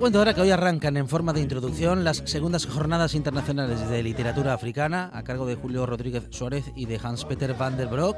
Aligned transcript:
Cuento 0.00 0.18
ahora 0.18 0.32
que 0.32 0.40
hoy 0.40 0.50
arrancan 0.50 0.96
en 0.96 1.08
forma 1.08 1.34
de 1.34 1.42
introducción 1.42 2.04
las 2.04 2.22
segundas 2.24 2.64
jornadas 2.64 3.14
internacionales 3.14 3.86
de 3.90 4.02
literatura 4.02 4.54
africana 4.54 5.10
a 5.12 5.22
cargo 5.22 5.44
de 5.44 5.56
Julio 5.56 5.84
Rodríguez 5.84 6.22
Suárez 6.30 6.72
y 6.74 6.86
de 6.86 6.98
Hans-Peter 7.02 7.52
van 7.52 7.76
der 7.76 7.88
Broek. 7.88 8.16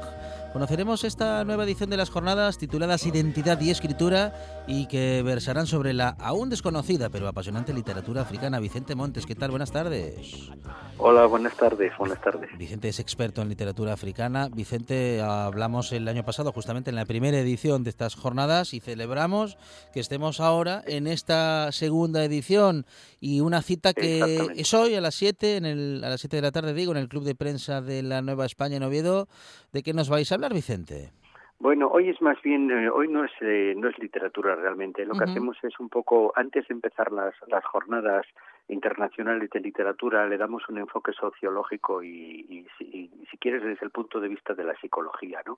Conoceremos 0.53 1.03
esta 1.03 1.43
nueva 1.45 1.63
edición 1.63 1.89
de 1.89 1.97
las 1.97 2.11
jornadas 2.11 2.59
tituladas 2.59 3.07
Identidad 3.07 3.59
y 3.59 3.71
Escritura 3.71 4.35
y 4.67 4.85
que 4.85 5.23
versarán 5.23 5.65
sobre 5.65 5.93
la 5.93 6.09
aún 6.19 6.51
desconocida 6.51 7.09
pero 7.09 7.27
apasionante 7.27 7.73
literatura 7.73 8.21
africana. 8.21 8.59
Vicente 8.59 8.93
Montes, 8.93 9.25
¿qué 9.25 9.33
tal? 9.33 9.49
Buenas 9.49 9.71
tardes. 9.71 10.51
Hola, 10.99 11.25
buenas 11.25 11.57
tardes, 11.57 11.91
buenas 11.97 12.21
tardes. 12.21 12.55
Vicente 12.55 12.87
es 12.87 12.99
experto 12.99 13.41
en 13.41 13.49
literatura 13.49 13.93
africana. 13.93 14.47
Vicente, 14.47 15.23
hablamos 15.23 15.91
el 15.91 16.07
año 16.07 16.23
pasado 16.23 16.51
justamente 16.51 16.91
en 16.91 16.97
la 16.97 17.05
primera 17.05 17.39
edición 17.39 17.83
de 17.83 17.89
estas 17.89 18.13
jornadas 18.13 18.75
y 18.75 18.79
celebramos 18.79 19.57
que 19.91 20.01
estemos 20.01 20.39
ahora 20.39 20.83
en 20.85 21.07
esta 21.07 21.71
segunda 21.71 22.23
edición 22.23 22.85
y 23.19 23.41
una 23.41 23.63
cita 23.63 23.93
que 23.93 24.49
es 24.55 24.73
hoy 24.75 24.93
a 24.93 25.01
las 25.01 25.15
7 25.15 25.57
en 25.57 25.65
el, 25.65 26.03
a 26.03 26.09
las 26.09 26.21
7 26.21 26.35
de 26.35 26.41
la 26.43 26.51
tarde 26.51 26.75
digo 26.75 26.91
en 26.91 26.99
el 26.99 27.09
Club 27.09 27.23
de 27.23 27.33
Prensa 27.33 27.81
de 27.81 28.03
la 28.03 28.21
Nueva 28.21 28.45
España 28.45 28.77
en 28.77 28.83
Oviedo. 28.83 29.27
¿De 29.73 29.81
qué 29.81 29.91
nos 29.91 30.07
vais 30.07 30.31
a 30.31 30.35
hablar, 30.35 30.53
Vicente? 30.53 31.09
Bueno, 31.57 31.87
hoy 31.87 32.09
es 32.09 32.21
más 32.21 32.39
bien, 32.43 32.69
eh, 32.69 32.89
hoy 32.89 33.07
no 33.07 33.23
es 33.23 33.31
eh, 33.41 33.73
no 33.75 33.89
es 33.89 33.97
literatura 33.97 34.55
realmente. 34.55 35.03
Lo 35.05 35.15
que 35.15 35.23
hacemos 35.23 35.57
es 35.63 35.79
un 35.79 35.89
poco 35.89 36.31
antes 36.35 36.67
de 36.67 36.75
empezar 36.75 37.11
las 37.11 37.33
las 37.47 37.65
jornadas 37.65 38.25
internacionales 38.67 39.49
de 39.49 39.59
literatura 39.61 40.27
le 40.27 40.37
damos 40.37 40.67
un 40.69 40.77
enfoque 40.77 41.11
sociológico 41.13 42.03
y, 42.03 42.67
y, 42.79 43.09
si 43.29 43.37
quieres 43.37 43.63
desde 43.63 43.85
el 43.85 43.91
punto 43.91 44.19
de 44.19 44.27
vista 44.27 44.53
de 44.53 44.63
la 44.63 44.75
psicología, 44.75 45.41
¿no? 45.45 45.57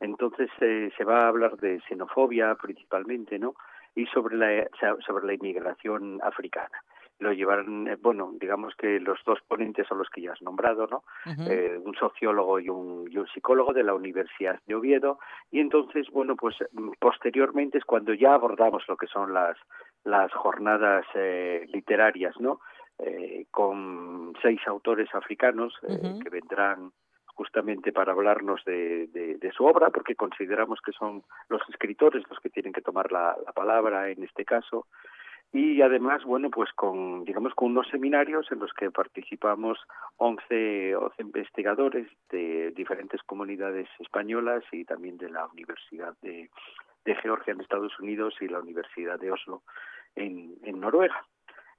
Entonces 0.00 0.48
eh, 0.60 0.92
se 0.96 1.04
va 1.04 1.24
a 1.24 1.28
hablar 1.28 1.56
de 1.56 1.80
xenofobia 1.88 2.54
principalmente, 2.54 3.38
¿no? 3.38 3.54
Y 3.96 4.06
sobre 4.06 4.36
la 4.36 4.68
sobre 5.04 5.26
la 5.26 5.34
inmigración 5.34 6.20
africana 6.22 6.82
lo 7.18 7.32
llevaron, 7.32 7.88
eh, 7.88 7.96
bueno, 8.00 8.32
digamos 8.38 8.74
que 8.76 9.00
los 9.00 9.18
dos 9.24 9.38
ponentes 9.48 9.86
son 9.86 9.98
los 9.98 10.10
que 10.10 10.22
ya 10.22 10.32
has 10.32 10.42
nombrado, 10.42 10.86
¿no? 10.86 11.02
eh, 11.48 11.78
un 11.82 11.94
sociólogo 11.94 12.60
y 12.60 12.68
un, 12.68 13.08
y 13.10 13.18
un 13.18 13.26
psicólogo 13.28 13.72
de 13.72 13.84
la 13.84 13.94
Universidad 13.94 14.60
de 14.66 14.74
Oviedo, 14.74 15.18
y 15.50 15.60
entonces, 15.60 16.08
bueno, 16.10 16.36
pues 16.36 16.56
mm, 16.72 16.90
posteriormente 16.98 17.78
es 17.78 17.84
cuando 17.84 18.12
ya 18.14 18.34
abordamos 18.34 18.82
lo 18.88 18.96
que 18.96 19.06
son 19.06 19.32
las, 19.32 19.56
las 20.04 20.32
jornadas 20.32 21.04
eh, 21.14 21.66
literarias, 21.72 22.34
¿no? 22.40 22.60
Eh, 22.98 23.44
con 23.50 24.32
seis 24.40 24.60
autores 24.66 25.14
africanos 25.14 25.74
eh, 25.86 26.18
que 26.22 26.30
vendrán 26.30 26.92
justamente 27.26 27.92
para 27.92 28.12
hablarnos 28.12 28.64
de, 28.64 29.08
de, 29.08 29.36
de, 29.36 29.52
su 29.52 29.66
obra, 29.66 29.90
porque 29.90 30.14
consideramos 30.14 30.80
que 30.80 30.92
son 30.92 31.22
los 31.50 31.60
escritores 31.68 32.24
los 32.30 32.40
que 32.40 32.48
tienen 32.48 32.72
que 32.72 32.80
tomar 32.80 33.12
la, 33.12 33.36
la 33.44 33.52
palabra 33.52 34.08
en 34.08 34.24
este 34.24 34.46
caso, 34.46 34.86
y 35.52 35.80
además, 35.80 36.24
bueno, 36.24 36.50
pues 36.50 36.72
con, 36.72 37.24
digamos, 37.24 37.54
con 37.54 37.70
unos 37.70 37.88
seminarios 37.88 38.50
en 38.50 38.58
los 38.58 38.72
que 38.72 38.90
participamos 38.90 39.78
11, 40.16 40.96
11 40.96 41.22
investigadores 41.22 42.08
de 42.30 42.72
diferentes 42.72 43.22
comunidades 43.22 43.88
españolas 43.98 44.64
y 44.72 44.84
también 44.84 45.16
de 45.16 45.30
la 45.30 45.46
Universidad 45.46 46.14
de, 46.22 46.50
Georgia 47.22 47.52
en 47.52 47.60
Estados 47.60 47.98
Unidos 48.00 48.34
y 48.40 48.48
la 48.48 48.58
Universidad 48.58 49.18
de 49.20 49.30
Oslo 49.30 49.62
en 50.16 50.80
Noruega 50.80 51.24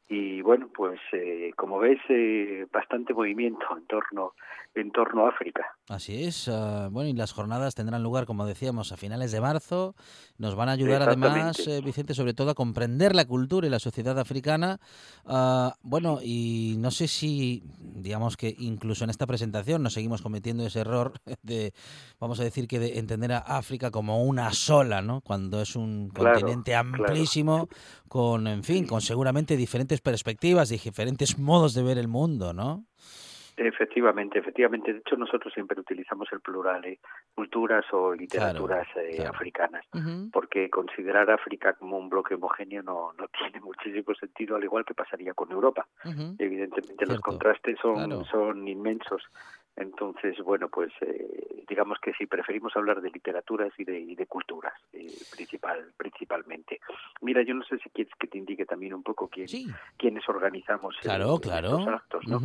y 0.09 0.41
bueno 0.41 0.69
pues 0.73 0.99
eh, 1.11 1.51
como 1.55 1.79
ves 1.79 1.99
eh, 2.09 2.65
bastante 2.71 3.13
movimiento 3.13 3.65
en 3.75 3.85
torno 3.87 4.33
en 4.75 4.91
torno 4.91 5.25
a 5.25 5.29
África. 5.29 5.75
Así 5.89 6.23
es 6.23 6.47
uh, 6.47 6.89
bueno 6.91 7.09
y 7.09 7.13
las 7.13 7.33
jornadas 7.33 7.73
tendrán 7.73 8.03
lugar 8.03 8.25
como 8.25 8.45
decíamos 8.45 8.91
a 8.91 8.97
finales 8.97 9.31
de 9.31 9.41
marzo. 9.41 9.95
Nos 10.37 10.55
van 10.55 10.69
a 10.69 10.73
ayudar 10.73 11.01
además 11.01 11.67
eh, 11.67 11.81
Vicente 11.83 12.13
sobre 12.13 12.33
todo 12.33 12.51
a 12.51 12.55
comprender 12.55 13.15
la 13.15 13.25
cultura 13.25 13.67
y 13.67 13.69
la 13.69 13.79
sociedad 13.79 14.17
africana. 14.19 14.79
Uh, 15.25 15.71
bueno 15.81 16.19
y 16.21 16.75
no 16.77 16.91
sé 16.91 17.07
si 17.07 17.63
digamos 18.01 18.37
que 18.37 18.55
incluso 18.59 19.03
en 19.03 19.09
esta 19.09 19.27
presentación 19.27 19.83
nos 19.83 19.93
seguimos 19.93 20.21
cometiendo 20.21 20.65
ese 20.65 20.79
error 20.79 21.13
de 21.41 21.73
vamos 22.19 22.39
a 22.39 22.43
decir 22.43 22.67
que 22.67 22.79
de 22.79 22.99
entender 22.99 23.33
a 23.33 23.39
África 23.39 23.91
como 23.91 24.23
una 24.23 24.53
sola 24.53 25.01
no 25.01 25.21
cuando 25.21 25.61
es 25.61 25.75
un 25.75 26.09
claro, 26.09 26.39
continente 26.39 26.75
amplísimo 26.75 27.67
claro. 27.67 27.81
con 28.07 28.47
en 28.47 28.63
fin 28.63 28.85
con 28.85 29.01
seguramente 29.01 29.57
diferentes 29.57 30.01
perspectivas 30.01 30.71
y 30.71 30.77
diferentes 30.77 31.37
modos 31.37 31.73
de 31.73 31.83
ver 31.83 31.97
el 31.97 32.07
mundo, 32.07 32.53
¿no? 32.53 32.85
Efectivamente, 33.59 34.37
efectivamente. 34.37 34.93
De 34.93 34.99
hecho, 34.99 35.15
nosotros 35.17 35.51
siempre 35.53 35.79
utilizamos 35.79 36.27
el 36.31 36.41
plural, 36.41 36.85
¿eh? 36.85 36.99
culturas 37.33 37.83
o 37.91 38.13
literaturas 38.13 38.87
claro, 38.93 39.07
eh, 39.09 39.15
claro. 39.15 39.31
africanas, 39.31 39.85
Uh 39.93 39.97
-huh. 39.97 40.31
porque 40.31 40.69
considerar 40.69 41.29
África 41.31 41.73
como 41.73 41.97
un 41.97 42.07
bloque 42.07 42.35
homogéneo 42.35 42.83
no, 42.83 43.13
no 43.13 43.27
tiene 43.51 43.59
muchísimo 43.61 44.13
sentido, 44.15 44.55
al 44.55 44.63
igual 44.63 44.85
que 44.85 44.93
pasaría 44.93 45.33
con 45.33 45.51
Europa. 45.51 45.87
Uh 46.05 46.09
-huh. 46.09 46.35
Evidentemente, 46.37 46.95
Cierto. 46.97 47.13
los 47.13 47.21
contrastes 47.21 47.77
son, 47.81 47.95
Claro. 47.95 48.23
son 48.25 48.67
inmensos. 48.67 49.23
Entonces, 49.77 50.37
bueno, 50.39 50.69
pues 50.69 50.91
eh, 51.01 51.63
digamos 51.67 51.99
que 51.99 52.11
sí, 52.13 52.25
preferimos 52.25 52.75
hablar 52.75 52.99
de 52.99 53.11
literaturas 53.11 53.71
y 53.77 53.83
de, 53.83 53.99
y 53.99 54.15
de 54.15 54.25
culturas, 54.25 54.73
eh, 54.91 55.07
principal, 55.35 55.91
principalmente. 55.95 56.79
Mira, 57.21 57.43
yo 57.43 57.53
no 57.53 57.63
sé 57.63 57.77
si 57.77 57.89
quieres 57.91 58.13
que 58.19 58.27
te 58.27 58.39
indique 58.39 58.65
también 58.65 58.95
un 58.95 59.03
poco 59.03 59.27
quién, 59.27 59.47
Sí, 59.47 59.67
quiénes 59.97 60.27
organizamos 60.27 60.95
eh, 60.95 61.01
claro, 61.03 61.39
claro. 61.39 61.79
estos 61.79 61.87
actos, 61.87 62.27
¿no? 62.27 62.39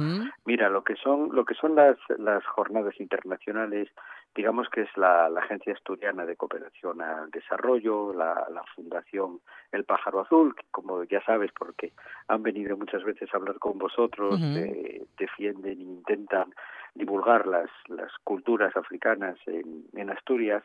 Mira, 0.44 0.69
lo 0.69 0.84
que 0.84 0.94
son 0.97 1.34
lo 1.34 1.44
que 1.47 1.54
son 1.54 1.75
las 1.75 1.97
las 2.19 2.44
jornadas 2.44 3.00
internacionales, 3.00 3.88
digamos 4.34 4.69
que 4.69 4.82
es 4.82 4.97
la, 4.97 5.28
la 5.31 5.41
Agencia 5.41 5.72
Asturiana 5.72 6.26
de 6.26 6.37
Cooperación 6.37 7.00
al 7.00 7.31
Desarrollo, 7.31 8.12
la, 8.12 8.46
la 8.52 8.62
Fundación 8.75 9.40
El 9.73 9.85
Pájaro 9.85 10.20
Azul, 10.20 10.55
que 10.55 10.64
como 10.70 11.05
ya 11.05 11.23
sabes, 11.25 11.50
porque 11.52 11.93
han 12.28 12.43
venido 12.43 12.76
muchas 12.76 13.02
veces 13.05 13.32
a 13.32 13.37
hablar 13.38 13.58
con 13.58 13.78
vosotros, 13.78 14.38
eh, 14.40 15.02
defienden 15.17 15.78
e 15.78 15.82
intentan 15.82 16.55
divulgar 16.94 17.47
las 17.47 17.71
las 17.89 18.12
culturas 18.25 18.77
africanas 18.77 19.39
en, 19.47 19.85
en 19.94 20.11
Asturias 20.11 20.62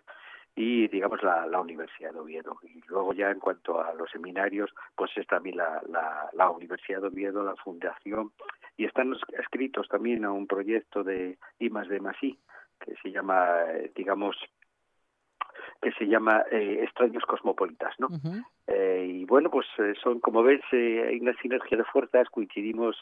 y 0.56 0.88
digamos 0.88 1.22
la, 1.22 1.46
la 1.46 1.62
Universidad 1.62 2.14
de 2.14 2.20
Oviedo. 2.20 2.58
Y 2.64 2.82
luego 2.88 3.14
ya 3.14 3.30
en 3.30 3.40
cuanto 3.40 3.80
a 3.80 3.94
los 3.94 4.10
seminarios, 4.10 4.74
pues 4.96 5.12
es 5.16 5.28
también 5.28 5.58
la, 5.58 5.82
la, 5.88 6.30
la 6.34 6.50
Universidad 6.50 7.02
de 7.02 7.08
Oviedo, 7.08 7.44
la 7.44 7.56
Fundación, 7.58 8.32
y 8.76 8.86
están 8.86 9.16
escritos 9.38 9.88
también 9.88 10.26
a 10.26 10.32
un 10.32 10.48
proyecto 10.48 11.04
de 11.04 11.38
I 11.60 11.70
más 11.70 11.88
de 11.88 12.00
Masí, 12.00 12.40
que 12.80 12.96
se 13.04 13.12
llama, 13.12 13.66
eh, 13.70 13.92
digamos, 13.96 14.36
que 15.82 15.92
se 15.92 16.08
llama 16.08 16.44
eh, 16.52 16.80
Extraños 16.84 17.24
Cosmopolitas, 17.26 17.94
¿no? 18.00 18.08
Eh, 18.66 19.06
y 19.08 19.26
bueno, 19.26 19.52
pues 19.52 19.68
son, 20.02 20.20
como 20.20 20.42
ves, 20.42 20.62
eh, 20.72 21.06
hay 21.08 21.20
una 21.20 21.36
sinergia 21.36 21.78
de 21.78 21.84
fuerzas, 21.86 22.30
coincidimos 22.30 22.98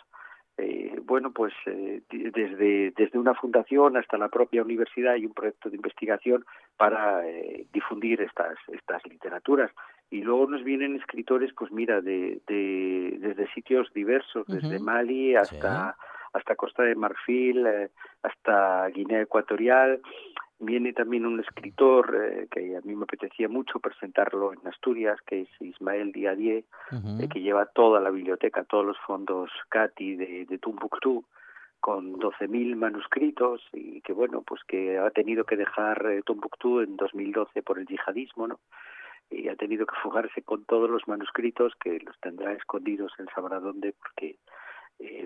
eh, 0.57 0.99
bueno, 1.03 1.31
pues 1.31 1.53
eh, 1.65 2.01
desde, 2.09 2.91
desde 2.91 3.19
una 3.19 3.33
fundación 3.33 3.97
hasta 3.97 4.17
la 4.17 4.29
propia 4.29 4.61
universidad 4.61 5.13
hay 5.13 5.25
un 5.25 5.33
proyecto 5.33 5.69
de 5.69 5.75
investigación 5.75 6.45
para 6.77 7.27
eh, 7.27 7.65
difundir 7.73 8.21
estas, 8.21 8.57
estas 8.69 9.05
literaturas. 9.05 9.71
Y 10.09 10.21
luego 10.21 10.47
nos 10.47 10.63
vienen 10.63 10.95
escritores, 10.95 11.51
pues 11.57 11.71
mira, 11.71 11.99
de, 11.99 12.39
de 12.47 13.17
desde 13.19 13.51
sitios 13.53 13.91
diversos, 13.93 14.45
desde 14.47 14.79
Mali 14.79 15.35
hasta, 15.35 15.97
hasta 16.31 16.55
Costa 16.55 16.83
de 16.83 16.95
Marfil, 16.95 17.67
hasta 18.21 18.87
Guinea 18.89 19.21
Ecuatorial, 19.21 19.99
Viene 20.59 20.93
también 20.93 21.25
un 21.25 21.39
escritor 21.41 22.15
eh, 22.15 22.47
que 22.49 22.77
a 22.77 22.81
mí 22.81 22.95
me 22.95 23.03
apetecía 23.03 23.49
mucho 23.49 23.79
presentarlo 23.79 24.53
en 24.53 24.65
Asturias, 24.65 25.19
que 25.27 25.41
es 25.41 25.49
Ismael 25.59 26.13
Diadie, 26.13 26.63
eh, 26.91 27.29
que 27.29 27.41
lleva 27.41 27.65
toda 27.65 27.99
la 27.99 28.09
biblioteca, 28.09 28.63
todos 28.63 28.85
los 28.85 28.97
fondos 28.99 29.51
CATI 29.67 30.15
de, 30.15 30.45
de 30.45 30.57
Tumbuctú, 30.57 31.25
con 31.81 32.13
12.000 32.13 32.73
manuscritos 32.77 33.61
y 33.73 33.99
que, 33.99 34.13
bueno, 34.13 34.43
pues 34.43 34.61
que 34.63 34.97
ha 34.97 35.09
tenido 35.11 35.43
que 35.43 35.57
dejar 35.57 36.05
eh, 36.05 36.21
Tumbuctú 36.23 36.79
en 36.79 36.95
2012 36.95 37.61
por 37.61 37.77
el 37.77 37.85
yihadismo, 37.85 38.47
¿no? 38.47 38.59
Y 39.29 39.49
ha 39.49 39.55
tenido 39.57 39.85
que 39.85 39.95
fugarse 40.01 40.41
con 40.41 40.63
todos 40.63 40.89
los 40.89 41.05
manuscritos 41.07 41.73
que 41.83 41.99
los 41.99 42.17
tendrá 42.21 42.53
escondidos 42.53 43.11
en 43.19 43.27
sabrá 43.35 43.59
dónde, 43.59 43.93
porque 43.93 44.37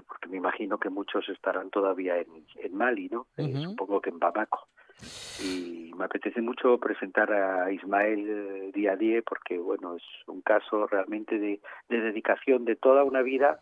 porque 0.08 0.28
me 0.30 0.38
imagino 0.38 0.80
que 0.80 0.90
muchos 0.90 1.30
estarán 1.30 1.70
todavía 1.70 2.18
en, 2.18 2.28
en 2.56 2.76
Mali, 2.76 3.08
¿no? 3.08 3.28
supongo 3.38 4.02
que 4.02 4.10
en 4.10 4.18
Bamako 4.18 4.68
y 5.42 5.92
me 5.98 6.06
apetece 6.06 6.42
mucho 6.42 6.78
presentar 6.78 7.32
a 7.32 7.72
Ismael 7.72 8.26
eh, 8.28 8.72
día 8.74 8.94
a 8.94 8.96
día 8.96 9.22
porque 9.22 9.58
bueno 9.58 9.96
es 9.96 10.04
un 10.28 10.42
caso 10.42 10.88
realmente 10.88 11.38
de, 11.38 11.60
dedicación 11.90 12.66
de 12.66 12.76
toda 12.76 13.04
una 13.04 13.22
vida 13.22 13.60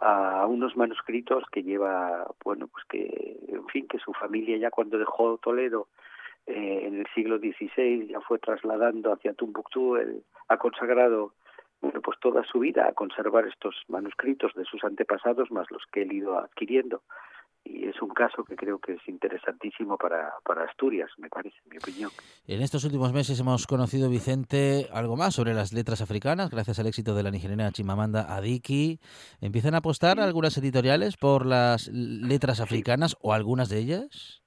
a 0.00 0.46
unos 0.46 0.76
manuscritos 0.76 1.44
que 1.50 1.62
lleva 1.62 2.26
bueno 2.44 2.68
pues 2.68 2.84
que 2.88 3.38
en 3.48 3.66
fin 3.68 3.86
que 3.88 3.98
su 3.98 4.12
familia 4.12 4.56
ya 4.58 4.70
cuando 4.70 4.98
dejó 4.98 5.38
Toledo 5.38 5.88
eh, 6.46 6.82
en 6.84 6.98
el 6.98 7.06
siglo 7.14 7.38
XVI 7.38 8.08
ya 8.08 8.20
fue 8.20 8.38
trasladando 8.38 9.12
hacia 9.12 9.34
Tumbuctú 9.34 9.96
el, 9.96 10.22
ha 10.48 10.56
consagrado 10.56 11.32
bueno, 11.80 12.00
pues 12.00 12.18
toda 12.20 12.44
su 12.44 12.60
vida 12.60 12.86
a 12.86 12.92
conservar 12.92 13.46
estos 13.46 13.74
manuscritos 13.88 14.52
de 14.54 14.64
sus 14.64 14.84
antepasados 14.84 15.50
más 15.50 15.70
los 15.70 15.82
que 15.92 16.02
él 16.02 16.12
ido 16.12 16.38
adquiriendo 16.38 17.02
y 17.64 17.88
es 17.88 18.00
un 18.02 18.10
caso 18.10 18.44
que 18.44 18.56
creo 18.56 18.78
que 18.78 18.94
es 18.94 19.08
interesantísimo 19.08 19.96
para, 19.96 20.34
para 20.44 20.64
Asturias, 20.64 21.10
me 21.18 21.28
parece, 21.28 21.56
en 21.64 21.70
mi 21.70 21.76
opinión. 21.78 22.10
En 22.46 22.60
estos 22.60 22.84
últimos 22.84 23.12
meses 23.12 23.38
hemos 23.38 23.66
conocido, 23.66 24.08
Vicente, 24.08 24.88
algo 24.92 25.16
más 25.16 25.34
sobre 25.34 25.54
las 25.54 25.72
letras 25.72 26.00
africanas, 26.00 26.50
gracias 26.50 26.78
al 26.78 26.86
éxito 26.86 27.14
de 27.14 27.22
la 27.22 27.30
nigeriana 27.30 27.72
Chimamanda 27.72 28.34
Adiki. 28.34 29.00
¿Empiezan 29.40 29.74
a 29.74 29.78
apostar 29.78 30.20
algunas 30.20 30.56
editoriales 30.58 31.16
por 31.16 31.46
las 31.46 31.88
letras 31.88 32.60
africanas 32.60 33.16
o 33.20 33.32
algunas 33.32 33.68
de 33.68 33.78
ellas? 33.78 34.41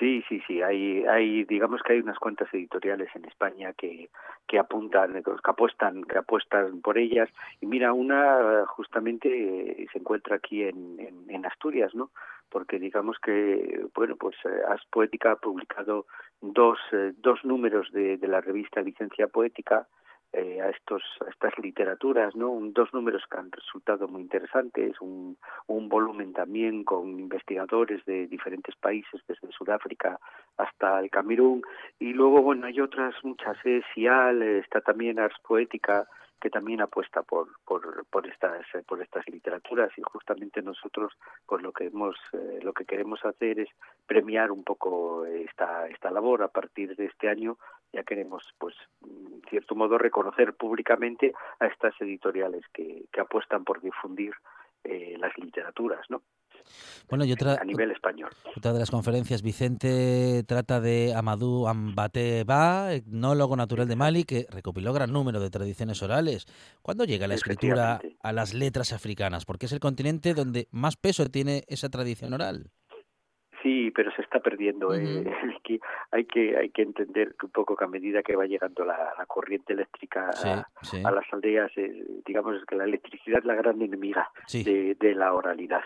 Sí, 0.00 0.24
sí, 0.28 0.42
sí. 0.48 0.62
Hay, 0.62 1.04
hay, 1.04 1.44
digamos 1.44 1.82
que 1.82 1.92
hay 1.92 2.00
unas 2.00 2.18
cuantas 2.18 2.52
editoriales 2.52 3.08
en 3.14 3.26
España 3.26 3.74
que, 3.74 4.08
que 4.48 4.58
apuntan, 4.58 5.22
que 5.22 5.30
apuestan, 5.44 6.02
que 6.04 6.18
apuestan 6.18 6.80
por 6.80 6.98
ellas. 6.98 7.28
Y 7.60 7.66
mira, 7.66 7.92
una 7.92 8.64
justamente 8.66 9.86
se 9.92 9.98
encuentra 9.98 10.36
aquí 10.36 10.64
en, 10.64 11.26
en 11.28 11.46
Asturias, 11.46 11.94
¿no? 11.94 12.10
porque 12.50 12.78
digamos 12.78 13.16
que, 13.20 13.86
bueno, 13.94 14.16
pues 14.16 14.36
eh, 14.44 14.62
As 14.68 14.84
Poética 14.90 15.32
ha 15.32 15.36
publicado 15.36 16.06
dos, 16.40 16.78
eh, 16.92 17.12
dos 17.16 17.44
números 17.44 17.90
de, 17.92 18.16
de 18.16 18.28
la 18.28 18.40
revista 18.40 18.82
Licencia 18.82 19.28
Poética 19.28 19.86
eh, 20.32 20.60
a 20.60 20.68
estos 20.70 21.02
a 21.26 21.30
estas 21.30 21.58
literaturas 21.58 22.36
no 22.36 22.56
dos 22.72 22.92
números 22.94 23.24
que 23.28 23.38
han 23.38 23.50
resultado 23.50 24.06
muy 24.06 24.22
interesantes 24.22 25.00
un, 25.00 25.36
un 25.66 25.88
volumen 25.88 26.32
también 26.32 26.84
con 26.84 27.18
investigadores 27.18 28.04
de 28.04 28.28
diferentes 28.28 28.76
países 28.76 29.20
desde 29.26 29.50
Sudáfrica 29.50 30.20
hasta 30.56 31.00
el 31.00 31.10
Camerún. 31.10 31.62
Y 31.98 32.12
luego 32.12 32.42
bueno 32.42 32.66
hay 32.66 32.80
otras 32.80 33.14
muchas 33.24 33.56
eh, 33.64 33.82
Sial 33.92 34.42
está 34.42 34.80
también 34.80 35.18
Ars 35.18 35.36
Poética 35.46 36.06
que 36.40 36.48
también 36.48 36.80
apuesta 36.80 37.22
por, 37.22 37.48
por, 37.66 38.06
por 38.06 38.26
estas 38.26 38.64
por 38.86 39.02
estas 39.02 39.28
literaturas. 39.28 39.90
Y 39.98 40.02
justamente 40.02 40.62
nosotros 40.62 41.12
pues 41.46 41.62
lo 41.62 41.72
que 41.72 41.86
hemos 41.86 42.16
eh, 42.32 42.60
lo 42.62 42.72
que 42.72 42.84
queremos 42.84 43.24
hacer 43.24 43.60
es 43.60 43.68
premiar 44.06 44.50
un 44.50 44.64
poco 44.64 45.26
esta 45.26 45.88
esta 45.88 46.10
labor. 46.10 46.42
A 46.42 46.48
partir 46.48 46.96
de 46.96 47.06
este 47.06 47.28
año 47.28 47.58
ya 47.92 48.02
queremos 48.02 48.42
pues 48.58 48.74
en 49.02 49.42
cierto 49.48 49.74
modo 49.74 49.98
reconocer 49.98 50.54
públicamente 50.54 51.32
a 51.58 51.66
estas 51.66 51.94
editoriales 52.00 52.62
que, 52.72 53.04
que 53.12 53.20
apuestan 53.20 53.64
por 53.64 53.80
difundir 53.80 54.32
eh, 54.84 55.16
las 55.18 55.36
literaturas 55.38 56.08
no 56.08 56.22
bueno, 57.08 57.24
y 57.24 57.32
otra, 57.32 57.54
a 57.60 57.64
nivel 57.64 57.90
español. 57.90 58.30
Otra 58.56 58.72
de 58.72 58.78
las 58.78 58.90
conferencias, 58.90 59.42
Vicente 59.42 60.44
trata 60.46 60.80
de 60.80 61.14
Amadou 61.14 61.66
Ambateba, 61.66 62.92
etnólogo 62.92 63.56
natural 63.56 63.88
de 63.88 63.96
Mali, 63.96 64.24
que 64.24 64.46
recopiló 64.50 64.92
gran 64.92 65.12
número 65.12 65.40
de 65.40 65.50
tradiciones 65.50 66.02
orales. 66.02 66.46
¿Cuándo 66.82 67.04
llega 67.04 67.26
la 67.26 67.34
escritura 67.34 68.00
a 68.22 68.32
las 68.32 68.54
letras 68.54 68.92
africanas? 68.92 69.44
Porque 69.44 69.66
es 69.66 69.72
el 69.72 69.80
continente 69.80 70.34
donde 70.34 70.68
más 70.70 70.96
peso 70.96 71.26
tiene 71.26 71.64
esa 71.66 71.88
tradición 71.88 72.32
oral. 72.32 72.70
Sí, 73.62 73.90
pero 73.94 74.10
se 74.12 74.22
está 74.22 74.40
perdiendo. 74.40 74.94
eh, 74.94 75.24
hay 76.12 76.24
que 76.24 76.56
hay 76.56 76.70
que 76.70 76.82
entender 76.82 77.34
que 77.38 77.46
un 77.46 77.52
poco 77.52 77.76
que 77.76 77.84
a 77.84 77.88
medida 77.88 78.22
que 78.22 78.36
va 78.36 78.46
llegando 78.46 78.84
la, 78.84 79.12
la 79.18 79.26
corriente 79.26 79.72
eléctrica 79.72 80.30
a, 80.30 81.10
las 81.10 81.24
aldeas, 81.32 81.70
eh, 81.76 82.04
digamos 82.24 82.64
que 82.64 82.76
la 82.76 82.84
electricidad 82.84 83.40
es 83.40 83.44
la 83.44 83.54
gran 83.54 83.80
enemiga 83.82 84.30
de, 84.52 84.96
de, 84.98 85.14
la 85.14 85.34
oralidad. 85.34 85.82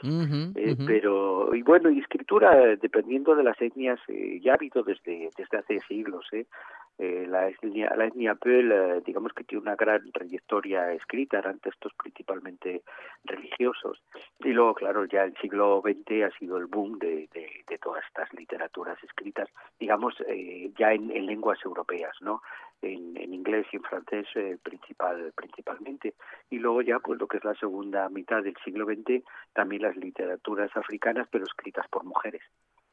eh, 0.55 0.76
Pero 0.87 1.55
y 1.55 1.62
bueno, 1.62 1.91
y 1.91 1.99
escritura 1.99 2.76
dependiendo 2.76 3.35
de 3.35 3.43
las 3.44 3.61
etnias 3.61 3.99
eh, 4.09 4.41
ya 4.43 4.53
ha 4.53 4.55
habido 4.55 4.82
desde 4.82 5.31
desde 5.37 5.59
hace 5.59 5.81
siglos. 5.88 6.27
Eh. 6.32 6.47
Eh, 6.96 7.26
la 7.29 7.49
etnia, 7.49 7.93
la 7.96 8.06
etnia 8.06 8.37
Peul, 8.37 8.70
eh, 8.70 9.02
digamos 9.05 9.32
que 9.32 9.43
tiene 9.43 9.62
una 9.62 9.75
gran 9.75 10.12
trayectoria 10.12 10.93
escrita, 10.93 11.38
eran 11.38 11.58
textos 11.58 11.93
principalmente 12.00 12.82
religiosos. 13.25 14.00
Y 14.38 14.50
luego, 14.50 14.75
claro, 14.75 15.05
ya 15.06 15.25
el 15.25 15.37
siglo 15.38 15.82
XX 15.85 16.23
ha 16.23 16.38
sido 16.38 16.56
el 16.56 16.67
boom 16.67 16.99
de, 17.00 17.29
todas 17.82 18.05
estas 18.06 18.32
literaturas 18.32 18.96
escritas, 19.02 19.49
digamos, 19.79 20.14
eh, 20.29 20.70
ya 20.79 20.93
en, 20.93 21.11
en, 21.11 21.26
lenguas 21.26 21.58
europeas, 21.64 22.17
¿no? 22.20 22.41
En, 22.81 23.17
en 23.17 23.35
inglés 23.35 23.67
y 23.73 23.76
en 23.76 23.82
francés 23.82 24.26
eh, 24.37 24.56
principal, 24.62 25.32
principalmente. 25.35 26.14
Y 26.50 26.58
luego 26.58 26.81
ya, 26.82 27.00
pues 27.00 27.19
lo 27.19 27.26
que 27.26 27.38
es 27.38 27.44
la 27.44 27.55
segunda 27.56 28.08
mitad 28.08 28.43
del 28.43 28.56
siglo 28.64 28.87
XX, 28.87 29.25
también 29.52 29.82
las 29.82 29.96
literaturas 29.96 30.75
africanas, 30.76 31.26
pero 31.31 31.44
escritas 31.44 31.88
por 31.88 32.05
mujeres 32.05 32.43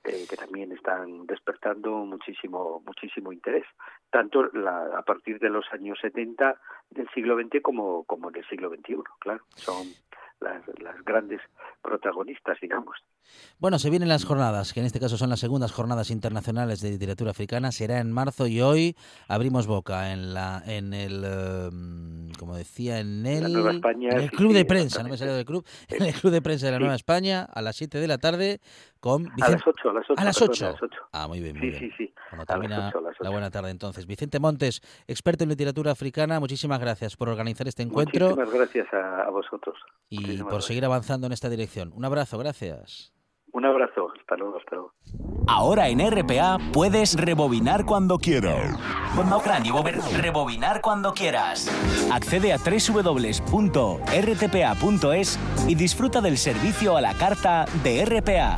eh, 0.04 0.26
que 0.30 0.36
también 0.36 0.72
están 0.72 1.26
despertando 1.26 1.92
muchísimo 2.06 2.82
muchísimo 2.86 3.32
interés 3.32 3.66
tanto 4.10 4.44
la, 4.54 4.98
a 4.98 5.02
partir 5.04 5.40
de 5.40 5.50
los 5.50 5.66
años 5.72 6.00
70 6.02 6.60
del 6.90 7.10
siglo 7.10 7.36
XX 7.36 7.62
como 7.62 8.04
como 8.06 8.30
en 8.30 8.38
el 8.38 8.48
siglo 8.48 8.70
XXI 8.70 8.98
claro 9.20 9.44
son 9.56 9.88
las, 10.42 10.62
las 10.80 11.04
grandes 11.06 11.40
protagonistas, 11.82 12.60
digamos. 12.60 12.98
Bueno, 13.60 13.78
se 13.78 13.90
vienen 13.90 14.10
las 14.10 14.26
jornadas, 14.26 14.74
que 14.74 14.80
en 14.80 14.86
este 14.86 15.00
caso 15.00 15.18
son 15.18 15.30
las 15.30 15.40
segundas 15.40 15.72
jornadas 15.72 16.10
internacionales 16.10 16.82
de 16.82 16.90
literatura 16.90 17.32
africana. 17.32 17.72
Será 17.72 18.00
en 18.00 18.12
marzo 18.12 18.48
y 18.48 18.60
hoy 18.62 18.96
abrimos 19.28 19.68
boca 19.68 20.12
en 20.12 20.34
la 20.34 20.64
en 20.66 20.94
el, 20.94 21.24
um, 21.72 22.32
como 22.40 22.56
decía, 22.56 23.00
en 23.00 23.26
el, 23.26 23.56
en 23.56 24.04
el 24.04 24.30
sí, 24.30 24.30
club 24.30 24.52
sí, 24.52 24.58
de 24.58 24.66
prensa, 24.66 25.04
no 25.04 25.10
me 25.10 25.18
salió 25.18 25.36
del 25.36 25.46
club, 25.46 25.66
en 25.90 26.04
el 26.04 26.14
club 26.14 26.34
de 26.34 26.42
prensa 26.42 26.66
de 26.66 26.72
la 26.72 26.80
Nueva 26.80 26.96
España 26.96 27.44
a 27.44 27.62
las 27.62 27.76
7 27.76 28.00
de 28.00 28.08
la 28.08 28.18
tarde 28.18 28.62
con 29.00 29.24
Vicente... 29.24 29.44
A 29.46 29.50
las 29.52 29.68
8, 29.68 29.90
a 29.90 29.94
las 29.94 30.10
8. 30.10 30.22
A 30.22 30.24
las 30.24 30.42
8. 30.42 30.66
A 30.66 30.72
las 30.72 30.84
8. 30.84 30.98
Ah, 31.12 31.28
muy 31.28 31.40
bien, 31.40 31.58
muy 31.58 31.72
sí, 31.72 31.80
bien. 31.80 31.92
Sí, 31.98 32.06
sí, 32.06 32.14
Cuando 32.30 32.46
termina 32.46 32.90
8, 32.90 33.02
la 33.20 33.30
buena 33.30 33.52
tarde 33.52 33.70
entonces. 33.70 34.06
Vicente 34.08 34.40
Montes, 34.40 34.82
experto 35.08 35.44
en 35.44 35.50
literatura 35.50 35.92
africana, 35.92 36.40
muchísimas 36.40 36.80
gracias 36.80 37.16
por 37.16 37.30
organizar 37.30 37.68
este 37.68 37.84
encuentro. 37.84 38.30
Muchísimas 38.30 38.54
gracias 38.54 38.94
a, 38.94 39.24
a 39.24 39.30
vosotros. 39.30 39.78
Y 40.10 40.20
muchísimas 40.20 40.52
por 40.52 40.62
seguir 40.64 40.86
avanzando 40.86 41.28
en 41.28 41.34
esta 41.34 41.50
dirección. 41.50 41.92
Un 41.96 42.06
abrazo, 42.06 42.38
gracias. 42.38 43.11
Un 43.54 43.66
abrazo, 43.66 44.12
hasta 44.18 44.36
luego, 44.38 44.58
hasta 44.58 44.76
luego. 44.76 44.94
Ahora 45.48 45.90
en 45.90 46.00
RPA 46.00 46.58
puedes 46.72 47.16
rebobinar 47.20 47.86
cuando 47.86 48.18
quieras. 48.18 48.80
Rebobinar 50.22 50.82
cuando 50.82 51.14
quieras. 51.14 51.68
Accede 52.12 52.54
a 52.54 52.58
www.rtpa.es 52.58 53.30
y 55.68 55.76
disfruta 55.76 56.22
del 56.22 56.38
servicio 56.38 56.96
a 56.96 57.02
la 57.02 57.14
carta 57.16 57.66
de 57.84 58.06
RPA. 58.06 58.58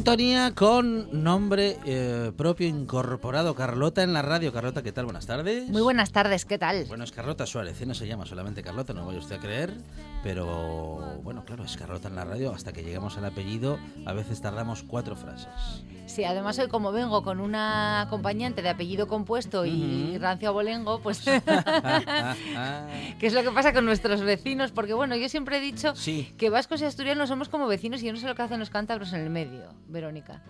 Sintonía 0.00 0.54
con 0.54 1.22
nombre 1.22 1.76
eh, 1.84 2.32
propio 2.34 2.66
incorporado. 2.66 3.54
Carlota 3.54 4.02
en 4.02 4.14
la 4.14 4.22
radio. 4.22 4.50
Carlota, 4.50 4.82
¿qué 4.82 4.92
tal? 4.92 5.04
Buenas 5.04 5.26
tardes. 5.26 5.68
Muy 5.68 5.82
buenas 5.82 6.10
tardes, 6.10 6.46
¿qué 6.46 6.56
tal? 6.56 6.86
Bueno, 6.86 7.04
es 7.04 7.12
Carlota 7.12 7.44
Suárez, 7.44 7.78
¿eh? 7.82 7.84
no 7.84 7.92
se 7.92 8.06
llama 8.06 8.24
solamente 8.24 8.62
Carlota, 8.62 8.94
no 8.94 9.04
vaya 9.04 9.18
usted 9.18 9.36
a 9.36 9.40
creer. 9.40 9.74
Pero 10.22 11.20
bueno, 11.22 11.44
claro, 11.44 11.64
es 11.64 11.76
Carlota 11.76 12.08
en 12.08 12.14
la 12.14 12.24
radio. 12.24 12.54
Hasta 12.54 12.72
que 12.72 12.82
llegamos 12.82 13.18
al 13.18 13.26
apellido, 13.26 13.78
a 14.06 14.14
veces 14.14 14.40
tardamos 14.40 14.82
cuatro 14.82 15.16
frases. 15.16 15.82
Sí, 16.10 16.24
además 16.24 16.58
hoy 16.58 16.66
como 16.66 16.90
vengo 16.90 17.22
con 17.22 17.38
una 17.38 18.00
acompañante 18.00 18.62
de 18.62 18.68
apellido 18.68 19.06
compuesto 19.06 19.64
y 19.64 20.18
rancio 20.18 20.48
abolengo, 20.48 21.00
pues... 21.00 21.20
¿Qué 23.20 23.26
es 23.26 23.32
lo 23.32 23.44
que 23.44 23.50
pasa 23.52 23.72
con 23.72 23.84
nuestros 23.84 24.20
vecinos? 24.22 24.72
Porque 24.72 24.92
bueno, 24.92 25.14
yo 25.14 25.28
siempre 25.28 25.58
he 25.58 25.60
dicho 25.60 25.94
que 26.36 26.50
vascos 26.50 26.80
y 26.80 26.84
asturianos 26.84 27.28
somos 27.28 27.48
como 27.48 27.68
vecinos 27.68 28.02
y 28.02 28.06
yo 28.06 28.12
no 28.12 28.18
sé 28.18 28.26
lo 28.26 28.34
que 28.34 28.42
hacen 28.42 28.58
los 28.58 28.70
cántabros 28.70 29.12
en 29.12 29.20
el 29.20 29.30
medio, 29.30 29.72
Verónica. 29.90 30.40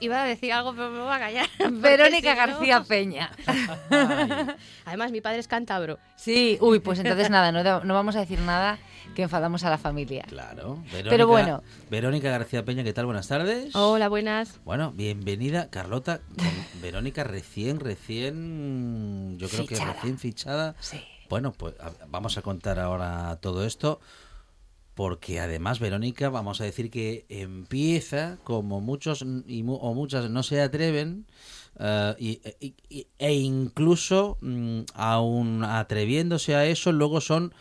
Iba 0.00 0.22
a 0.22 0.26
decir 0.26 0.52
algo, 0.52 0.74
pero 0.74 0.90
me 0.90 1.00
voy 1.00 1.12
a 1.12 1.18
callar. 1.18 1.48
Verónica 1.72 2.34
García 2.34 2.82
Peña. 2.82 3.30
Además, 4.84 5.10
mi 5.12 5.20
padre 5.20 5.38
es 5.38 5.48
cántabro. 5.48 5.98
Sí, 6.16 6.58
uy, 6.60 6.80
pues 6.80 6.98
entonces 6.98 7.30
nada, 7.30 7.50
no, 7.52 7.94
vamos 7.94 8.16
a 8.16 8.20
decir 8.20 8.40
nada 8.40 8.78
que 9.14 9.22
enfadamos 9.22 9.64
a 9.64 9.70
la 9.70 9.78
familia. 9.78 10.24
Claro. 10.28 10.82
Verónica, 10.86 11.10
pero 11.10 11.26
bueno. 11.26 11.62
Verónica 11.90 12.30
García 12.30 12.64
Peña, 12.64 12.84
¿qué 12.84 12.92
tal? 12.92 13.06
Buenas 13.06 13.28
tardes. 13.28 13.74
Hola, 13.74 14.08
buenas. 14.08 14.60
Bueno, 14.64 14.92
bienvenida, 14.92 15.70
Carlota. 15.70 16.20
Verónica 16.82 17.24
recién, 17.24 17.80
recién, 17.80 19.38
yo 19.38 19.48
creo 19.48 19.66
que 19.66 19.76
recién 19.76 20.18
fichada. 20.18 20.74
Sí. 20.80 21.00
Bueno, 21.30 21.52
pues 21.52 21.74
vamos 22.08 22.36
a 22.36 22.42
contar 22.42 22.78
ahora 22.78 23.38
todo 23.40 23.64
esto 23.64 24.00
porque 24.94 25.40
además 25.40 25.80
Verónica, 25.80 26.30
vamos 26.30 26.60
a 26.60 26.64
decir 26.64 26.90
que 26.90 27.26
empieza 27.28 28.38
como 28.44 28.80
muchos 28.80 29.22
o 29.22 29.94
muchas 29.94 30.30
no 30.30 30.42
se 30.42 30.60
atreven 30.60 31.26
eh, 31.78 32.74
e 33.18 33.34
incluso 33.34 34.38
mm, 34.40 34.80
aún 34.94 35.64
atreviéndose 35.64 36.54
a 36.54 36.66
eso, 36.66 36.92
luego 36.92 37.20
son 37.20 37.52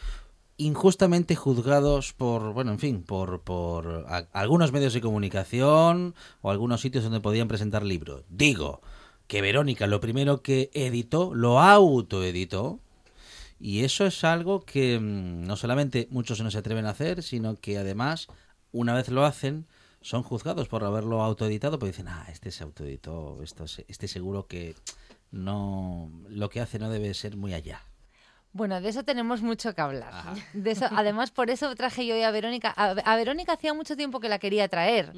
injustamente 0.58 1.36
juzgados 1.36 2.14
por, 2.14 2.54
bueno, 2.54 2.72
en 2.72 2.80
fin, 2.80 3.04
por, 3.04 3.42
por 3.42 4.06
algunos 4.32 4.72
medios 4.72 4.94
de 4.94 5.02
comunicación 5.02 6.14
o 6.42 6.52
algunos 6.52 6.82
sitios 6.82 7.04
donde 7.04 7.22
podían 7.22 7.48
presentar 7.48 7.84
libros. 7.84 8.24
Digo 8.30 8.82
que 9.28 9.42
Verónica 9.42 9.88
lo 9.88 10.00
primero 10.00 10.42
que 10.44 10.70
editó, 10.74 11.34
lo 11.34 11.60
autoeditó, 11.60 12.80
y 13.60 13.84
eso 13.84 14.06
es 14.06 14.24
algo 14.24 14.62
que 14.62 15.00
mm, 15.00 15.46
no 15.46 15.56
solamente 15.56 16.08
muchos 16.12 16.42
no 16.42 16.52
se 16.52 16.58
atreven 16.58 16.86
a 16.86 16.92
hacer, 16.92 17.24
sino 17.24 17.56
que 17.56 17.78
además, 17.78 18.28
una 18.72 18.94
vez 18.94 19.10
lo 19.10 19.26
hacen, 19.26 19.68
son 20.02 20.24
juzgados 20.24 20.68
por 20.68 20.84
haberlo 20.84 21.24
autoeditado, 21.24 21.80
porque 21.80 21.92
dicen, 21.92 22.08
ah, 22.10 22.26
este 22.30 22.52
se 22.52 22.64
autoeditó, 22.64 23.42
esto, 23.42 23.66
este 23.88 24.08
seguro 24.08 24.48
que 24.48 24.76
no 25.32 26.12
lo 26.30 26.50
que 26.50 26.62
hace 26.62 26.78
no 26.78 26.90
debe 26.90 27.14
ser 27.14 27.38
muy 27.38 27.54
allá. 27.54 27.82
Bueno, 28.52 28.80
de 28.82 28.90
eso 28.90 29.04
tenemos 29.04 29.42
mucho 29.42 29.74
que 29.74 29.82
hablar. 29.82 30.36
De 30.54 30.72
eso, 30.72 30.86
además, 30.92 31.32
por 31.32 31.50
eso 31.50 31.74
traje 31.74 32.06
yo 32.06 32.14
hoy 32.14 32.22
a 32.22 32.30
Verónica. 32.30 32.70
A, 32.70 33.16
Verónica 33.16 33.54
hacía 33.54 33.74
mucho 33.74 33.96
tiempo 33.96 34.20
que 34.20 34.30
la 34.30 34.38
quería 34.38 34.68
traer, 34.68 35.12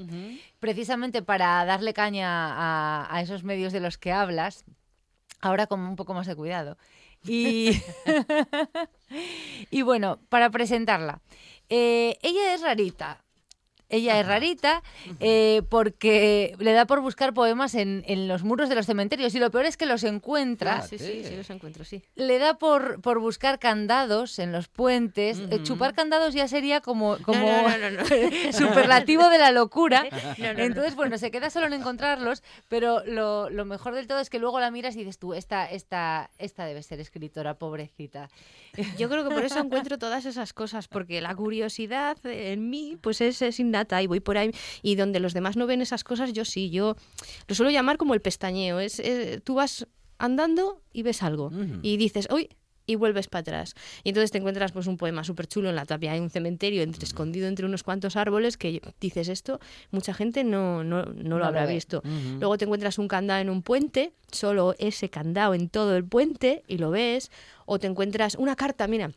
precisamente 0.60 1.22
para 1.22 1.66
darle 1.66 1.94
caña 1.94 2.30
a, 2.30 3.14
a, 3.14 3.22
esos 3.22 3.44
medios 3.44 3.74
de 3.74 3.82
los 3.82 3.98
que 3.98 4.14
hablas, 4.14 4.64
ahora 5.42 5.68
con 5.68 5.82
un 5.82 5.98
poco 5.98 6.14
más 6.14 6.28
de 6.28 6.36
cuidado. 6.36 6.78
Y, 7.28 7.82
y 9.72 9.82
bueno, 9.82 10.20
para 10.30 10.50
presentarla. 10.50 11.22
Eh, 11.70 12.18
ella 12.22 12.54
es 12.54 12.62
rarita, 12.62 13.25
ella 13.90 14.20
es 14.20 14.26
rarita 14.26 14.82
eh, 15.20 15.62
porque 15.70 16.56
le 16.60 16.74
da 16.74 16.86
por 16.86 17.02
buscar 17.02 17.34
poemas 17.34 17.76
en, 17.76 18.04
los 18.28 18.44
muros 18.44 18.70
de 18.70 18.76
los 18.76 18.86
cementerios 18.86 19.36
y 19.36 19.40
lo 19.40 19.52
peor 19.52 19.66
es 19.66 19.78
que 19.78 19.86
los 19.86 20.04
encuentra. 20.04 20.82
sí, 20.82 20.98
sí, 20.98 21.24
sí, 21.24 21.36
los 21.36 21.50
encuentro, 21.50 21.84
sí. 21.84 22.04
Le 22.16 22.40
da 22.40 22.58
por, 22.58 23.02
por 23.02 23.20
buscar 23.20 23.60
candados 23.60 24.40
en 24.40 24.52
los 24.52 24.68
puentes. 24.68 25.40
Eh, 25.52 25.62
chupar 25.64 25.94
candados 25.94 26.34
ya 26.34 26.48
sería 26.48 26.82
como, 26.82 27.18
como 27.20 27.48
superlativo 28.52 29.30
de 29.30 29.38
la 29.38 29.52
locura. 29.52 30.06
Entonces, 30.38 30.96
bueno, 30.96 31.18
se 31.18 31.32
queda 31.32 31.50
solo 31.50 31.68
en 31.68 31.74
encontrarlos, 31.74 32.44
pero 32.70 33.06
lo, 33.06 33.50
lo, 33.50 33.66
mejor 33.66 33.96
del 33.96 34.08
todo 34.08 34.20
es 34.20 34.30
que 34.30 34.40
luego 34.40 34.60
la 34.60 34.72
miras 34.72 34.96
y 34.96 35.00
dices 35.00 35.20
tú, 35.20 35.34
esta, 35.34 35.70
esta, 35.70 36.32
esta 36.38 36.66
debe 36.66 36.82
ser 36.84 37.00
escritora, 37.00 37.56
pobrecita. 37.56 38.30
Yo 38.98 39.10
creo 39.10 39.28
que 39.28 39.34
por 39.34 39.44
eso 39.44 39.60
encuentro 39.60 39.98
todas 39.98 40.26
esas 40.26 40.54
cosas, 40.54 40.88
porque 40.88 41.22
la 41.22 41.36
curiosidad 41.36 42.18
en 42.26 42.70
mí 42.70 42.98
pues 43.02 43.22
es, 43.22 43.42
es 43.42 43.60
y 44.02 44.08
voy 44.08 44.20
por 44.20 44.38
ahí 44.38 44.52
y 44.82 44.96
donde 44.96 45.20
los 45.20 45.34
demás 45.34 45.58
no 45.58 45.68
ven 45.68 45.82
esas 45.82 46.04
cosas, 46.04 46.34
yo 46.34 46.46
sí, 46.46 46.70
yo 46.70 46.96
lo 47.48 47.56
suelo 47.56 47.72
llamar 47.72 47.98
como 47.98 48.14
el 48.14 48.22
pestañeo, 48.22 48.80
es, 48.80 49.02
tú 49.44 49.56
vas 49.56 49.88
andando 50.18 50.82
y 50.94 51.04
ves 51.04 51.24
algo 51.24 51.52
y 51.82 51.98
dices, 51.98 52.28
uy, 52.32 52.50
y 52.88 52.96
vuelves 52.96 53.28
para 53.28 53.42
atrás. 53.42 53.74
Y 54.04 54.10
entonces 54.10 54.32
te 54.32 54.38
encuentras 54.38 54.72
pues 54.72 54.88
un 54.88 54.98
poema 54.98 55.24
súper 55.24 55.48
chulo 55.48 55.70
en 55.70 55.76
la 55.76 55.86
tapia, 55.86 56.12
hay 56.12 56.20
un 56.20 56.30
cementerio 56.30 56.84
entre, 56.84 57.06
escondido 57.06 57.48
entre 57.48 57.66
unos 57.66 57.84
cuantos 57.84 58.16
árboles 58.16 58.58
que 58.58 58.82
dices 59.00 59.28
esto, 59.28 59.60
mucha 59.92 60.14
gente 60.14 60.44
no, 60.44 60.84
no, 60.84 61.04
no 61.04 61.40
lo 61.40 61.46
habrá 61.46 61.66
visto. 61.66 62.02
Luego 62.40 62.58
te 62.58 62.66
encuentras 62.66 63.00
un 63.00 63.08
candado 63.08 63.42
en 63.42 63.50
un 63.50 63.62
puente, 63.62 64.14
solo 64.32 64.76
ese 64.78 65.10
candado 65.10 65.54
en 65.54 65.70
todo 65.70 65.96
el 65.96 66.06
puente 66.06 66.64
y 66.68 66.78
lo 66.78 66.92
ves, 66.92 67.32
o 67.66 67.80
te 67.80 67.88
encuentras 67.88 68.36
una 68.36 68.56
carta, 68.56 68.88
mira. 68.88 69.12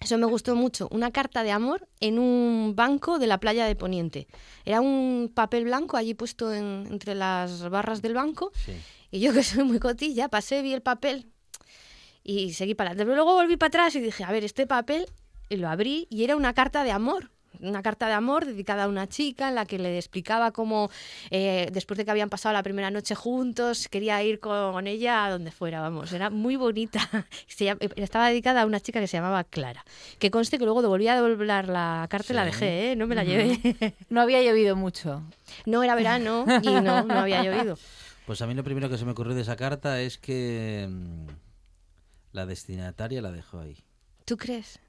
Eso 0.00 0.16
me 0.16 0.26
gustó 0.26 0.54
mucho, 0.54 0.88
una 0.92 1.10
carta 1.10 1.42
de 1.42 1.50
amor 1.50 1.88
en 2.00 2.18
un 2.18 2.74
banco 2.76 3.18
de 3.18 3.26
la 3.26 3.38
playa 3.38 3.66
de 3.66 3.74
Poniente. 3.74 4.28
Era 4.64 4.80
un 4.80 5.30
papel 5.34 5.64
blanco 5.64 5.96
allí 5.96 6.14
puesto 6.14 6.54
entre 6.54 7.14
las 7.14 7.68
barras 7.68 8.00
del 8.00 8.14
banco. 8.14 8.52
Y 9.10 9.20
yo 9.20 9.32
que 9.34 9.42
soy 9.42 9.64
muy 9.64 9.80
cotilla, 9.80 10.28
pasé, 10.28 10.62
vi 10.62 10.72
el 10.72 10.82
papel, 10.82 11.32
y 12.28 12.52
seguí 12.52 12.74
para 12.74 12.90
adelante. 12.90 13.06
Pero 13.06 13.16
luego 13.16 13.34
volví 13.34 13.56
para 13.56 13.68
atrás 13.68 13.96
y 13.96 14.00
dije, 14.00 14.22
a 14.22 14.30
ver, 14.30 14.44
este 14.44 14.66
papel, 14.66 15.06
y 15.48 15.56
lo 15.56 15.68
abrí 15.68 16.06
y 16.10 16.24
era 16.24 16.36
una 16.36 16.52
carta 16.52 16.84
de 16.84 16.90
amor. 16.90 17.30
Una 17.60 17.82
carta 17.82 18.06
de 18.06 18.14
amor 18.14 18.46
dedicada 18.46 18.84
a 18.84 18.88
una 18.88 19.08
chica 19.08 19.48
en 19.48 19.54
la 19.54 19.66
que 19.66 19.78
le 19.78 19.96
explicaba 19.96 20.52
cómo, 20.52 20.90
eh, 21.30 21.68
después 21.72 21.98
de 21.98 22.04
que 22.04 22.10
habían 22.10 22.28
pasado 22.28 22.52
la 22.52 22.62
primera 22.62 22.90
noche 22.90 23.14
juntos, 23.14 23.88
quería 23.88 24.22
ir 24.22 24.40
con 24.40 24.86
ella 24.86 25.24
a 25.24 25.30
donde 25.30 25.50
fuera, 25.50 25.80
vamos. 25.80 26.12
Era 26.12 26.30
muy 26.30 26.56
bonita. 26.56 27.00
estaba 27.96 28.28
dedicada 28.28 28.62
a 28.62 28.66
una 28.66 28.80
chica 28.80 29.00
que 29.00 29.06
se 29.06 29.16
llamaba 29.16 29.44
Clara. 29.44 29.84
Que 30.18 30.30
conste 30.30 30.58
que 30.58 30.64
luego 30.64 30.82
volví 30.82 31.08
a 31.08 31.14
devolver 31.14 31.68
la 31.68 32.06
carta 32.08 32.32
y 32.32 32.36
la 32.36 32.44
dejé, 32.44 32.92
¿eh? 32.92 32.96
no 32.96 33.06
me 33.06 33.14
la 33.14 33.24
llevé. 33.24 33.58
No 34.08 34.20
había 34.20 34.42
llovido 34.42 34.76
mucho. 34.76 35.22
No 35.66 35.82
era 35.82 35.94
verano 35.94 36.44
y 36.62 36.68
no, 36.68 37.04
no 37.04 37.14
había 37.14 37.42
llovido. 37.42 37.76
Pues 38.26 38.42
a 38.42 38.46
mí 38.46 38.52
lo 38.52 38.62
primero 38.62 38.90
que 38.90 38.98
se 38.98 39.06
me 39.06 39.12
ocurrió 39.12 39.34
de 39.34 39.40
esa 39.40 39.56
carta 39.56 40.02
es 40.02 40.18
que 40.18 40.86
mm, 40.86 41.28
la 42.32 42.44
destinataria 42.44 43.22
la 43.22 43.32
dejó 43.32 43.58
ahí. 43.58 43.78
¿Tú 44.26 44.36
crees? 44.36 44.80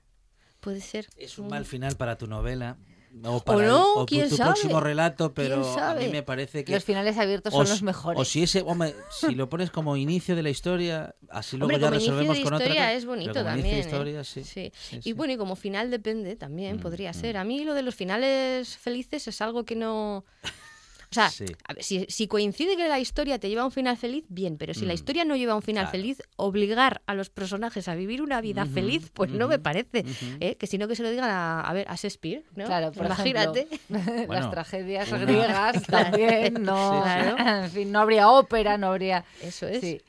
Puede 0.70 0.82
ser. 0.82 1.08
Es 1.18 1.38
un 1.40 1.48
mal 1.48 1.66
final 1.66 1.96
para 1.98 2.18
tu 2.18 2.28
novela. 2.28 2.78
o, 3.24 3.40
para 3.44 3.66
no, 3.66 3.94
o 3.96 4.06
quién 4.06 4.30
tu 4.30 4.36
sabe. 4.38 4.52
próximo 4.52 4.80
relato, 4.80 5.34
pero 5.34 5.64
¿Quién 5.64 5.84
a 5.84 5.94
mí 5.96 6.08
me 6.10 6.22
parece 6.22 6.64
que 6.64 6.72
Los 6.74 6.84
finales 6.84 7.18
abiertos 7.18 7.52
o 7.54 7.58
son 7.58 7.70
los 7.70 7.82
mejores. 7.82 8.22
O 8.22 8.24
si 8.24 8.44
ese, 8.44 8.62
hombre, 8.62 8.94
si 9.10 9.34
lo 9.34 9.50
pones 9.50 9.72
como 9.72 9.98
inicio 9.98 10.36
de 10.36 10.44
la 10.44 10.52
historia, 10.52 11.16
así 11.30 11.58
luego 11.58 11.74
Hombre, 11.74 11.82
ya 11.82 11.90
resolvemos 11.90 12.38
de 12.38 12.44
con 12.44 12.54
otra 12.54 12.68
historia 12.68 12.94
es 12.94 13.06
bonito 13.06 13.34
pero 13.34 13.46
como 13.46 13.56
también. 13.56 13.76
Inicio 13.78 13.78
de 13.78 13.82
¿eh? 13.82 14.12
historia, 14.12 14.24
sí. 14.24 14.44
Sí. 14.44 14.72
Sí, 14.80 14.98
Y 14.98 15.02
sí. 15.02 15.14
bueno, 15.14 15.34
y 15.34 15.38
como 15.38 15.56
final 15.56 15.90
depende 15.90 16.36
también, 16.36 16.78
Mm, 16.78 16.82
podría 16.82 17.10
mm. 17.12 17.14
ser. 17.16 17.38
A 17.38 17.44
mí 17.44 17.64
lo 17.64 17.74
de 17.74 17.82
los 17.82 17.96
finales 17.96 18.78
felices 18.78 19.28
es 19.28 19.42
algo 19.42 19.66
que 19.66 19.76
no... 19.76 20.24
O 21.12 21.14
sea, 21.16 21.30
Sí. 21.32 21.46
a 21.68 21.74
ver, 21.74 21.84
si, 21.84 22.06
si 22.08 22.28
coincide 22.28 22.78
que 22.78 22.88
la 22.88 23.00
historia 23.00 23.40
te 23.40 23.50
lleva 23.50 23.64
a 23.64 23.66
un 23.66 23.72
final 23.72 23.98
feliz, 23.98 24.26
bien, 24.30 24.58
pero 24.60 24.76
si 24.76 24.86
la 24.86 24.94
Mm. 24.94 24.96
historia 24.96 25.26
no 25.26 25.36
lleva 25.36 25.54
a 25.54 25.56
un 25.56 25.64
final 25.64 25.86
Claro. 25.86 25.92
feliz, 25.92 26.22
obligar 26.36 27.02
a 27.08 27.16
los 27.16 27.32
personajes 27.32 27.88
a 27.88 27.96
vivir 27.96 28.22
una 28.22 28.42
vida 28.42 28.66
feliz, 28.68 29.10
pues 29.14 29.32
no 29.32 29.48
me 29.48 29.58
parece. 29.58 30.06
¿eh? 30.40 30.56
Que 30.56 30.68
si 30.68 30.78
no 30.78 30.88
que 30.88 30.96
se 30.96 31.02
lo 31.02 31.10
digan 31.10 31.30
a, 31.32 31.62
a 31.62 31.74
ver, 31.74 31.88
a 31.90 31.96
Shakespeare, 31.96 32.44
¿no? 32.56 32.66
Claro, 32.66 32.92
por 32.92 33.08
Imagínate. 33.08 33.62
ejemplo, 33.72 33.88
Bueno, 34.28 34.34
las 34.34 34.52
tragedias 34.52 35.10
una- 35.10 35.18
griegas 35.26 35.84
también, 35.88 36.54
no, 36.62 37.04
Sí, 37.04 37.10
sí. 37.10 37.44
en 37.66 37.72
fin, 37.72 37.92
no 37.92 38.00
habría 38.02 38.30
ópera, 38.30 38.78
no 38.78 38.88
habría... 38.88 39.26
Eso 39.42 39.68
es. 39.68 39.82
Sí. 39.82 40.02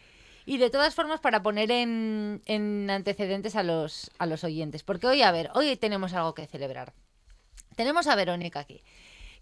Y 0.45 0.59
de 0.59 0.69
todas 0.69 0.95
formas, 0.95 1.21
para 1.21 1.42
poner 1.42 1.71
en, 1.71 2.42
en 2.45 2.90
antecedentes 2.90 3.57
a 3.57 3.62
los, 3.62 4.11
a 4.19 4.26
los 4.26 4.45
oyentes, 4.45 4.83
porque 4.83 5.07
hoy, 5.07 5.23
a 5.23 5.30
ver, 5.33 5.49
hoy 5.54 5.76
tenemos 5.76 6.12
algo 6.12 6.35
que 6.35 6.47
celebrar. 6.47 6.92
Tenemos 7.76 8.07
a 8.09 8.16
Verónica 8.16 8.61
aquí, 8.61 8.83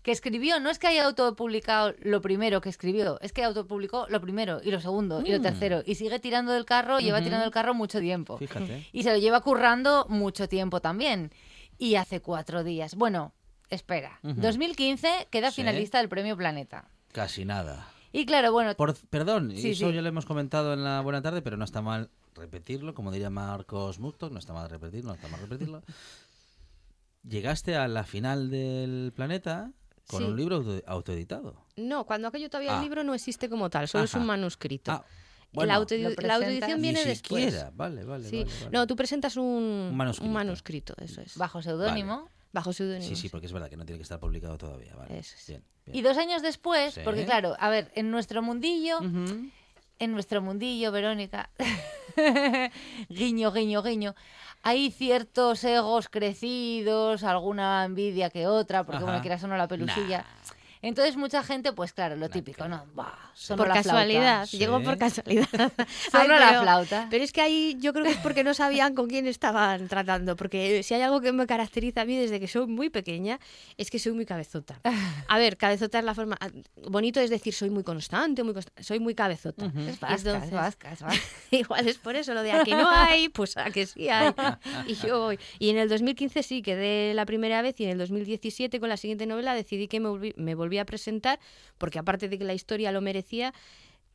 que 0.03 0.13
escribió, 0.13 0.61
no 0.61 0.71
es 0.71 0.79
que 0.79 0.87
haya 0.87 1.05
autopublicado 1.05 1.95
lo 2.03 2.21
primero 2.23 2.61
que 2.61 2.69
escribió, 2.69 3.19
es 3.21 3.33
que 3.33 3.43
autopublicó 3.45 4.07
lo 4.09 4.21
primero 4.21 4.61
y 4.63 4.71
lo 4.71 4.81
segundo 4.81 5.23
y 5.25 5.33
lo 5.33 5.39
Mm. 5.39 5.43
tercero, 5.43 5.83
y 5.85 5.97
sigue 5.97 6.19
tirando 6.19 6.53
del 6.53 6.65
carro, 6.65 6.99
lleva 7.01 7.19
Ujú. 7.19 7.25
tirando 7.25 7.43
del 7.45 7.53
carro 7.53 7.75
mucho 7.75 8.01
tiempo. 8.01 8.39
Fíjate. 8.39 8.87
Y 8.93 9.03
se 9.03 9.11
lo 9.13 9.19
lleva 9.19 9.41
currando 9.41 10.07
mucho 10.09 10.49
tiempo 10.49 10.81
también. 10.81 11.31
Y 11.79 11.97
hace 11.97 12.21
cuatro 12.21 12.65
días. 12.65 12.95
Bueno, 12.95 13.33
espera. 13.71 14.19
Ujú. 14.23 14.41
2015 14.41 15.29
queda 15.31 15.51
Sí. 15.51 15.57
finalista 15.57 15.99
del 15.99 16.09
Premio 16.09 16.37
Planeta. 16.37 16.89
Casi 17.13 17.45
nada. 17.45 17.89
Y 18.13 18.25
claro, 18.25 18.53
bueno, 18.53 18.75
Por, 18.75 18.97
perdón, 19.09 19.51
Sí, 19.55 19.71
eso 19.73 19.89
sí. 19.89 19.95
ya 19.95 20.01
lo 20.03 20.09
hemos 20.09 20.25
comentado 20.27 20.73
en 20.73 20.83
la 20.83 21.01
buena 21.03 21.21
tarde, 21.21 21.43
pero 21.43 21.57
no 21.57 21.65
está 21.65 21.83
mal 21.83 22.09
repetirlo, 22.35 22.95
como 22.95 23.11
diría 23.13 23.31
Marcos 23.31 23.99
Murtok, 23.99 24.33
no 24.33 24.39
está 24.39 24.53
mal 24.55 24.71
repetirlo, 24.71 25.09
no 25.11 25.15
está 25.17 25.29
mal 25.29 25.41
repetirlo. 25.41 25.83
Llegaste 27.29 27.77
a 27.77 27.89
la 27.89 28.05
final 28.05 28.49
del 28.51 29.13
planeta 29.15 29.73
con 30.09 30.21
Sí. 30.23 30.25
un 30.29 30.37
libro 30.37 30.57
auto- 30.57 30.83
autoeditado. 30.87 31.65
No, 31.77 32.05
cuando 32.07 32.27
aquello 32.29 32.49
todavía 32.51 32.73
el 32.73 32.79
Ah. 32.79 32.83
libro 32.83 33.05
no 33.05 33.15
existe 33.15 33.49
como 33.49 33.71
tal, 33.71 33.87
solo 33.87 34.05
es 34.05 34.15
un 34.15 34.27
manuscrito. 34.27 34.91
Ah, 34.91 35.05
la, 35.53 35.79
autoedi- 35.79 36.05
autoedición 36.07 36.77
ni 36.81 36.83
viene 36.93 37.05
después. 37.05 37.45
siquiera. 37.45 37.71
Vale, 37.75 38.05
vale, 38.05 38.29
Sí. 38.29 38.43
vale, 38.45 38.55
vale. 38.61 38.71
No, 38.73 38.87
tú 38.87 38.97
presentas 38.97 39.37
un, 39.37 39.45
Un 39.91 39.97
manuscrito. 39.97 40.33
manuscrito, 40.33 40.95
eso 40.99 41.21
es. 41.21 41.37
bajo 41.37 41.63
seudónimo. 41.63 42.29
Bajo 42.53 42.73
seudónimo. 42.73 43.07
Sí, 43.07 43.15
sí, 43.15 43.29
porque 43.29 43.47
es 43.47 43.53
verdad 43.53 43.69
que 43.69 43.77
no 43.77 43.85
tiene 43.85 43.99
que 43.99 44.03
estar 44.05 44.19
publicado 44.19 44.57
todavía. 44.57 44.95
Vale. 44.97 45.19
Eso 45.19 45.35
es. 45.37 45.47
Bien, 45.47 45.65
bien. 45.85 45.99
Y 45.99 46.03
dos 46.03 46.17
años 46.17 46.41
después, 46.43 46.95
Sí. 46.95 47.01
porque 47.05 47.25
claro, 47.27 47.55
a 47.61 47.69
ver, 47.69 47.93
en 47.95 48.11
nuestro 48.11 48.41
mundillo, 48.43 48.99
en 50.01 50.13
nuestro 50.13 50.41
mundillo, 50.41 50.91
Verónica, 50.91 51.51
guiño, 53.09 53.53
guiño, 53.53 53.83
guiño, 53.83 54.15
hay 54.63 54.91
ciertos 54.91 55.63
egos 55.65 56.09
crecidos, 56.09 57.25
alguna 57.25 57.85
envidia 57.85 58.31
que 58.31 58.47
otra, 58.47 58.85
porque 58.85 58.99
Ajá. 58.99 59.05
bueno, 59.05 59.21
quieras 59.21 59.43
o 59.45 59.49
no 59.49 59.57
la 59.57 59.69
pelusilla. 59.69 60.25
Entonces 60.83 61.17
mucha 61.17 61.43
gente, 61.43 61.73
pues 61.73 61.93
claro, 61.93 62.17
lo 62.17 62.29
típico, 62.29 62.69
¿no? 62.69 62.85
Bah, 62.95 63.17
sonó 63.35 63.59
Por 63.59 63.69
la 63.69 63.75
flauta. 63.75 63.91
casualidad, 63.91 64.47
Sí. 64.47 64.59
llegó 64.59 64.81
por 64.83 64.97
casualidad. 64.99 65.47
Ay, 66.13 66.29
la 66.29 66.61
flauta. 66.63 67.07
Pero 67.11 67.25
es 67.25 67.33
que 67.33 67.41
ahí 67.41 67.77
yo 67.81 67.93
creo 67.93 68.05
que 68.05 68.13
es 68.13 68.17
porque 68.19 68.45
no 68.45 68.55
sabían 68.55 68.95
con 68.95 69.09
quién 69.09 69.27
estaban 69.27 69.89
tratando. 69.89 70.37
Porque 70.37 70.83
si 70.83 70.95
hay 70.95 71.03
algo 71.03 71.21
que 71.21 71.33
me 71.33 71.47
caracteriza 71.47 72.03
a 72.03 72.05
mí 72.05 72.17
desde 72.17 72.39
que 72.41 72.47
soy 72.49 72.67
muy 72.67 72.91
pequeña, 72.91 73.39
es 73.77 73.91
que 73.91 73.99
soy 73.99 74.13
muy 74.13 74.25
cabezota. 74.27 74.81
A 75.29 75.39
ver, 75.39 75.57
cabezota 75.57 75.99
es 75.99 76.05
la 76.05 76.15
forma. 76.15 76.37
Bonito 76.89 77.21
es 77.21 77.31
decir, 77.31 77.53
soy 77.55 77.71
muy 77.71 77.83
constante, 77.85 78.43
muy 78.45 78.55
consta- 78.55 78.83
soy 78.83 79.01
muy 79.01 79.15
cabezota. 79.15 79.67
Es 79.67 79.99
vasca, 80.01 80.15
es 80.15 80.25
Entonces- 80.25 80.51
vasca, 80.53 80.93
es 80.93 81.01
vasca. 81.03 81.21
Igual 81.51 81.89
es 81.89 81.99
por 81.99 82.15
eso 82.17 82.35
lo 82.35 82.43
de 82.43 82.53
a 82.53 82.63
que 82.65 82.73
no 82.73 82.89
hay, 82.89 83.29
pues 83.31 83.57
a 83.57 83.71
que 83.71 83.87
sí 83.87 84.09
hay. 84.09 84.33
Y 84.87 84.95
yo 84.95 85.19
voy. 85.21 85.39
Y 85.59 85.71
en 85.71 85.79
el 85.79 85.89
2015 85.89 86.43
sí 86.43 86.63
quedé 86.63 87.15
la 87.15 87.27
primera 87.27 87.63
vez 87.63 87.79
y 87.81 87.85
en 87.85 87.91
el 87.91 87.99
2017 87.99 88.79
con 88.81 88.89
la 88.89 88.97
siguiente 88.97 89.27
novela 89.27 89.55
decidí 89.55 89.89
que 89.89 89.99
me 90.01 90.09
volví, 90.09 90.35
me 90.37 90.55
volví 90.55 90.68
a 90.77 90.85
presentar 90.85 91.41
porque 91.79 91.99
aparte 91.99 92.29
de 92.29 92.37
que 92.39 92.45
la 92.45 92.53
historia 92.53 92.93
lo 92.93 93.01
merecía, 93.01 93.55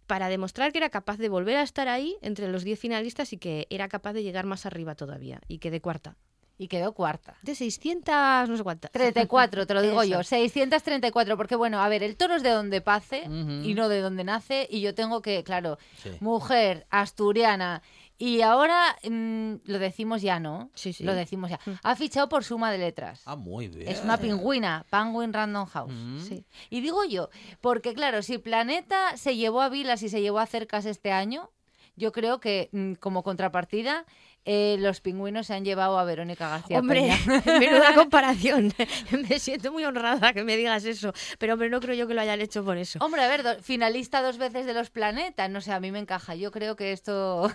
para 0.06 0.28
demostrar 0.30 0.72
que 0.72 0.78
era 0.78 0.90
capaz 0.90 1.18
de 1.18 1.30
volver 1.30 1.56
a 1.56 1.64
estar 1.64 1.88
ahí 1.88 2.18
entre 2.22 2.48
los 2.50 2.64
10 2.64 2.78
finalistas 2.80 3.34
y 3.34 3.38
que 3.38 3.66
era 3.72 3.88
capaz 3.88 4.14
de 4.14 4.22
llegar 4.22 4.46
más 4.46 4.68
arriba 4.68 4.94
todavía. 4.94 5.42
Y 5.48 5.58
quedé 5.58 5.82
cuarta. 5.82 6.18
Y 6.58 6.68
quedó 6.68 6.94
cuarta. 6.94 7.36
De 7.42 7.56
600, 7.56 8.48
no 8.48 8.56
sé 8.58 8.64
cuántas. 8.64 8.92
34, 8.92 9.66
te 9.66 9.74
lo 9.74 9.82
digo 9.82 10.04
yo, 10.04 10.20
Eso. 10.20 10.30
634, 10.30 11.36
porque 11.36 11.56
bueno, 11.56 11.82
a 11.82 11.90
ver, 11.90 12.04
el 12.04 12.16
toro 12.16 12.36
es 12.36 12.44
de 12.44 12.50
donde 12.52 12.80
pace 12.80 13.24
Ujú. 13.26 13.64
y 13.68 13.74
no 13.74 13.90
de 13.90 14.02
donde 14.02 14.24
nace, 14.24 14.68
y 14.70 14.82
yo 14.82 14.94
tengo 14.94 15.22
que, 15.24 15.44
claro, 15.44 15.80
Sí. 16.04 16.12
mujer, 16.20 16.86
asturiana, 16.92 17.82
y 18.18 18.42
ahora 18.42 18.96
mm, 19.04 19.56
lo 19.66 19.80
decimos 19.80 20.22
ya, 20.22 20.40
¿no? 20.40 20.72
Sí, 20.76 20.94
sí. 20.94 21.04
Lo 21.04 21.14
decimos 21.14 21.50
ya. 21.50 21.60
Ha 21.82 21.96
fichado 21.96 22.30
por 22.30 22.44
suma 22.44 22.72
de 22.72 22.78
letras. 22.78 23.22
Ah, 23.26 23.36
muy 23.36 23.68
bien. 23.68 23.90
Es 23.90 24.04
una 24.04 24.18
pingüina, 24.18 24.86
Penguin 24.90 25.34
Random 25.34 25.66
House. 25.68 25.94
Mm. 25.94 26.20
Sí. 26.20 26.46
Y 26.70 26.82
digo 26.82 27.04
yo, 27.06 27.30
porque 27.62 27.94
claro, 27.94 28.22
si 28.22 28.38
Planeta 28.38 29.18
se 29.18 29.36
llevó 29.36 29.62
a 29.62 29.70
Vilas 29.70 30.04
y 30.04 30.10
se 30.10 30.22
llevó 30.22 30.40
a 30.40 30.46
Cercas 30.46 30.86
este 30.86 31.12
año, 31.12 31.50
yo 31.96 32.12
creo 32.12 32.40
que 32.40 32.70
mm, 32.72 32.94
como 32.94 33.24
contrapartida 33.24 34.06
eh, 34.46 34.76
los 34.80 35.00
pingüinos 35.02 35.48
se 35.48 35.54
han 35.54 35.64
llevado 35.66 35.98
a 35.98 36.04
Verónica 36.04 36.50
García 36.50 36.80
Hombre, 36.80 37.02
Peña. 37.26 37.44
menuda 37.60 37.94
comparación. 37.96 38.74
me 39.30 39.40
siento 39.40 39.72
muy 39.72 39.84
honrada 39.86 40.34
que 40.34 40.44
me 40.44 40.58
digas 40.58 40.86
eso. 40.86 41.14
Pero 41.40 41.54
hombre, 41.54 41.70
no 41.70 41.80
creo 41.80 41.96
yo 41.96 42.08
que 42.08 42.14
lo 42.14 42.22
hayan 42.22 42.42
hecho 42.42 42.64
por 42.64 42.78
eso. 42.78 43.00
Hombre, 43.02 43.22
a 43.24 43.28
ver, 43.28 43.44
do- 43.44 43.62
finalista 43.62 44.22
dos 44.22 44.38
veces 44.38 44.66
de 44.66 44.74
los 44.74 44.90
planetas, 44.90 45.50
no 45.50 45.62
sé, 45.62 45.72
a 45.72 45.80
mí 45.80 45.92
me 45.92 46.00
encaja. 46.00 46.36
Yo 46.36 46.52
creo 46.52 46.76
que 46.76 46.92
esto... 46.92 47.52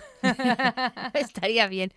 Estaría 1.13 1.67
bien. 1.67 1.91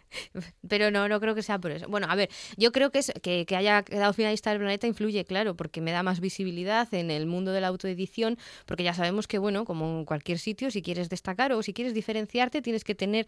Pero 0.68 0.90
no, 0.90 1.09
no 1.09 1.20
creo 1.20 1.35
que 1.35 1.42
sea 1.42 1.59
por 1.59 1.70
eso. 1.70 1.87
Bueno, 1.88 2.07
a 2.11 2.14
ver, 2.14 2.28
yo 2.57 2.72
creo 2.72 2.90
que, 2.90 2.98
es, 2.98 3.12
que, 3.22 3.46
que 3.46 3.57
haya 3.57 3.83
quedado 3.83 4.12
finalista 4.12 4.50
del 4.50 4.59
planeta 4.61 4.87
influye, 4.87 5.24
claro, 5.24 5.55
porque 5.55 5.81
me 5.81 5.92
da 5.92 6.02
más 6.02 6.20
visibilidad 6.20 6.92
en 6.94 7.11
el 7.11 7.26
mundo 7.26 7.52
de 7.52 7.61
la 7.61 7.68
autoedición, 7.68 8.38
porque 8.66 8.83
ya 8.85 8.94
sabemos 8.94 9.26
que, 9.26 9.38
bueno, 9.38 9.64
como 9.64 9.98
en 10.00 10.05
cualquier 10.05 10.38
sitio, 10.38 10.70
si 10.70 10.83
quieres 10.83 11.09
destacar 11.09 11.52
o 11.52 11.62
si 11.62 11.72
quieres 11.72 11.94
diferenciarte, 11.94 12.62
tienes 12.62 12.85
que 12.85 12.94
tener 12.94 13.26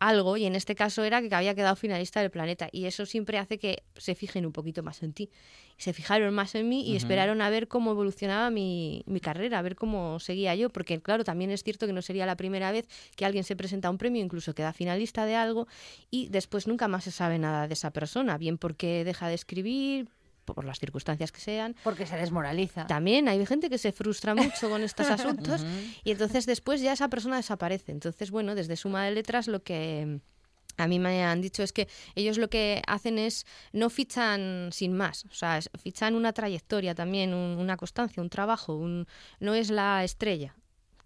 algo, 0.00 0.36
y 0.36 0.44
en 0.46 0.54
este 0.54 0.74
caso 0.74 0.93
era 1.02 1.20
que 1.22 1.34
había 1.34 1.54
quedado 1.54 1.74
finalista 1.74 2.20
del 2.20 2.30
planeta, 2.30 2.68
y 2.70 2.84
eso 2.84 3.06
siempre 3.06 3.38
hace 3.38 3.58
que 3.58 3.82
se 3.96 4.14
fijen 4.14 4.46
un 4.46 4.52
poquito 4.52 4.82
más 4.82 5.02
en 5.02 5.14
ti. 5.14 5.30
Se 5.78 5.92
fijaron 5.92 6.32
más 6.34 6.54
en 6.54 6.68
mí 6.68 6.82
y 6.82 6.90
Ujú. 6.90 6.98
esperaron 6.98 7.40
a 7.40 7.50
ver 7.50 7.66
cómo 7.66 7.90
evolucionaba 7.90 8.50
mi, 8.50 9.02
mi 9.06 9.18
carrera, 9.18 9.58
a 9.58 9.62
ver 9.62 9.74
cómo 9.74 10.20
seguía 10.20 10.54
yo, 10.54 10.70
porque 10.70 11.00
claro, 11.00 11.24
también 11.24 11.50
es 11.50 11.64
cierto 11.64 11.86
que 11.86 11.92
no 11.92 12.02
sería 12.02 12.26
la 12.26 12.36
primera 12.36 12.70
vez 12.70 12.86
que 13.16 13.24
alguien 13.24 13.42
se 13.42 13.56
presenta 13.56 13.88
a 13.88 13.90
un 13.90 13.98
premio, 13.98 14.22
incluso 14.22 14.54
queda 14.54 14.72
finalista 14.72 15.26
de 15.26 15.34
algo, 15.34 15.66
y 16.10 16.28
después 16.28 16.68
nunca 16.68 16.86
más 16.86 17.04
se 17.04 17.10
sabe 17.10 17.38
nada 17.38 17.66
de 17.66 17.74
esa 17.74 17.90
persona, 17.90 18.38
bien 18.38 18.58
porque 18.58 19.02
deja 19.04 19.26
de 19.28 19.34
escribir, 19.34 20.08
por 20.44 20.64
las 20.64 20.78
circunstancias 20.78 21.32
que 21.32 21.40
sean. 21.40 21.74
Porque 21.82 22.06
se 22.06 22.16
desmoraliza. 22.16 22.86
También 22.86 23.28
hay 23.28 23.44
gente 23.46 23.70
que 23.70 23.78
se 23.78 23.92
frustra 23.92 24.34
mucho 24.34 24.68
con 24.68 24.82
estos 24.82 25.10
asuntos 25.10 25.64
y 26.04 26.10
entonces 26.10 26.46
después 26.46 26.80
ya 26.80 26.92
esa 26.92 27.08
persona 27.08 27.36
desaparece. 27.36 27.92
Entonces, 27.92 28.30
bueno, 28.30 28.54
desde 28.54 28.76
Suma 28.76 29.04
de 29.04 29.12
Letras 29.12 29.48
lo 29.48 29.62
que 29.62 30.20
a 30.76 30.86
mí 30.88 30.98
me 30.98 31.24
han 31.24 31.40
dicho 31.40 31.62
es 31.62 31.72
que 31.72 31.88
ellos 32.14 32.38
lo 32.38 32.48
que 32.48 32.82
hacen 32.86 33.18
es 33.18 33.46
no 33.72 33.90
fichan 33.90 34.70
sin 34.72 34.92
más, 34.96 35.24
o 35.26 35.34
sea, 35.34 35.60
fichan 35.82 36.14
una 36.14 36.32
trayectoria 36.32 36.94
también, 36.94 37.32
un- 37.34 37.58
una 37.58 37.76
constancia, 37.76 38.22
un 38.22 38.30
trabajo, 38.30 38.74
un, 38.76 39.06
no 39.40 39.54
es 39.54 39.70
la 39.70 40.04
estrella 40.04 40.54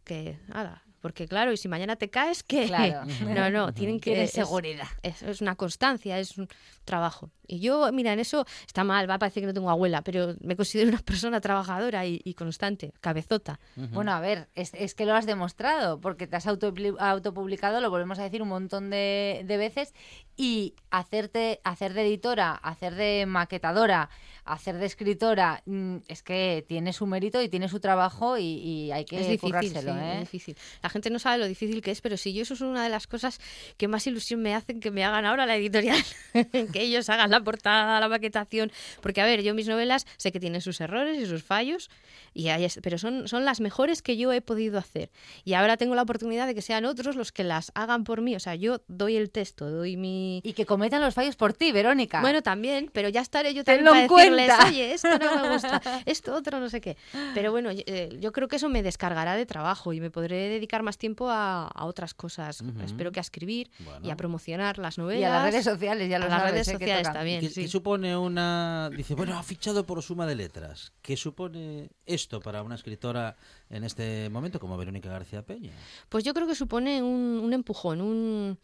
que 0.04 0.38
nada, 0.48 0.82
porque 1.00 1.28
claro, 1.28 1.52
y 1.52 1.56
si 1.56 1.68
mañana 1.68 1.96
te 1.96 2.08
caes, 2.10 2.42
¿qué? 2.42 2.66
Claro. 2.66 3.02
No, 3.34 3.50
no, 3.50 3.72
tienen 3.74 4.00
que 4.00 4.26
seguridad. 4.26 4.88
es, 5.02 5.22
es 5.22 5.40
una 5.40 5.54
constancia, 5.54 6.18
es 6.18 6.38
un 6.38 6.48
trabajo. 6.84 7.30
Y 7.48 7.60
yo, 7.60 7.90
mira, 7.92 8.12
en 8.12 8.20
eso 8.20 8.46
está 8.66 8.84
mal, 8.84 9.08
va 9.10 9.14
a 9.14 9.18
parecer 9.18 9.42
que 9.42 9.46
no 9.48 9.54
tengo 9.54 9.70
abuela, 9.70 10.02
pero 10.02 10.36
me 10.40 10.54
considero 10.54 10.90
una 10.90 10.98
persona 11.04 11.40
trabajadora 11.40 12.06
y, 12.06 12.20
y 12.22 12.34
constante, 12.34 12.92
cabezota. 13.00 13.58
Bueno, 13.92 14.12
a 14.12 14.20
ver, 14.20 14.48
es, 14.54 14.72
es 14.74 14.94
que 14.94 15.06
lo 15.06 15.14
has 15.14 15.26
demostrado, 15.26 16.00
porque 16.00 16.26
te 16.26 16.36
has 16.36 16.46
autopli- 16.46 16.94
autopublicado, 16.98 17.80
lo 17.80 17.90
volvemos 17.90 18.18
a 18.18 18.22
decir 18.22 18.42
un 18.42 18.48
montón 18.48 18.90
de, 18.90 19.42
de 19.46 19.56
veces, 19.56 19.94
y 20.36 20.74
hacerte, 20.90 21.60
hacer 21.64 21.94
de 21.94 22.02
editora, 22.02 22.52
hacer 22.52 22.94
de 22.94 23.24
maquetadora, 23.26 24.08
hacer 24.44 24.76
de 24.78 24.86
escritora, 24.86 25.62
mm, 25.66 25.96
es 26.06 26.22
que 26.22 26.64
tiene 26.68 26.92
su 26.92 27.06
mérito 27.06 27.42
y 27.42 27.48
tiene 27.48 27.68
su 27.68 27.80
trabajo 27.80 28.38
y, 28.38 28.42
y 28.44 28.92
hay 28.92 29.04
que 29.04 29.16
es 29.16 29.22
difícil, 29.26 29.40
currárselo, 29.40 29.92
sí, 29.94 29.98
¿eh? 29.98 30.12
es 30.14 30.20
difícil. 30.20 30.56
La 30.82 30.88
la 30.88 30.90
gente 30.90 31.10
no 31.10 31.18
sabe 31.18 31.36
lo 31.38 31.46
difícil 31.46 31.82
que 31.82 31.90
es, 31.90 32.00
pero 32.00 32.16
sí, 32.16 32.32
yo 32.32 32.42
eso 32.42 32.54
es 32.54 32.62
una 32.62 32.82
de 32.82 32.88
las 32.88 33.06
cosas 33.06 33.40
que 33.76 33.88
más 33.88 34.06
ilusión 34.06 34.40
me 34.40 34.54
hacen 34.54 34.80
que 34.80 34.90
me 34.90 35.04
hagan 35.04 35.26
ahora 35.26 35.44
la 35.44 35.54
editorial, 35.56 36.02
que 36.72 36.80
ellos 36.80 37.08
hagan 37.10 37.30
la 37.30 37.37
portada, 37.42 38.00
la 38.00 38.08
maquetación, 38.08 38.70
porque 39.00 39.20
a 39.20 39.24
ver, 39.24 39.42
yo 39.42 39.54
mis 39.54 39.68
novelas 39.68 40.06
sé 40.16 40.32
que 40.32 40.40
tienen 40.40 40.60
sus 40.60 40.80
errores 40.80 41.18
y 41.18 41.26
sus 41.26 41.42
fallos, 41.42 41.90
y 42.34 42.48
pero 42.82 42.98
son, 42.98 43.28
son 43.28 43.44
las 43.44 43.60
mejores 43.60 44.02
que 44.02 44.16
yo 44.16 44.32
he 44.32 44.40
podido 44.40 44.78
hacer. 44.78 45.10
Y 45.44 45.54
ahora 45.54 45.76
tengo 45.76 45.94
la 45.94 46.02
oportunidad 46.02 46.46
de 46.46 46.54
que 46.54 46.62
sean 46.62 46.84
otros 46.84 47.16
los 47.16 47.32
que 47.32 47.44
las 47.44 47.72
hagan 47.74 48.04
por 48.04 48.20
mí, 48.20 48.36
o 48.36 48.40
sea, 48.40 48.54
yo 48.54 48.80
doy 48.88 49.16
el 49.16 49.30
texto, 49.30 49.70
doy 49.70 49.96
mi... 49.96 50.40
Y 50.44 50.52
que 50.52 50.66
cometan 50.66 51.00
los 51.00 51.14
fallos 51.14 51.36
por 51.36 51.52
ti, 51.52 51.72
Verónica. 51.72 52.20
Bueno, 52.20 52.42
también, 52.42 52.90
pero 52.92 53.08
ya 53.08 53.20
estaré 53.20 53.54
yo 53.54 53.64
también 53.64 53.86
para 53.86 54.02
decirles, 54.02 54.50
oye, 54.66 54.92
esto 54.92 55.18
no 55.18 55.42
me 55.42 55.52
gusta, 55.52 55.80
esto 56.06 56.34
otro 56.34 56.60
no 56.60 56.68
sé 56.68 56.80
qué. 56.80 56.96
Pero 57.34 57.50
bueno, 57.50 57.70
eh, 57.72 58.16
yo 58.20 58.32
creo 58.32 58.48
que 58.48 58.56
eso 58.56 58.68
me 58.68 58.82
descargará 58.82 59.34
de 59.36 59.46
trabajo 59.46 59.92
y 59.92 60.00
me 60.00 60.10
podré 60.10 60.48
dedicar 60.48 60.82
más 60.82 60.98
tiempo 60.98 61.28
a, 61.30 61.70
otras 61.80 62.14
cosas. 62.14 62.62
Espero 62.84 63.12
que 63.12 63.20
a 63.20 63.22
escribir 63.22 63.70
y 64.02 64.10
a 64.10 64.16
promocionar 64.16 64.78
las 64.78 64.98
novelas. 64.98 65.20
Y 65.20 65.24
a 65.24 65.30
las 65.30 65.44
redes 65.44 65.64
sociales, 65.64 66.08
ya 66.08 66.16
a 66.16 66.18
las 66.20 66.42
redes 66.42 66.68
¿eh? 66.68 66.72
sociales 66.72 67.12
también. 67.12 67.27
¿Qué, 67.40 67.68
supone 67.68 68.16
una...? 68.16 68.90
Dice, 68.96 69.14
bueno, 69.14 69.38
ha 69.38 69.42
fichado 69.42 69.84
por 69.84 70.02
suma 70.02 70.26
de 70.26 70.34
letras. 70.34 70.92
¿Qué 71.02 71.16
supone 71.16 71.90
esto 72.06 72.40
para 72.40 72.62
una 72.62 72.74
escritora 72.74 73.36
en 73.70 73.84
este 73.84 74.28
momento 74.30 74.58
como 74.58 74.76
Verónica 74.76 75.08
García 75.08 75.42
Peña? 75.42 75.72
Pues 76.08 76.24
yo 76.24 76.34
creo 76.34 76.46
que 76.46 76.54
supone 76.54 77.02
un, 77.02 77.40
un 77.42 77.52
empujón, 77.52 78.00
un 78.00 78.58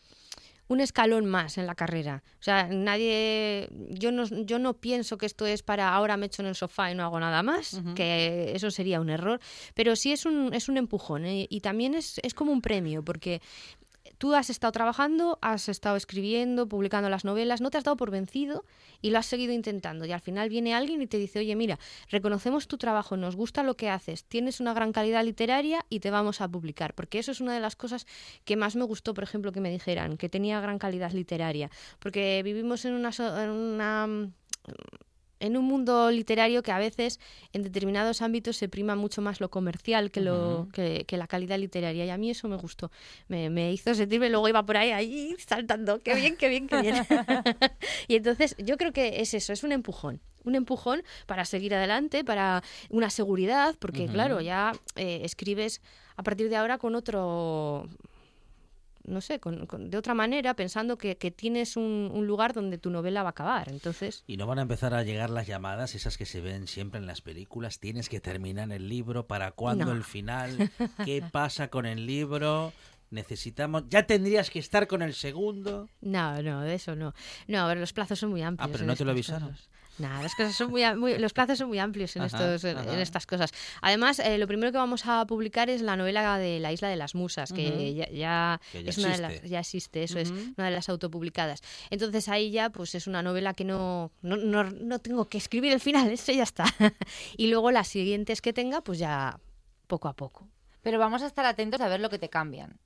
un 0.68 0.81
escalón 0.81 1.27
más 1.27 1.59
en 1.59 1.66
la 1.66 1.74
carrera. 1.74 2.22
O 2.40 2.42
sea, 2.42 2.68
nadie, 2.68 3.68
yo 3.90 4.12
no, 4.12 4.24
yo 4.24 4.59
no 4.59 4.74
pienso 4.74 5.18
que 5.18 5.27
esto 5.27 5.46
es 5.46 5.62
para 5.62 5.94
ahora 5.94 6.16
me 6.16 6.27
echo 6.27 6.42
en 6.42 6.48
el 6.48 6.55
sofá 6.55 6.90
y 6.90 6.94
no 6.94 7.05
hago 7.05 7.20
nada 7.20 7.42
más, 7.42 7.81
que 7.94 8.53
eso 8.55 8.70
sería 8.70 9.00
un 9.00 9.11
error, 9.11 9.40
pero 9.74 9.96
sí 9.96 10.12
es 10.12 10.24
un, 10.24 10.55
es 10.55 10.68
un 10.68 10.77
empujón 10.77 11.27
¿eh? 11.27 11.46
y 11.48 11.61
también 11.61 11.94
es, 11.94 12.18
es 12.22 12.35
como 12.35 12.53
un 12.53 12.62
premio, 12.62 13.05
porque 13.05 13.42
tú 14.19 14.35
has 14.35 14.51
estado 14.51 14.73
trabajando, 14.73 15.38
has 15.43 15.69
estado 15.69 15.97
escribiendo, 15.97 16.69
publicando 16.69 17.09
las 17.09 17.25
novelas, 17.25 17.61
no 17.61 17.71
te 17.71 17.79
has 17.79 17.85
dado 17.85 17.97
por 17.97 18.11
vencido 18.11 18.64
y 19.01 19.11
lo 19.11 19.19
has 19.19 19.27
seguido 19.27 19.53
intentando. 19.53 20.05
Y 20.07 20.12
al 20.12 20.21
final 20.21 20.49
viene 20.49 20.75
alguien 20.75 21.03
y 21.03 21.07
te 21.07 21.19
dice, 21.19 21.40
oye, 21.40 21.57
mira, 21.57 21.79
reconocemos 22.11 22.69
tu 22.69 22.79
trabajo, 22.79 23.17
nos 23.17 23.37
gusta 23.37 23.62
lo 23.62 23.77
que 23.77 23.90
haces, 23.90 24.25
tienes 24.25 24.61
una 24.61 24.75
gran 24.75 24.93
calidad 24.93 25.25
literaria 25.25 25.85
y 25.88 26.01
te 26.01 26.11
vamos 26.11 26.40
a 26.40 26.49
publicar. 26.49 26.95
Porque 26.95 27.19
eso 27.19 27.33
es 27.33 27.40
una 27.40 27.55
de 27.55 27.61
las 27.61 27.77
cosas 27.77 28.07
que 28.45 28.57
más 28.57 28.77
me 28.77 28.85
gustó, 28.85 29.14
por 29.14 29.25
ejemplo, 29.25 29.53
que 29.53 29.61
me 29.61 29.71
dijeran, 29.71 30.17
que 30.17 30.29
tenía 30.29 30.61
gran 30.61 30.79
calidad 30.79 31.12
literaria. 31.12 31.71
Porque 31.99 32.43
vivimos 32.45 32.85
en 32.85 32.95
una... 32.95 33.11
En 33.19 33.51
una 33.51 34.31
en 35.45 35.57
un 35.57 35.65
mundo 35.65 36.11
literario 36.11 36.63
que 36.63 36.73
a 36.73 36.79
veces 36.79 37.21
en 37.53 37.63
determinados 37.63 38.23
ámbitos 38.23 38.57
se 38.57 38.69
prima 38.69 38.97
mucho 38.97 39.21
más 39.21 39.41
lo 39.41 39.51
comercial 39.51 40.11
que, 40.11 40.21
lo, 40.21 40.69
que, 40.73 41.05
la 41.11 41.27
calidad 41.27 41.59
literaria. 41.59 42.07
Y 42.07 42.11
a 42.11 42.17
mí 42.17 42.31
eso 42.31 42.49
me 42.49 42.57
gustó. 42.57 42.91
Me, 43.29 43.51
me, 43.51 43.73
hizo 43.73 43.95
sentirme, 43.95 44.31
luego 44.31 44.49
iba 44.49 44.65
por 44.65 44.77
ahí, 44.77 44.91
ahí 44.91 45.37
saltando. 45.39 46.03
Qué 46.03 46.15
bien, 46.15 46.37
qué 46.37 46.49
bien, 46.49 46.67
qué 46.67 46.81
bien. 46.81 46.95
y 48.09 48.17
entonces 48.17 48.57
yo 48.59 48.77
creo 48.77 48.93
que 48.93 49.21
es 49.21 49.35
eso, 49.35 49.53
es 49.53 49.63
un 49.65 49.73
empujón. 49.73 50.21
Un 50.45 50.55
empujón 50.55 51.03
para 51.27 51.45
seguir 51.45 51.75
adelante, 51.75 52.25
para 52.25 52.63
una 52.91 53.11
seguridad, 53.11 53.75
porque 53.79 54.07
claro, 54.07 54.41
ya 54.43 54.73
eh, 54.97 55.21
escribes 55.25 55.81
a 56.17 56.23
partir 56.23 56.49
de 56.49 56.57
ahora 56.57 56.79
con 56.79 56.95
otro 56.95 57.89
no 59.05 59.21
sé, 59.21 59.40
de 59.79 59.99
otra 59.99 60.14
manera, 60.14 60.55
pensando 60.55 60.97
que, 60.97 61.14
tienes 61.14 61.77
un, 61.77 62.11
lugar 62.27 62.55
donde 62.55 62.79
tu 62.79 62.90
novela 62.90 63.23
va 63.23 63.29
a 63.29 63.31
acabar. 63.31 63.69
Entonces... 63.69 64.25
Y 64.27 64.37
no 64.37 64.47
van 64.47 64.59
a 64.59 64.62
empezar 64.62 64.95
a 64.95 65.03
llegar 65.03 65.31
las 65.31 65.47
llamadas, 65.47 65.95
esas 65.95 66.17
que 66.17 66.27
se 66.27 66.40
ven 66.40 66.67
siempre 66.67 67.01
en 67.01 67.07
las 67.07 67.21
películas. 67.21 67.79
Tienes 67.79 68.09
que 68.09 68.21
terminar 68.21 68.73
el 68.73 68.88
libro, 68.88 69.27
¿para 69.27 69.53
cuándo 69.53 69.93
el 69.93 70.05
final? 70.05 70.71
¿Qué 71.05 71.23
pasa 71.31 71.69
con 71.69 71.87
el 71.87 72.07
libro? 72.07 72.73
necesitamos 73.11 73.85
ya 73.88 74.07
tendrías 74.07 74.51
que 74.51 74.59
estar 74.59 74.88
con 74.88 75.01
el 75.01 75.14
segundo 75.14 75.88
no 76.01 76.43
no 76.43 76.62
de 76.62 76.75
eso 76.75 76.97
no 76.97 77.14
no 77.47 77.61
a 77.61 77.69
ver 77.69 77.79
los 77.79 77.93
plazos 77.93 78.19
son 78.19 78.31
muy 78.31 78.43
amplios 78.43 78.69
ah 78.69 78.73
pero 78.73 78.85
no 78.85 78.97
te 78.97 79.05
lo 79.05 79.12
avisaron 79.12 79.57
Nada, 79.99 80.23
las 80.23 80.35
cosas 80.35 80.57
son 80.57 80.71
muy, 80.71 81.19
los 81.19 81.33
plazos 81.33 81.59
son 81.59 81.69
muy 81.69 81.79
amplios 81.79 82.17
en, 82.17 82.23
estos, 82.23 82.65
en, 82.65 82.99
estas 82.99 83.27
cosas. 83.27 83.51
Además, 83.81 84.19
eh, 84.19 84.39
lo 84.39 84.47
primero 84.49 84.73
que 84.73 84.79
vamos 84.79 85.07
a 85.07 85.25
publicar 85.27 85.71
es 85.71 85.83
la 85.83 85.97
novela 85.97 86.37
de 86.37 86.59
La 86.59 86.73
Isla 86.73 86.89
de 86.89 86.97
las 86.97 87.15
Musas, 87.15 87.53
que 87.53 87.95
ya, 88.13 88.61
es 88.73 88.99
una 88.99 89.11
de 89.11 89.19
las, 89.19 89.43
ya 89.43 89.61
existe, 89.61 90.03
eso 90.03 90.19
es 90.19 90.31
una 90.31 90.67
de 90.67 90.71
las 90.73 90.89
autopublicadas. 90.89 91.61
Entonces 91.91 92.29
ahí 92.29 92.51
ya 92.51 92.71
pues 92.71 92.95
es 92.95 93.07
una 93.07 93.23
novela 93.23 93.55
que 93.55 93.65
no, 93.65 94.11
no, 94.23 94.37
no, 94.37 94.99
tengo 94.99 95.29
que 95.29 95.39
escribir 95.39 95.73
el 95.73 95.81
final, 95.81 96.11
eso 96.11 96.33
ya 96.33 96.43
está. 96.43 96.65
y 97.37 97.47
luego 97.47 97.71
las 97.71 97.87
siguientes 97.87 98.41
que 98.41 98.53
tenga, 98.53 98.81
pues 98.81 98.99
ya 98.99 99.39
poco 99.87 100.09
a 100.09 100.15
poco. 100.15 100.49
Pero 100.83 100.99
vamos 100.99 101.23
a 101.23 101.27
estar 101.27 101.47
atentos 101.47 101.81
a 101.81 101.89
ver 101.89 102.01
lo 102.01 102.11
que 102.11 102.19
te 102.19 102.29
cambian. 102.29 102.79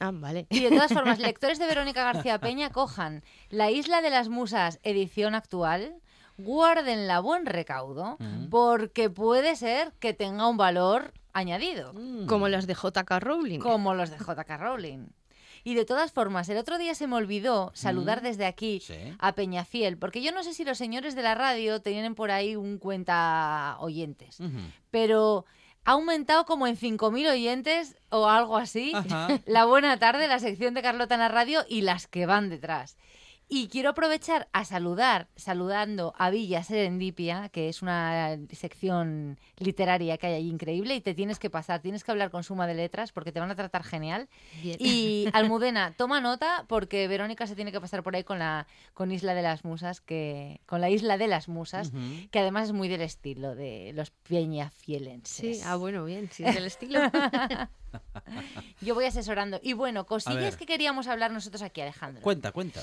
Ah, 0.00 0.10
vale. 0.12 0.46
Y 0.50 0.60
de 0.60 0.70
todas 0.70 0.92
formas, 0.92 1.18
lectores 1.20 1.58
de 1.58 1.66
Verónica 1.66 2.02
García 2.02 2.40
Peña 2.40 2.70
cojan 2.70 3.22
La 3.48 3.70
Isla 3.70 4.02
de 4.02 4.10
las 4.10 4.28
Musas, 4.28 4.80
edición 4.82 5.34
actual, 5.34 6.00
guárdenla 6.36 7.20
buen 7.20 7.46
recaudo, 7.46 8.16
mm. 8.18 8.48
porque 8.50 9.10
puede 9.10 9.56
ser 9.56 9.92
que 10.00 10.14
tenga 10.14 10.48
un 10.48 10.56
valor 10.56 11.12
añadido. 11.32 11.92
Mm. 11.94 12.26
Como 12.26 12.48
los 12.48 12.66
de 12.66 12.74
JK 12.74 13.10
Rowling. 13.20 13.60
Como 13.60 13.94
los 13.94 14.10
de 14.10 14.18
JK 14.18 14.58
Rowling. 14.58 15.06
Y 15.66 15.74
de 15.74 15.86
todas 15.86 16.12
formas, 16.12 16.48
el 16.50 16.58
otro 16.58 16.76
día 16.76 16.94
se 16.94 17.06
me 17.06 17.16
olvidó 17.16 17.72
saludar 17.74 18.20
mm. 18.20 18.24
desde 18.24 18.46
aquí 18.46 18.82
a 19.18 19.34
Peñafiel, 19.34 19.96
porque 19.96 20.22
yo 20.22 20.30
no 20.32 20.42
sé 20.42 20.52
si 20.52 20.64
los 20.64 20.76
señores 20.76 21.14
de 21.14 21.22
la 21.22 21.34
radio 21.34 21.80
tienen 21.80 22.14
por 22.14 22.30
ahí 22.30 22.54
un 22.54 22.78
cuenta 22.78 23.76
oyentes, 23.80 24.38
pero 24.90 25.46
ha 25.86 25.92
aumentado 25.92 26.44
como 26.44 26.66
en 26.66 26.76
5.000 26.76 27.30
oyentes 27.30 27.96
o 28.10 28.28
algo 28.28 28.56
así 28.56 28.92
la 29.46 29.64
buena 29.64 29.98
tarde, 29.98 30.28
la 30.28 30.38
sección 30.38 30.74
de 30.74 30.82
Carlota 30.82 31.14
en 31.14 31.20
la 31.20 31.28
radio 31.28 31.64
y 31.68 31.82
las 31.82 32.06
que 32.06 32.26
van 32.26 32.48
detrás. 32.48 32.96
Y 33.48 33.68
quiero 33.68 33.90
aprovechar 33.90 34.48
a 34.52 34.64
saludar, 34.64 35.28
saludando 35.36 36.14
a 36.16 36.30
Villa 36.30 36.64
Serendipia, 36.64 37.50
que 37.50 37.68
es 37.68 37.82
una 37.82 38.38
sección 38.50 39.38
literaria 39.58 40.16
que 40.16 40.28
hay 40.28 40.32
ahí 40.34 40.48
increíble 40.48 40.94
y 40.94 41.00
te 41.00 41.14
tienes 41.14 41.38
que 41.38 41.50
pasar, 41.50 41.82
tienes 41.82 42.04
que 42.04 42.10
hablar 42.10 42.30
con 42.30 42.42
Suma 42.42 42.66
de 42.66 42.74
Letras 42.74 43.12
porque 43.12 43.32
te 43.32 43.40
van 43.40 43.50
a 43.50 43.54
tratar 43.54 43.84
genial. 43.84 44.28
Y 44.62 45.28
Almudena, 45.34 45.92
toma 45.96 46.20
nota 46.20 46.64
porque 46.68 47.06
Verónica 47.06 47.46
se 47.46 47.54
tiene 47.54 47.70
que 47.70 47.80
pasar 47.80 48.02
por 48.02 48.16
ahí 48.16 48.24
con 48.24 48.38
la 48.38 48.66
con 48.94 49.12
Isla 49.12 49.34
de 49.34 49.42
las 49.42 49.64
Musas, 49.64 50.00
que 50.00 50.60
con 50.66 50.80
la 50.80 50.88
Isla 50.88 51.18
de 51.18 51.28
las 51.28 51.48
Musas, 51.48 51.92
que 52.30 52.38
además 52.38 52.68
es 52.68 52.72
muy 52.72 52.88
del 52.88 53.02
estilo 53.02 53.54
de 53.54 53.92
los 53.94 54.10
peñafielenses. 54.10 55.58
Sí, 55.58 55.62
ah 55.66 55.76
bueno, 55.76 56.04
bien, 56.04 56.30
sí, 56.32 56.44
del 56.44 56.64
estilo. 56.64 57.00
Yo 58.80 58.94
voy 58.94 59.04
asesorando. 59.04 59.60
Y 59.62 59.74
bueno, 59.74 60.06
cosillas 60.06 60.56
que 60.56 60.66
queríamos 60.66 61.06
hablar 61.06 61.30
nosotros 61.30 61.62
aquí, 61.62 61.80
Alejandro. 61.80 62.22
Cuenta, 62.22 62.50
cuenta 62.50 62.80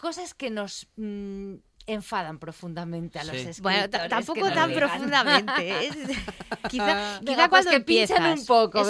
cosas 0.00 0.34
que 0.34 0.50
nos 0.50 0.88
mm, 0.96 1.54
enfadan 1.86 2.38
profundamente 2.38 3.18
a 3.18 3.24
los 3.24 3.36
escritores. 3.36 3.60
Bueno, 3.60 4.08
tampoco 4.08 4.50
tan 4.50 4.72
profundamente. 4.72 5.86
¿eh? 5.86 5.90
quizá, 6.70 7.20
quizá 7.20 7.48
pues 7.48 7.48
cuando 7.48 7.70
empiezas. 7.72 8.40
un 8.40 8.46
poco, 8.46 8.82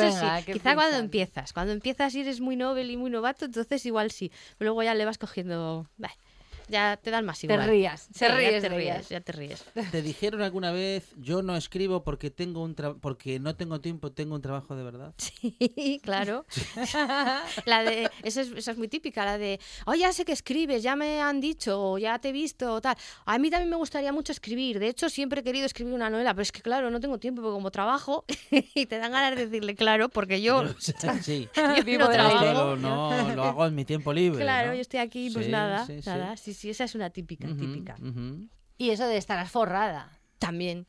quizá 0.47 0.75
cuando 0.75 0.99
empiezas. 0.99 1.53
Cuando 1.53 1.73
empiezas 1.73 2.15
y 2.15 2.21
eres 2.21 2.41
muy 2.41 2.57
novel 2.57 2.91
y 2.91 2.97
muy 2.97 3.11
novato, 3.11 3.45
entonces 3.45 3.85
igual 3.87 4.11
sí. 4.11 4.31
Luego 4.59 4.83
ya 4.83 4.95
le 4.95 5.05
vas 5.05 5.19
cogiendo 5.19 5.89
ya 6.71 6.97
te 6.97 7.11
dan 7.11 7.25
más 7.25 7.43
igual. 7.45 7.61
Te 7.61 7.67
rías, 7.67 8.09
se 8.13 8.29
ríes, 8.29 8.63
ya 8.63 8.69
te 8.69 8.77
ríes, 8.77 9.09
ya 9.09 9.21
te 9.21 9.33
ríes. 9.33 9.65
¿Te 9.91 10.03
dijeron 10.03 10.43
alguna 10.43 10.71
vez, 10.73 11.13
yo 11.17 11.43
no 11.43 11.57
escribo 11.57 12.03
porque 12.05 12.31
tengo 12.31 12.63
un 12.63 12.75
porque 13.01 13.39
no 13.39 13.57
tengo 13.57 13.81
tiempo, 13.81 14.13
tengo 14.13 14.35
un 14.35 14.43
trabajo 14.43 14.77
de 14.77 14.85
verdad? 14.85 15.15
Sí, 15.41 16.01
claro. 16.03 16.45
la 17.67 17.83
de, 17.83 18.11
esa 18.23 18.43
es, 18.43 18.49
esa 18.53 18.73
es 18.73 18.79
muy 18.79 18.89
típica, 18.89 19.25
la 19.25 19.39
de, 19.39 19.61
oh, 19.87 19.95
ya 19.95 20.13
sé 20.13 20.25
que 20.25 20.33
escribes, 20.33 20.83
ya 20.83 20.97
me 20.97 21.21
han 21.21 21.41
dicho, 21.41 21.93
o 21.93 21.99
ya 21.99 22.19
te 22.19 22.29
he 22.29 22.33
visto, 22.33 22.75
o 22.75 22.81
tal. 22.81 22.97
A 23.25 23.39
mí 23.39 23.51
también 23.51 23.71
me 23.71 23.77
gustaría 23.77 24.13
mucho 24.13 24.33
escribir. 24.33 24.79
De 24.79 24.89
hecho, 24.89 25.09
siempre 25.09 25.41
he 25.41 25.45
querido 25.45 25.67
escribir 25.67 25.95
una 25.95 26.11
novela, 26.11 26.35
pero 26.35 26.43
es 26.43 26.53
que, 26.53 26.63
claro, 26.63 26.91
no 26.91 27.01
tengo 27.01 27.19
tiempo, 27.19 27.43
porque 27.43 27.55
como 27.55 27.71
trabajo, 27.71 28.25
y 28.51 28.87
te 28.87 28.99
dan 28.99 29.13
ganas 29.13 29.37
de 29.37 29.47
decirle, 29.47 29.75
claro, 29.75 30.09
porque 30.09 30.43
yo, 30.43 30.65
sí, 31.23 31.49
yo 31.55 31.85
vivo 31.85 32.09
trabajo. 32.09 32.77
No, 32.77 33.35
lo 33.35 33.45
hago 33.45 33.67
en 33.67 33.75
mi 33.75 33.85
tiempo 33.85 34.13
libre. 34.13 34.43
Claro, 34.43 34.75
yo 34.75 34.81
estoy 34.81 35.01
aquí, 35.01 35.31
pues 35.33 35.49
nada, 35.49 35.87
nada, 36.05 36.37
sí, 36.37 36.55
sí, 36.61 36.71
esa 36.71 36.85
es 36.85 36.95
una 36.95 37.11
típica, 37.11 37.49
típica. 37.49 37.97
Y 38.77 38.91
eso 38.91 39.07
de 39.07 39.17
estar 39.17 39.47
forrada. 39.49 40.21
También. 40.39 40.87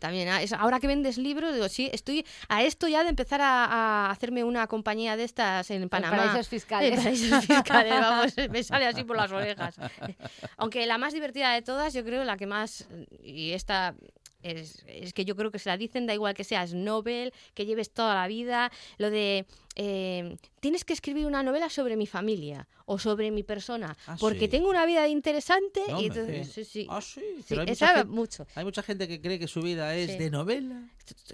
También, 0.00 0.28
ah, 0.28 0.40
ahora 0.58 0.80
que 0.80 0.88
vendes 0.88 1.16
libros, 1.16 1.54
digo, 1.54 1.68
sí, 1.68 1.88
estoy 1.92 2.26
a 2.48 2.64
esto 2.64 2.88
ya 2.88 3.04
de 3.04 3.10
empezar 3.10 3.40
a, 3.40 4.10
hacerme 4.10 4.42
una 4.42 4.66
compañía 4.66 5.16
de 5.16 5.22
estas 5.22 5.70
en 5.70 5.88
Panamá. 5.88 6.16
En 6.16 6.22
paraísos 6.22 6.48
fiscales. 6.48 6.98
paraísos 6.98 7.46
fiscales, 7.46 7.92
vamos, 7.92 8.34
me 8.50 8.64
sale 8.64 8.86
así 8.86 9.04
por 9.04 9.16
las 9.16 9.30
orejas. 9.30 9.76
Aunque 10.56 10.86
la 10.86 10.98
más 10.98 11.12
divertida 11.12 11.52
de 11.52 11.62
todas, 11.62 11.94
yo 11.94 12.04
creo 12.04 12.24
la 12.24 12.36
que 12.36 12.48
más, 12.48 12.88
y 13.22 13.52
esta 13.52 13.94
es, 14.42 14.84
que 15.14 15.24
yo 15.24 15.36
creo 15.36 15.50
que 15.50 15.58
se 15.58 15.68
la 15.68 15.76
dicen, 15.76 16.06
da 16.06 16.14
igual 16.14 16.34
que 16.34 16.44
seas 16.44 16.74
Nobel, 16.74 17.32
que 17.54 17.64
lleves 17.64 17.92
toda 17.92 18.14
la 18.14 18.26
vida, 18.26 18.72
lo 18.98 19.10
de 19.10 19.46
eh, 19.76 20.36
tienes 20.60 20.84
que 20.84 20.92
escribir 20.92 21.26
una 21.26 21.42
novela 21.42 21.68
sobre 21.70 21.96
mi 21.96 22.06
familia 22.06 22.68
o 22.86 22.98
sobre 22.98 23.30
mi 23.30 23.42
persona, 23.42 23.96
Ah, 24.06 24.16
porque 24.20 24.40
sí. 24.40 24.48
tengo 24.48 24.68
una 24.68 24.84
vida 24.86 25.08
interesante 25.08 25.80
No 25.88 26.00
y 26.00 26.06
entonces, 26.06 26.52
sí, 26.52 26.64
sí. 26.64 26.86
Ah, 26.90 27.00
sí. 27.00 27.22
Pero 27.48 27.62
hay 27.62 27.68
mucha, 27.68 27.88
gente, 27.94 28.04
mucho. 28.04 28.46
hay 28.54 28.64
mucha 28.64 28.82
gente 28.82 29.08
que 29.08 29.20
cree 29.20 29.38
que 29.38 29.48
su 29.48 29.62
vida 29.62 29.94
es 29.94 30.10
Sí. 30.12 30.18
de 30.18 30.30
novela. 30.30 30.82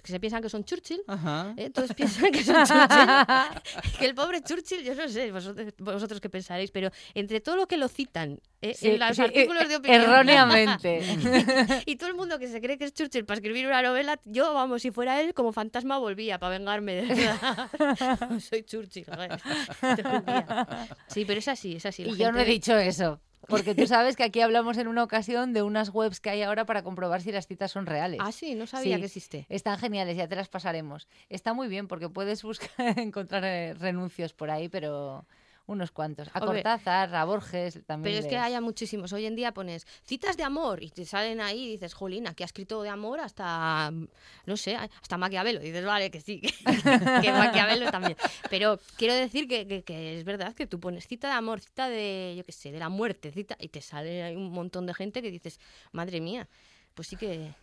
Que 0.03 0.13
se 0.13 0.19
piensan 0.19 0.43
que 0.43 0.49
son 0.49 0.65
Churchill. 0.65 1.03
Ajá. 1.07 1.55
¿eh? 1.57 1.71
Todos 1.71 1.93
piensan 1.95 2.33
que 2.33 2.43
son 2.43 2.65
Churchill. 2.65 2.79
que 3.99 4.07
el 4.07 4.15
pobre 4.15 4.41
Churchill, 4.43 4.83
yo 4.85 4.95
no 4.95 5.09
sé, 5.09 5.31
vosotros, 5.33 5.75
vosotros 5.79 6.21
qué 6.21 6.31
pensaréis, 6.31 6.71
pero 6.71 6.91
entre 7.15 7.41
todo 7.41 7.57
lo 7.57 7.67
que 7.67 7.77
lo 7.77 7.89
citan 7.89 8.41
¿eh? 8.63 8.75
Sí, 8.75 8.89
en 8.91 8.99
los 8.99 9.17
sí, 9.17 9.23
artículos 9.23 9.65
eh, 9.65 9.69
de 9.69 9.77
opinión. 9.77 10.03
Erróneamente. 10.03 11.03
y 11.87 11.97
todo 11.97 12.09
el 12.09 12.15
mundo 12.17 12.39
que 12.39 12.49
se 12.49 12.61
cree 12.61 12.79
que 12.79 12.85
es 12.85 12.95
Churchill 12.95 13.25
para 13.25 13.39
escribir 13.39 13.67
una 13.67 13.83
novela, 13.83 14.19
yo, 14.25 14.55
vamos, 14.55 14.83
si 14.83 14.91
fuera 14.91 15.21
él, 15.21 15.35
como 15.35 15.53
fantasma 15.53 15.99
volvía 15.99 16.39
para 16.39 16.59
vengarme. 16.59 16.95
de 16.95 17.15
verdad. 17.15 18.28
Soy 18.41 18.63
Churchill. 18.63 19.07
Sí, 21.09 21.25
pero 21.25 21.39
es 21.39 21.49
así, 21.49 21.77
es 21.77 21.87
así. 21.87 22.05
la 22.05 22.13
Y 22.13 22.17
yo 22.17 22.33
no 22.33 22.41
he 22.41 22.45
dicho 22.45 22.77
eso. 22.77 23.21
Porque 23.47 23.75
tú 23.75 23.87
sabes 23.87 24.17
que 24.17 24.25
aquí 24.25 24.41
hablamos 24.41 24.77
en 24.79 24.89
una 24.89 25.03
ocasión 25.03 25.55
de 25.55 25.63
unas 25.63 25.89
webs 25.91 26.21
que 26.21 26.29
hay 26.29 26.43
ahora 26.43 26.67
para 26.67 26.83
comprobar 26.83 27.23
si 27.23 27.33
las 27.33 27.47
citas 27.47 27.71
son 27.71 27.87
reales. 27.87 28.21
Ah, 28.23 28.33
sí, 28.33 28.55
no 28.55 28.67
sabía 28.67 28.97
Sí. 28.97 29.01
que 29.01 29.07
existe. 29.07 29.47
Están 29.49 29.79
geniales, 29.79 30.17
ya 30.17 30.29
te 30.29 30.37
las 30.37 30.49
pasaremos. 30.49 31.09
Está 31.31 31.55
muy 31.55 31.69
bien 31.69 31.89
porque 31.89 32.09
puedes 32.11 32.43
buscar 32.43 32.69
encontrar 32.99 33.45
eh, 33.45 33.75
renuncios 33.75 34.35
por 34.35 34.51
ahí, 34.51 34.69
pero 34.69 35.25
unos 35.69 35.93
cuantos. 35.93 36.29
A 36.33 36.41
Hombre, 36.41 36.63
Cortázar, 36.63 37.15
a 37.15 37.25
Borges 37.25 37.79
también. 37.87 38.15
Pero 38.15 38.25
es 38.25 38.27
que 38.29 38.37
haya 38.39 38.61
muchísimos. 38.61 39.13
Hoy 39.13 39.27
en 39.27 39.37
día 39.37 39.53
pones 39.53 39.87
citas 40.03 40.37
de 40.37 40.43
amor 40.43 40.83
y 40.83 40.91
te 40.91 41.05
salen 41.05 41.41
ahí 41.41 41.65
y 41.65 41.71
dices, 41.73 41.95
Jolín, 41.95 42.27
aquí 42.27 42.43
ha 42.43 42.47
escrito 42.47 42.83
de 42.83 42.89
amor 42.89 43.21
hasta, 43.21 43.93
no 44.47 44.57
sé, 44.57 44.75
hasta 44.77 45.17
Maquiavelo. 45.19 45.61
Y 45.61 45.67
dices, 45.67 45.85
vale, 45.85 46.11
que 46.11 46.21
sí, 46.21 46.41
que 47.23 47.31
Maquiavelo 47.33 47.91
también. 47.91 48.17
Pero 48.51 48.81
quiero 48.97 49.15
decir 49.15 49.47
que, 49.47 49.67
que- 49.69 49.83
que 49.85 50.19
es 50.19 50.25
verdad 50.25 50.55
que 50.55 50.67
tú 50.67 50.81
pones 50.81 51.07
cita 51.07 51.29
de 51.29 51.35
amor, 51.35 51.61
cita 51.61 51.89
de, 51.89 52.35
yo 52.37 52.45
qué 52.45 52.53
sé, 52.53 52.73
de 52.73 52.79
la 52.79 52.89
muerte, 52.89 53.31
cita, 53.31 53.57
y 53.61 53.69
te 53.69 53.81
sale 53.83 54.23
ahí 54.25 54.35
un 54.37 54.51
montón 54.51 54.87
de 54.87 54.95
gente 54.95 55.23
que 55.23 55.31
dices, 55.31 55.61
madre 55.93 56.21
mía, 56.21 56.49
pues 56.95 57.09
sí 57.09 57.17
que, 57.17 57.55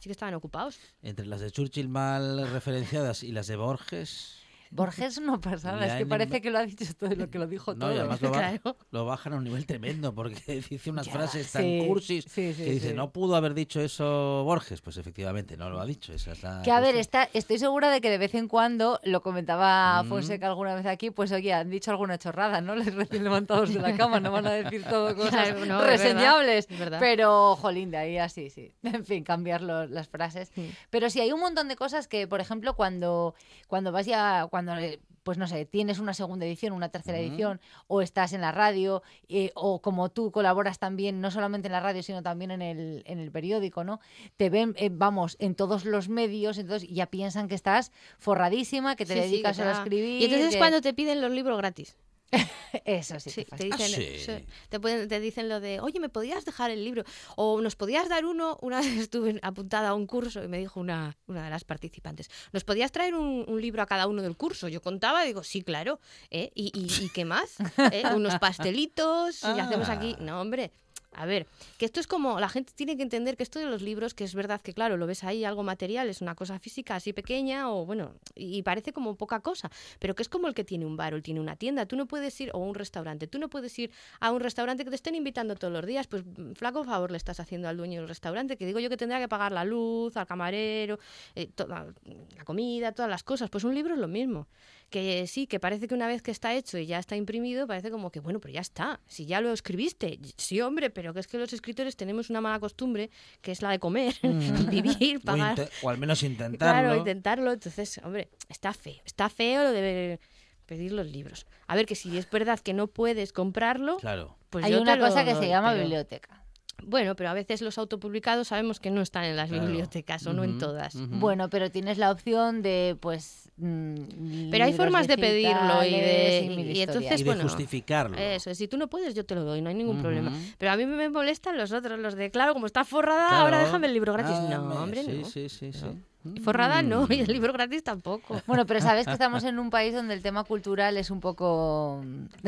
sí 0.00 0.04
que 0.08 0.12
estaban 0.12 0.34
ocupados. 0.34 0.78
Entre 1.02 1.26
las 1.26 1.40
de 1.40 1.50
Churchill 1.50 1.88
mal 1.88 2.50
referenciadas 2.50 3.22
y 3.22 3.32
las 3.32 3.46
de 3.48 3.56
Borges. 3.56 4.40
Borges 4.74 5.20
no 5.20 5.40
pasaba, 5.40 5.78
Le 5.80 5.86
es 5.86 5.92
que 5.94 6.06
parece 6.06 6.40
que 6.40 6.50
lo 6.50 6.58
ha 6.58 6.66
dicho 6.66 6.84
todo 6.98 7.14
lo 7.14 7.30
que 7.30 7.38
lo 7.38 7.46
dijo 7.46 7.74
No, 7.74 7.80
todo. 7.86 7.94
y 7.94 7.98
además 7.98 8.20
lo, 8.22 8.30
ba- 8.30 8.38
Claro. 8.38 8.76
lo 8.90 9.04
bajan 9.06 9.32
a 9.34 9.36
un 9.36 9.44
nivel 9.44 9.66
tremendo 9.66 10.12
porque 10.14 10.34
dice 10.70 10.90
unas 10.90 11.06
Ya, 11.06 11.12
frases 11.12 11.52
tan 11.52 11.62
sí, 11.62 11.84
cursis 11.86 12.24
sí, 12.28 12.52
sí, 12.54 12.64
que 12.64 12.70
dice, 12.72 12.92
no 12.94 13.12
pudo 13.12 13.36
haber 13.36 13.54
dicho 13.54 13.80
eso 13.80 14.42
Borges. 14.44 14.80
Pues 14.80 14.96
efectivamente, 14.96 15.56
no 15.56 15.70
lo 15.70 15.80
ha 15.80 15.86
dicho. 15.86 16.12
Esa 16.12 16.32
es 16.32 16.42
la 16.42 16.62
Que 16.62 16.72
a 16.72 16.80
ver, 16.80 16.96
está, 16.96 17.28
estoy 17.32 17.58
segura 17.58 17.90
de 17.90 18.00
que 18.00 18.10
de 18.10 18.18
vez 18.18 18.34
en 18.34 18.48
cuando, 18.48 19.00
lo 19.04 19.22
comentaba 19.22 20.02
Mm. 20.02 20.08
Fonseca 20.08 20.48
alguna 20.48 20.74
vez 20.74 20.86
aquí, 20.86 21.10
pues 21.10 21.30
oye, 21.30 21.52
han 21.52 21.70
dicho 21.70 21.90
alguna 21.92 22.18
chorrada, 22.18 22.60
¿no? 22.60 22.74
Les 22.74 22.92
recién 22.94 23.22
levantados 23.22 23.72
de 23.72 23.80
la 23.80 23.96
cama, 23.96 24.18
no 24.18 24.32
van 24.32 24.46
a 24.46 24.52
decir 24.52 24.84
todo 24.84 25.14
cosas 25.16 25.50
no, 25.50 25.54
es 25.54 25.68
verdad, 25.68 25.86
reseñables. 25.86 26.66
es 26.68 26.78
verdad. 26.78 26.98
Pero, 27.00 27.54
jolín, 27.56 27.90
de 27.92 27.96
ahí 27.98 28.18
así, 28.18 28.50
sí. 28.50 28.72
En 28.82 29.04
fin, 29.04 29.22
cambiar 29.22 29.62
lo- 29.62 29.86
las 29.86 30.08
frases. 30.08 30.50
Sí. 30.54 30.72
Pero 30.90 31.10
sí, 31.10 31.20
hay 31.20 31.30
un 31.32 31.40
montón 31.40 31.68
de 31.68 31.76
cosas 31.76 32.08
que, 32.08 32.26
por 32.26 32.40
ejemplo, 32.40 32.74
cuando, 32.74 33.34
cuando 33.68 33.92
vas 33.92 34.06
ya, 34.06 34.46
cuando, 34.50 34.63
eh, 34.78 35.00
pues 35.22 35.38
no 35.38 35.46
sé, 35.46 35.64
tienes 35.64 35.98
una 36.00 36.12
segunda 36.12 36.44
edición, 36.44 36.74
una 36.74 36.90
tercera 36.90 37.18
edición, 37.18 37.58
o 37.86 38.02
estás 38.02 38.34
en 38.34 38.42
la 38.42 38.52
radio, 38.52 39.02
eh, 39.30 39.52
o 39.54 39.80
como 39.80 40.10
tú 40.10 40.30
colaboras 40.30 40.78
también, 40.78 41.22
no 41.22 41.30
solamente 41.30 41.68
en 41.68 41.72
la 41.72 41.80
radio, 41.80 42.02
sino 42.02 42.22
también 42.22 42.50
en 42.50 42.60
el, 42.60 43.02
en 43.06 43.18
el 43.18 43.32
periódico, 43.32 43.84
¿no? 43.84 44.00
Te 44.36 44.50
ven, 44.50 44.74
eh, 44.76 44.90
vamos, 44.92 45.36
en 45.40 45.54
todos 45.54 45.86
los 45.86 46.10
medios, 46.10 46.58
entonces 46.58 46.88
ya 46.90 47.06
piensan 47.06 47.48
que 47.48 47.54
estás 47.54 47.90
forradísima, 48.18 48.96
que 48.96 49.06
te 49.06 49.14
Sí, 49.14 49.20
sí, 49.22 49.30
dedicas 49.30 49.56
que 49.56 49.62
a 49.62 49.72
escribir. 49.72 50.20
Y 50.20 50.24
entonces 50.24 50.48
que- 50.48 50.54
es 50.54 50.58
cuando 50.58 50.80
te 50.82 50.92
piden 50.92 51.20
los 51.22 51.30
libros 51.30 51.56
gratis. 51.56 51.96
Eso 52.84 53.20
sí, 53.20 53.30
Sí, 53.30 53.44
te 53.44 53.56
te 53.56 53.68
fastidia. 53.68 53.98
dicen, 53.98 54.34
Ah, 54.36 54.38
sí. 54.40 54.46
te, 54.68 54.80
pueden- 54.80 55.08
te 55.08 55.20
dicen 55.20 55.48
lo 55.48 55.60
de, 55.60 55.80
oye, 55.80 56.00
¿me 56.00 56.08
podías 56.08 56.44
dejar 56.44 56.70
el 56.70 56.84
libro? 56.84 57.04
O 57.36 57.60
nos 57.60 57.76
podías 57.76 58.08
dar 58.08 58.24
uno, 58.24 58.58
una 58.62 58.80
vez 58.82 58.96
estuve 58.98 59.38
apuntada 59.42 59.90
a 59.90 59.94
un 59.94 60.06
curso 60.06 60.42
y 60.42 60.48
me 60.48 60.58
dijo 60.58 60.80
una, 60.80 61.16
una 61.26 61.44
de 61.44 61.50
las 61.50 61.64
participantes, 61.64 62.30
¿nos 62.52 62.64
podías 62.64 62.92
traer 62.92 63.14
un, 63.14 63.44
un 63.48 63.60
libro 63.60 63.82
a 63.82 63.86
cada 63.86 64.06
uno 64.06 64.22
del 64.22 64.36
curso? 64.36 64.68
Yo 64.68 64.82
contaba 64.82 65.24
y 65.24 65.28
digo, 65.28 65.42
sí, 65.42 65.62
claro. 65.62 66.00
¿eh? 66.30 66.50
¿Y, 66.54 66.72
y, 66.74 67.04
y 67.04 67.08
qué 67.10 67.24
más? 67.24 67.56
¿Eh? 67.92 68.02
Unos 68.14 68.38
pastelitos, 68.38 69.42
y 69.42 69.60
hacemos 69.60 69.88
aquí... 69.88 70.16
Ah. 70.18 70.22
No, 70.22 70.40
hombre, 70.40 70.72
a 71.14 71.26
ver, 71.26 71.46
que 71.78 71.84
esto 71.84 72.00
es 72.00 72.06
como, 72.06 72.40
la 72.40 72.48
gente 72.48 72.72
tiene 72.74 72.96
que 72.96 73.02
entender 73.02 73.36
que 73.36 73.42
esto 73.42 73.58
de 73.58 73.66
los 73.66 73.82
libros, 73.82 74.14
que 74.14 74.24
es 74.24 74.34
verdad 74.34 74.60
que 74.60 74.72
claro, 74.72 74.96
lo 74.96 75.06
ves 75.06 75.24
ahí 75.24 75.44
algo 75.44 75.62
material, 75.62 76.08
es 76.08 76.20
una 76.20 76.34
cosa 76.34 76.58
física 76.58 76.96
así 76.96 77.12
pequeña 77.12 77.70
o 77.70 77.86
bueno, 77.86 78.14
y 78.34 78.62
parece 78.62 78.92
como 78.92 79.16
poca 79.16 79.40
cosa, 79.40 79.70
pero 79.98 80.14
que 80.14 80.22
es 80.22 80.28
como 80.28 80.48
el 80.48 80.54
que 80.54 80.64
tiene 80.64 80.86
un 80.86 80.96
bar 80.96 81.14
o 81.14 81.22
tiene 81.22 81.40
una 81.40 81.56
tienda, 81.56 81.86
tú 81.86 81.96
no 81.96 82.06
puedes 82.06 82.40
ir, 82.40 82.50
o 82.52 82.58
un 82.58 82.74
restaurante, 82.74 83.26
tú 83.26 83.38
no 83.38 83.48
puedes 83.48 83.78
ir 83.78 83.90
a 84.20 84.30
un 84.30 84.40
restaurante 84.40 84.84
que 84.84 84.90
te 84.90 84.96
estén 84.96 85.14
invitando 85.14 85.54
todos 85.56 85.72
los 85.72 85.86
días, 85.86 86.06
pues 86.06 86.22
flaco 86.54 86.84
favor 86.84 87.10
le 87.10 87.16
estás 87.16 87.40
haciendo 87.40 87.68
al 87.68 87.76
dueño 87.76 88.00
del 88.00 88.08
restaurante, 88.08 88.56
que 88.56 88.66
digo 88.66 88.80
yo 88.80 88.88
que 88.90 88.96
tendrá 88.96 89.18
que 89.20 89.28
pagar 89.28 89.52
la 89.52 89.64
luz, 89.64 90.16
al 90.16 90.26
camarero, 90.26 90.98
eh, 91.34 91.48
toda 91.54 91.92
la 92.36 92.44
comida, 92.44 92.92
todas 92.92 93.10
las 93.10 93.22
cosas, 93.22 93.50
pues 93.50 93.64
un 93.64 93.74
libro 93.74 93.94
es 93.94 94.00
lo 94.00 94.08
mismo. 94.08 94.46
Que 94.94 95.26
sí, 95.26 95.48
que 95.48 95.58
parece 95.58 95.88
que 95.88 95.94
una 95.94 96.06
vez 96.06 96.22
que 96.22 96.30
está 96.30 96.54
hecho 96.54 96.78
y 96.78 96.86
ya 96.86 97.00
está 97.00 97.16
imprimido, 97.16 97.66
parece 97.66 97.90
como 97.90 98.12
que, 98.12 98.20
bueno, 98.20 98.38
pero 98.38 98.54
ya 98.54 98.60
está. 98.60 99.00
Si 99.08 99.26
ya 99.26 99.40
lo 99.40 99.52
escribiste, 99.52 100.20
sí, 100.36 100.60
hombre, 100.60 100.88
pero 100.90 101.12
que 101.12 101.18
es 101.18 101.26
que 101.26 101.36
los 101.36 101.52
escritores 101.52 101.96
tenemos 101.96 102.30
una 102.30 102.40
mala 102.40 102.60
costumbre, 102.60 103.10
que 103.40 103.50
es 103.50 103.60
la 103.60 103.70
de 103.70 103.80
comer, 103.80 104.14
vivir, 104.70 105.16
O, 105.16 105.20
pagar. 105.22 105.58
inte- 105.58 105.68
o 105.82 105.90
al 105.90 105.98
menos 105.98 106.22
intentarlo. 106.22 106.80
Claro, 106.88 106.96
intentarlo. 106.96 107.52
Entonces, 107.52 108.00
hombre, 108.04 108.28
está 108.48 108.72
feo. 108.72 109.02
Está 109.04 109.28
feo 109.28 109.64
lo 109.64 109.72
de 109.72 110.20
pedir 110.66 110.92
los 110.92 111.08
libros. 111.08 111.44
A 111.66 111.74
ver, 111.74 111.86
que 111.86 111.96
si 111.96 112.16
es 112.16 112.30
verdad 112.30 112.60
que 112.60 112.72
no 112.72 112.86
puedes 112.86 113.32
comprarlo, 113.32 113.96
Claro. 113.96 114.36
pues 114.50 114.64
Hay 114.64 114.72
yo 114.72 114.80
una 114.80 114.92
te 114.94 115.00
lo 115.00 115.06
cosa 115.08 115.24
que 115.24 115.34
se 115.34 115.48
llama 115.48 115.70
pero- 115.72 115.82
biblioteca. 115.82 116.43
Bueno, 116.86 117.16
pero 117.16 117.30
a 117.30 117.34
veces 117.34 117.60
los 117.62 117.78
autopublicados 117.78 118.48
sabemos 118.48 118.80
que 118.80 118.90
no 118.90 119.00
están 119.02 119.24
en 119.24 119.36
las 119.36 119.48
Claro. 119.50 119.64
bibliotecas 119.66 120.26
o 120.26 120.32
no 120.32 120.44
en 120.44 120.58
todas. 120.58 120.94
Bueno, 121.08 121.48
pero 121.50 121.70
tienes 121.70 121.98
la 121.98 122.10
opción 122.10 122.62
de, 122.62 122.96
pues. 123.00 123.50
mm, 123.56 124.50
Pero 124.50 124.64
hay 124.64 124.72
formas 124.72 125.06
de 125.06 125.16
pedirlo 125.16 125.84
y 125.84 125.90
de- 125.92 126.72
y 126.74 126.80
entonces, 126.80 127.20
y 127.20 127.24
de 127.24 127.30
bueno, 127.30 127.42
justificarlo. 127.44 128.16
Eso, 128.18 128.54
si 128.54 128.66
tú 128.68 128.76
no 128.76 128.88
puedes, 128.88 129.14
yo 129.14 129.24
te 129.24 129.34
lo 129.34 129.44
doy, 129.44 129.60
no 129.62 129.68
hay 129.68 129.74
ningún 129.74 129.98
problema. 130.00 130.32
Pero 130.58 130.72
a 130.72 130.76
mí 130.76 130.86
me 130.86 131.08
molestan 131.08 131.56
los 131.56 131.70
otros, 131.72 131.98
los 131.98 132.14
de, 132.16 132.30
claro, 132.30 132.52
como 132.52 132.66
está 132.66 132.84
forrada, 132.84 133.40
ahora 133.40 133.58
déjame 133.58 133.86
el 133.86 133.94
libro 133.94 134.12
gratis. 134.12 134.36
Ah, 134.36 134.48
no, 134.50 134.82
hombre, 134.82 135.02
sí, 135.04 135.18
no. 135.20 135.28
Sí, 135.28 135.48
sí, 135.48 135.72
sí. 135.72 135.86
Y 136.24 136.40
forrada 136.40 136.82
no, 136.82 137.06
y 137.10 137.20
el 137.20 137.26
libro 137.32 137.52
gratis 137.52 137.82
tampoco. 137.84 138.40
Bueno, 138.46 138.64
pero 138.66 138.80
sabes 138.80 139.06
que 139.06 139.12
estamos 139.24 139.44
en 139.44 139.58
un 139.58 139.70
país 139.70 139.92
donde 139.94 140.14
el 140.14 140.22
tema 140.22 140.44
cultural 140.44 140.96
es 140.96 141.10
un 141.10 141.20
poco... 141.20 142.02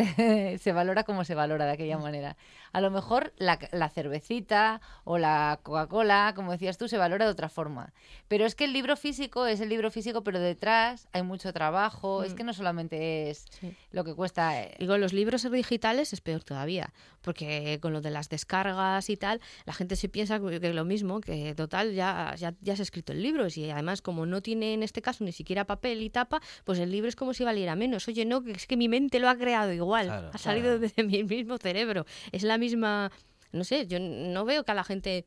se 0.58 0.72
valora 0.72 1.04
como 1.04 1.24
se 1.24 1.34
valora 1.34 1.66
de 1.66 1.72
aquella 1.72 1.98
manera. 1.98 2.36
A 2.72 2.80
lo 2.80 2.90
mejor 2.90 3.32
la, 3.38 3.58
la 3.72 3.88
cervecita 3.88 4.80
o 5.04 5.18
la 5.18 5.60
Coca-Cola, 5.62 6.32
como 6.34 6.52
decías 6.52 6.76
tú, 6.78 6.88
se 6.88 6.98
valora 6.98 7.24
de 7.24 7.30
otra 7.30 7.48
forma. 7.48 7.92
Pero 8.28 8.44
es 8.44 8.54
que 8.54 8.64
el 8.64 8.72
libro 8.72 8.96
físico 8.96 9.46
es 9.46 9.60
el 9.60 9.68
libro 9.68 9.90
físico, 9.90 10.22
pero 10.22 10.38
detrás 10.40 11.08
hay 11.12 11.22
mucho 11.22 11.52
trabajo. 11.52 12.22
Es 12.22 12.32
Mm. 12.32 12.36
que 12.36 12.44
no 12.44 12.52
solamente 12.52 13.30
es 13.30 13.44
Sí. 13.60 13.74
lo 13.92 14.04
que 14.04 14.14
cuesta... 14.14 14.60
eh, 14.62 14.74
Y 14.78 14.86
con 14.86 15.00
los 15.00 15.12
libros 15.12 15.50
digitales 15.50 16.12
es 16.12 16.20
peor 16.20 16.44
todavía, 16.44 16.92
porque 17.22 17.78
con 17.80 17.92
lo 17.92 18.00
de 18.00 18.10
las 18.10 18.28
descargas 18.28 19.08
y 19.10 19.16
tal, 19.16 19.40
la 19.64 19.72
gente 19.72 19.96
se 19.96 20.08
piensa 20.08 20.38
que 20.40 20.72
lo 20.72 20.84
mismo, 20.84 21.20
que 21.20 21.54
total, 21.54 21.94
ya, 21.94 22.34
ya, 22.36 22.52
ya 22.60 22.76
se 22.76 22.82
ha 22.82 22.84
escrito 22.84 23.12
el 23.12 23.22
libro, 23.22 23.48
y 23.66 23.70
además 23.70 24.02
como 24.02 24.26
no 24.26 24.40
tiene 24.40 24.74
en 24.74 24.82
este 24.82 25.02
caso 25.02 25.24
ni 25.24 25.32
siquiera 25.32 25.64
papel 25.66 26.02
y 26.02 26.10
tapa, 26.10 26.40
pues 26.64 26.78
el 26.78 26.90
libro 26.90 27.08
es 27.08 27.16
como 27.16 27.34
si 27.34 27.44
valiera 27.44 27.76
menos. 27.76 28.08
Oye, 28.08 28.24
no, 28.24 28.42
que 28.42 28.52
es 28.52 28.66
que 28.66 28.76
mi 28.76 28.88
mente 28.88 29.18
lo 29.18 29.28
ha 29.28 29.36
creado 29.36 29.72
igual, 29.72 30.06
Claro, 30.06 30.30
ha 30.32 30.38
salido 30.38 30.78
claro. 30.78 30.92
de 30.96 31.02
mi 31.04 31.24
mismo 31.24 31.58
cerebro. 31.58 32.06
Es 32.32 32.42
la 32.42 32.58
misma, 32.58 33.10
no 33.52 33.64
sé, 33.64 33.86
yo 33.86 33.98
no 34.00 34.44
veo 34.44 34.64
que 34.64 34.72
a 34.72 34.74
la 34.74 34.84
gente... 34.84 35.26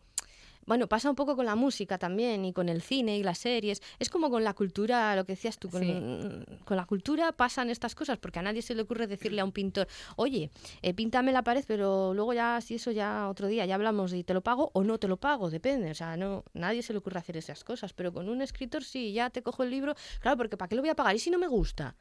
Bueno, 0.65 0.87
pasa 0.87 1.09
un 1.09 1.15
poco 1.15 1.35
con 1.35 1.45
la 1.45 1.55
música 1.55 1.97
también 1.97 2.45
y 2.45 2.53
con 2.53 2.69
el 2.69 2.81
cine 2.81 3.17
y 3.17 3.23
las 3.23 3.39
series. 3.39 3.81
Es 3.97 4.09
como 4.09 4.29
con 4.29 4.43
la 4.43 4.53
cultura, 4.53 5.15
lo 5.15 5.25
que 5.25 5.33
decías 5.33 5.57
tú, 5.57 5.69
con, 5.69 5.81
Sí. 5.81 6.55
con 6.65 6.77
la 6.77 6.85
cultura 6.85 7.31
pasan 7.31 7.69
estas 7.71 7.95
cosas 7.95 8.19
porque 8.19 8.39
a 8.39 8.41
nadie 8.43 8.61
se 8.61 8.75
le 8.75 8.83
ocurre 8.83 9.07
decirle 9.07 9.41
a 9.41 9.45
un 9.45 9.51
pintor, 9.51 9.87
oye, 10.15 10.51
eh, 10.83 10.93
píntame 10.93 11.31
la 11.31 11.41
pared, 11.43 11.63
pero 11.67 12.13
luego 12.13 12.33
ya, 12.33 12.61
si 12.61 12.75
eso 12.75 12.91
ya 12.91 13.29
otro 13.29 13.47
día, 13.47 13.65
ya 13.65 13.75
hablamos 13.75 14.13
y 14.13 14.23
te 14.23 14.33
lo 14.35 14.41
pago 14.41 14.69
o 14.73 14.83
no 14.83 14.99
te 14.99 15.07
lo 15.07 15.17
pago, 15.17 15.49
depende. 15.49 15.89
O 15.91 15.95
sea, 15.95 16.17
no, 16.17 16.43
nadie 16.53 16.83
se 16.83 16.93
le 16.93 16.99
ocurre 16.99 17.17
hacer 17.19 17.35
esas 17.37 17.63
cosas, 17.63 17.93
pero 17.93 18.13
con 18.13 18.29
un 18.29 18.41
escritor 18.41 18.83
sí, 18.83 19.11
ya 19.13 19.29
te 19.31 19.41
cojo 19.41 19.63
el 19.63 19.71
libro, 19.71 19.95
claro, 20.19 20.37
porque 20.37 20.55
¿para 20.57 20.69
qué 20.69 20.75
lo 20.75 20.81
voy 20.83 20.89
a 20.89 20.95
pagar? 20.95 21.15
¿Y 21.15 21.19
si 21.19 21.31
no 21.31 21.39
me 21.39 21.47
gusta? 21.47 21.95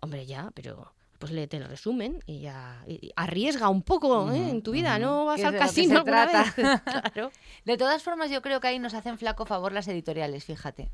Hombre, 0.00 0.26
ya, 0.26 0.50
pero 0.54 0.92
pues 1.22 1.30
léete 1.30 1.56
el 1.56 1.66
resumen 1.66 2.18
y 2.26 2.40
ya 2.40 2.82
y- 2.88 3.12
arriesga 3.14 3.68
un 3.68 3.84
poco 3.84 4.32
¿eh? 4.32 4.50
en 4.50 4.60
tu 4.60 4.72
vida, 4.72 4.98
no 4.98 5.24
vas 5.24 5.44
al 5.44 5.52
de 5.52 5.58
casino 5.60 5.98
alguna 5.98 6.28
trata. 6.28 6.52
vez. 6.56 6.80
claro. 7.12 7.30
De 7.64 7.76
todas 7.76 8.02
formas, 8.02 8.28
yo 8.28 8.42
creo 8.42 8.58
que 8.58 8.66
ahí 8.66 8.80
nos 8.80 8.92
hacen 8.92 9.18
flaco 9.18 9.46
favor 9.46 9.70
las 9.70 9.86
editoriales, 9.86 10.44
fíjate. 10.44 10.90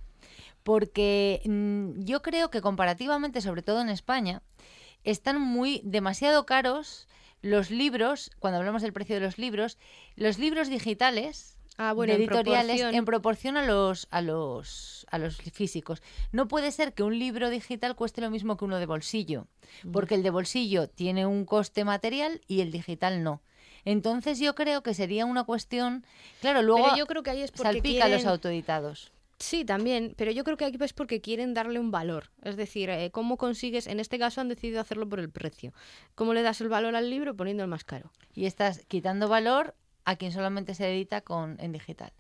Porque 0.63 1.41
mm, 1.47 2.03
yo 2.05 2.21
creo 2.21 2.51
que 2.51 2.61
comparativamente, 2.61 3.41
sobre 3.41 3.63
todo 3.63 3.81
en 3.81 3.89
España, 3.89 4.43
están 5.03 5.41
muy 5.41 5.81
demasiado 5.83 6.45
caros 6.45 7.09
los 7.41 7.71
libros, 7.71 8.31
cuando 8.39 8.59
hablamos 8.59 8.83
del 8.83 8.93
precio 8.93 9.15
de 9.15 9.23
los 9.23 9.39
libros, 9.39 9.79
los 10.15 10.39
libros 10.39 10.69
digitales 10.69 11.58
ah, 11.79 11.93
bueno, 11.95 12.13
de 12.13 12.17
en 12.17 12.23
editoriales 12.23 12.77
proporción. 12.77 12.95
en 12.95 13.05
proporción 13.05 13.57
a 13.57 13.65
los, 13.65 14.07
a 14.11 14.21
los 14.21 15.07
a 15.11 15.19
los 15.19 15.37
físicos. 15.37 16.03
No 16.33 16.49
puede 16.49 16.71
ser 16.71 16.93
que 16.93 17.03
un 17.03 17.19
libro 17.19 17.51
digital 17.51 17.97
cueste 17.97 18.21
lo 18.21 18.31
mismo 18.31 18.57
que 18.57 18.65
uno 18.65 18.79
de 18.79 18.87
bolsillo, 18.87 19.47
porque 19.93 20.15
el 20.15 20.23
de 20.23 20.31
bolsillo 20.31 20.89
tiene 20.89 21.27
un 21.27 21.45
coste 21.45 21.85
material 21.85 22.41
y 22.47 22.61
el 22.61 22.71
digital 22.71 23.23
no. 23.23 23.41
Entonces 23.85 24.39
yo 24.39 24.55
creo 24.55 24.83
que 24.83 24.93
sería 24.93 25.25
una 25.25 25.45
cuestión, 25.45 26.05
claro, 26.41 26.63
luego 26.63 26.85
Pero 26.85 26.97
yo 26.97 27.07
creo 27.07 27.23
que 27.23 27.31
ahí 27.31 27.43
es 27.43 27.53
porque 27.53 27.73
salpica 27.73 28.05
a 28.05 28.09
los 28.09 28.27
autoeditados. 28.27 29.13
Sí, 29.39 29.65
también, 29.65 30.15
pero 30.17 30.33
yo 30.33 30.43
creo 30.43 30.57
que 30.57 30.65
aquí 30.65 30.79
es 30.81 30.93
porque 30.93 31.21
quieren 31.21 31.55
darle 31.55 31.79
un 31.79 31.93
valor. 31.93 32.31
Es 32.43 32.57
decir, 32.57 32.91
eh, 32.91 33.11
¿cómo 33.13 33.37
consigues? 33.37 33.87
En 33.87 34.01
este 34.01 34.19
caso 34.19 34.41
han 34.41 34.49
decidido 34.49 34.81
hacerlo 34.81 35.09
por 35.09 35.21
el 35.21 35.31
precio. 35.31 35.73
¿Cómo 36.17 36.35
le 36.35 36.43
das 36.43 36.61
el 36.61 36.69
valor 36.69 36.97
al 36.97 37.09
libro? 37.09 37.37
Poniendo 37.37 37.63
el 37.63 37.69
más 37.69 37.85
caro. 37.85 38.11
Y 38.35 38.47
estás 38.47 38.85
quitando 38.89 39.29
valor 39.29 39.77
a 40.05 40.17
quien 40.17 40.33
solamente 40.33 40.75
se 40.75 40.89
edita 40.93 41.21
con 41.21 41.57
en 41.61 41.73
digital. 41.73 42.13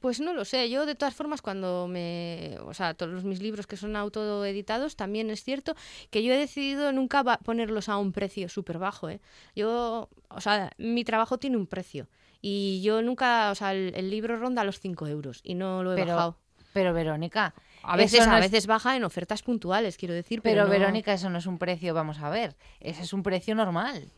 Pues 0.00 0.18
no 0.18 0.32
lo 0.32 0.46
sé. 0.46 0.70
Yo, 0.70 0.86
de 0.86 0.94
todas 0.94 1.14
formas, 1.14 1.42
cuando 1.42 1.86
me. 1.86 2.56
O 2.64 2.72
sea, 2.72 2.94
todos 2.94 3.22
mis 3.24 3.42
libros 3.42 3.66
que 3.66 3.76
son 3.76 3.96
autoeditados, 3.96 4.96
también 4.96 5.28
es 5.28 5.44
cierto 5.44 5.74
que 6.10 6.22
yo 6.22 6.32
he 6.32 6.38
decidido 6.38 6.90
nunca 6.92 7.22
ponerlos 7.44 7.90
a 7.90 7.98
un 7.98 8.12
precio 8.12 8.48
súper 8.48 8.78
bajo. 8.78 9.10
¿eh? 9.10 9.20
Yo. 9.54 10.08
O 10.30 10.40
sea, 10.40 10.72
mi 10.78 11.04
trabajo 11.04 11.36
tiene 11.38 11.58
un 11.58 11.66
precio. 11.66 12.08
Y 12.40 12.80
yo 12.82 13.02
nunca. 13.02 13.50
O 13.50 13.54
sea, 13.54 13.74
el, 13.74 13.92
el 13.94 14.08
libro 14.08 14.38
ronda 14.38 14.64
los 14.64 14.80
5 14.80 15.06
euros 15.06 15.40
y 15.44 15.54
no 15.54 15.82
lo 15.82 15.92
he 15.92 15.96
Pero, 15.96 16.14
bajado. 16.14 16.36
pero 16.72 16.94
Verónica, 16.94 17.52
A 17.82 17.98
veces, 17.98 18.26
no 18.26 18.32
a 18.32 18.38
es- 18.38 18.50
veces 18.50 18.66
baja 18.66 18.96
en 18.96 19.04
ofertas 19.04 19.42
puntuales, 19.42 19.98
quiero 19.98 20.14
decir. 20.14 20.40
Pero, 20.40 20.62
Pero, 20.62 20.64
no- 20.64 20.70
Verónica, 20.70 21.12
eso 21.12 21.28
no 21.28 21.36
es 21.36 21.44
un 21.44 21.58
precio, 21.58 21.92
vamos 21.92 22.20
a 22.20 22.30
ver. 22.30 22.56
Eso 22.80 23.02
es 23.02 23.12
un 23.12 23.22
precio 23.22 23.54
normal. 23.54 24.10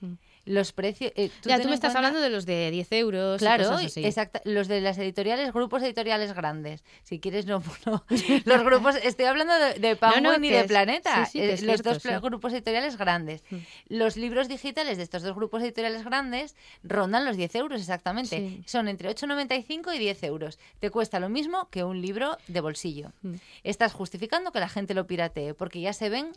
Los 0.44 0.72
precios. 0.72 1.12
eh, 1.14 1.30
ya, 1.44 1.60
tú 1.60 1.68
me 1.68 1.74
estás 1.74 1.92
cuenta- 1.92 1.98
hablando 1.98 2.20
de 2.20 2.28
los 2.30 2.46
de 2.46 2.70
10 2.72 2.90
euros. 2.92 3.40
y 3.40 3.44
Claro, 3.44 3.64
cosas 3.64 3.86
así. 3.86 4.04
exacta- 4.04 4.40
los 4.44 4.66
de 4.66 4.80
las 4.80 4.98
editoriales, 4.98 5.52
grupos 5.52 5.82
editoriales 5.82 6.32
grandes. 6.32 6.82
Si 7.04 7.20
quieres, 7.20 7.46
no, 7.46 7.62
no. 7.86 8.04
los 8.44 8.62
grupos, 8.64 8.96
estoy 9.04 9.26
hablando 9.26 9.54
de, 9.54 9.74
de 9.74 9.94
Penguin 9.96 10.22
no, 10.24 10.34
y 10.34 10.50
de 10.50 10.60
es- 10.60 10.66
Planeta, 10.66 11.26
sí, 11.26 11.32
sí, 11.32 11.40
eh, 11.40 11.50
los 11.50 11.60
cierto, 11.60 11.92
dos. 11.94 12.04
Mm. 12.04 12.24
grupos 12.24 12.52
editoriales 12.52 12.96
grandes. 12.96 13.44
Los 13.88 14.16
libros 14.16 14.48
digitales 14.48 14.96
de 14.96 15.04
estos 15.04 15.22
dos 15.22 15.34
grupos 15.36 15.62
editoriales 15.62 16.04
grandes 16.04 16.56
rondan 16.82 17.24
los 17.24 17.36
10 17.36 17.54
euros 17.54 17.80
exactamente. 17.80 18.36
Sí. 18.38 18.62
Son 18.66 18.88
entre 18.88 19.08
8,95 19.10 19.94
y 19.94 19.98
10 19.98 20.22
euros. 20.24 20.58
Te 20.80 20.90
cuesta 20.90 21.20
lo 21.20 21.28
mismo 21.28 21.68
que 21.70 21.84
un 21.84 22.00
libro 22.02 22.36
de 22.48 22.60
bolsillo. 22.60 23.12
Mm. 23.22 23.34
Estás 23.62 23.92
justificando 23.92 24.50
que 24.50 24.58
la 24.60 24.68
gente 24.68 24.94
lo 24.94 25.06
piratee, 25.06 25.54
porque 25.54 25.80
ya 25.80 25.92
se 25.92 26.08
ven 26.08 26.32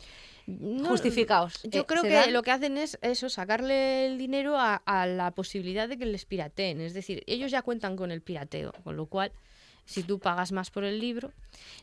No, 0.46 0.88
justificados. 0.90 1.60
Yo 1.64 1.80
Eh, 1.82 1.84
creo 1.86 2.02
que 2.02 2.10
dan- 2.10 2.32
lo 2.32 2.42
que 2.42 2.52
hacen 2.52 2.78
es 2.78 2.98
eso, 3.02 3.28
sacarle 3.28 4.06
el 4.06 4.16
dinero 4.18 4.58
a, 4.58 4.76
a 4.76 5.06
la 5.06 5.32
posibilidad 5.32 5.88
de 5.88 5.98
que 5.98 6.06
les 6.06 6.24
pirateen. 6.24 6.80
Es 6.80 6.94
decir, 6.94 7.22
ellos 7.26 7.50
ya 7.50 7.62
cuentan 7.62 7.96
con 7.96 8.10
el 8.12 8.22
pirateo, 8.22 8.72
con 8.84 8.96
lo 8.96 9.06
cual, 9.06 9.32
si 9.86 10.02
tú 10.02 10.18
pagas 10.20 10.52
más 10.52 10.70
por 10.70 10.84
el 10.84 11.00
libro, 11.00 11.32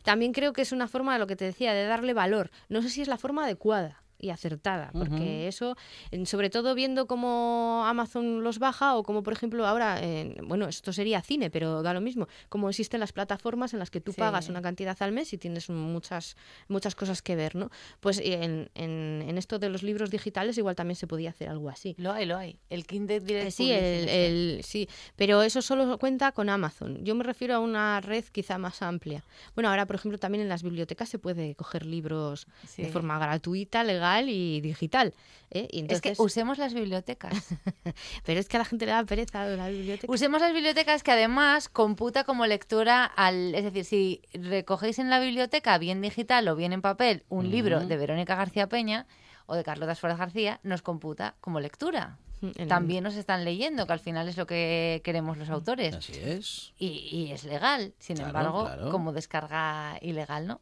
también 0.02 0.32
creo 0.32 0.52
que 0.52 0.62
es 0.62 0.72
una 0.72 0.88
forma 0.88 1.12
de 1.14 1.18
lo 1.18 1.26
que 1.26 1.36
te 1.36 1.44
decía, 1.44 1.74
de 1.74 1.84
darle 1.84 2.14
valor. 2.14 2.50
No 2.68 2.80
sé 2.82 2.88
si 2.90 3.02
es 3.02 3.08
la 3.08 3.18
forma 3.18 3.44
adecuada 3.44 4.02
y 4.18 4.30
acertada, 4.30 4.90
porque 4.92 5.48
eso, 5.48 5.76
en- 6.10 6.26
sobre 6.26 6.50
todo 6.50 6.74
viendo 6.74 7.06
cómo 7.06 7.84
Amazon 7.86 8.42
los 8.42 8.58
baja 8.58 8.96
o 8.96 9.02
como 9.02 9.22
por 9.22 9.32
ejemplo 9.32 9.66
ahora, 9.66 10.02
en- 10.02 10.36
bueno, 10.48 10.66
esto 10.68 10.92
sería 10.92 11.20
cine, 11.20 11.50
pero 11.50 11.82
da 11.82 11.92
lo 11.92 12.00
mismo, 12.00 12.28
como 12.48 12.68
existen 12.70 13.00
las 13.00 13.12
plataformas 13.12 13.72
en 13.72 13.78
las 13.80 13.90
que 13.90 14.00
tú 14.00 14.12
Sí. 14.12 14.18
pagas 14.20 14.48
una 14.48 14.62
cantidad 14.62 14.96
al 15.00 15.12
mes 15.12 15.32
y 15.32 15.38
tienes 15.38 15.68
muchas, 15.70 16.36
muchas 16.68 16.94
cosas 16.94 17.22
que 17.22 17.36
ver, 17.36 17.56
¿no? 17.56 17.70
Pues 18.00 18.18
en, 18.18 18.70
en, 18.74 19.24
en 19.28 19.36
esto 19.38 19.58
de 19.58 19.68
los 19.68 19.82
libros 19.82 20.10
digitales 20.10 20.56
igual 20.58 20.76
también 20.76 20.96
se 20.96 21.06
podía 21.06 21.30
hacer 21.30 21.48
algo 21.48 21.68
así. 21.68 21.94
Lo 21.98 22.12
hay, 22.12 22.24
lo 22.26 22.36
hay. 22.36 22.58
El 22.70 22.86
Kindle 22.86 23.20
Direct 23.20 23.46
Eh, 23.48 23.50
Sí, 23.50 23.70
el, 23.72 24.60
sí, 24.64 24.88
pero 25.16 25.42
eso 25.42 25.60
solo 25.62 25.98
cuenta 25.98 26.32
con 26.32 26.48
Amazon. 26.48 27.04
Yo 27.04 27.14
me 27.14 27.24
refiero 27.24 27.54
a 27.54 27.58
una 27.58 28.00
red 28.00 28.24
quizá 28.32 28.58
más 28.58 28.80
amplia. 28.82 29.24
Bueno, 29.54 29.68
ahora, 29.70 29.86
por 29.86 29.96
ejemplo, 29.96 30.18
también 30.18 30.42
en 30.42 30.48
las 30.48 30.62
bibliotecas 30.62 31.08
se 31.08 31.18
puede 31.18 31.54
coger 31.56 31.84
libros 31.86 32.46
de 32.76 32.88
forma 32.88 33.18
gratuita, 33.18 33.82
legal 33.84 34.03
y 34.28 34.60
digital. 34.60 35.14
¿eh? 35.50 35.68
Y 35.70 35.84
Es 35.92 36.00
que 36.00 36.14
usemos 36.18 36.58
las 36.58 36.74
bibliotecas. 36.74 37.32
Pero 38.24 38.40
es 38.40 38.48
que 38.48 38.56
a 38.56 38.60
la 38.60 38.64
gente 38.64 38.86
le 38.86 38.92
da 38.92 39.04
pereza 39.04 39.44
la 39.46 39.68
biblioteca. 39.68 40.12
Usemos 40.12 40.40
las 40.40 40.52
bibliotecas 40.52 41.02
que 41.02 41.12
además 41.12 41.68
computa 41.68 42.24
como 42.24 42.46
lectura 42.46 43.04
al. 43.04 43.54
Es 43.54 43.64
decir, 43.64 43.84
si 43.84 44.22
recogéis 44.32 44.98
en 44.98 45.10
la 45.10 45.20
biblioteca, 45.20 45.78
bien 45.78 46.00
digital 46.00 46.46
o 46.48 46.56
bien 46.56 46.72
en 46.72 46.82
papel, 46.82 47.24
un 47.28 47.50
libro 47.50 47.80
de 47.84 47.96
Verónica 47.96 48.34
García 48.36 48.68
Peña 48.68 49.06
o 49.46 49.54
de 49.56 49.64
Carlota 49.64 49.94
Suárez 49.94 50.18
García, 50.18 50.60
nos 50.62 50.82
computa 50.82 51.34
como 51.40 51.60
lectura. 51.60 52.18
En- 52.56 52.68
También 52.68 53.04
nos 53.04 53.14
están 53.14 53.44
leyendo, 53.44 53.86
que 53.86 53.92
al 53.94 54.00
final 54.00 54.28
es 54.28 54.36
lo 54.36 54.46
que 54.46 55.00
queremos 55.04 55.38
los 55.38 55.48
autores. 55.48 55.94
Así 55.94 56.12
es. 56.22 56.72
Y, 56.78 57.08
y 57.10 57.32
es 57.32 57.44
legal. 57.44 57.94
Sin 57.98 58.16
Claro, 58.16 58.28
embargo, 58.30 58.64
claro. 58.66 58.90
como 58.90 59.12
descarga 59.12 59.98
ilegal, 60.02 60.46
¿no? 60.46 60.60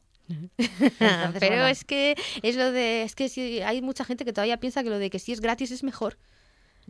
Pero 1.40 1.56
bueno. 1.56 1.66
es 1.66 1.84
que 1.84 2.14
es 2.42 2.56
lo 2.56 2.72
de 2.72 3.02
es 3.02 3.14
que 3.14 3.28
si 3.28 3.60
hay 3.60 3.82
mucha 3.82 4.04
gente 4.04 4.24
que 4.24 4.32
todavía 4.32 4.58
piensa 4.58 4.82
que 4.82 4.90
lo 4.90 4.98
de 4.98 5.10
que 5.10 5.18
si 5.18 5.32
es 5.32 5.40
gratis 5.40 5.70
es 5.70 5.82
mejor. 5.82 6.18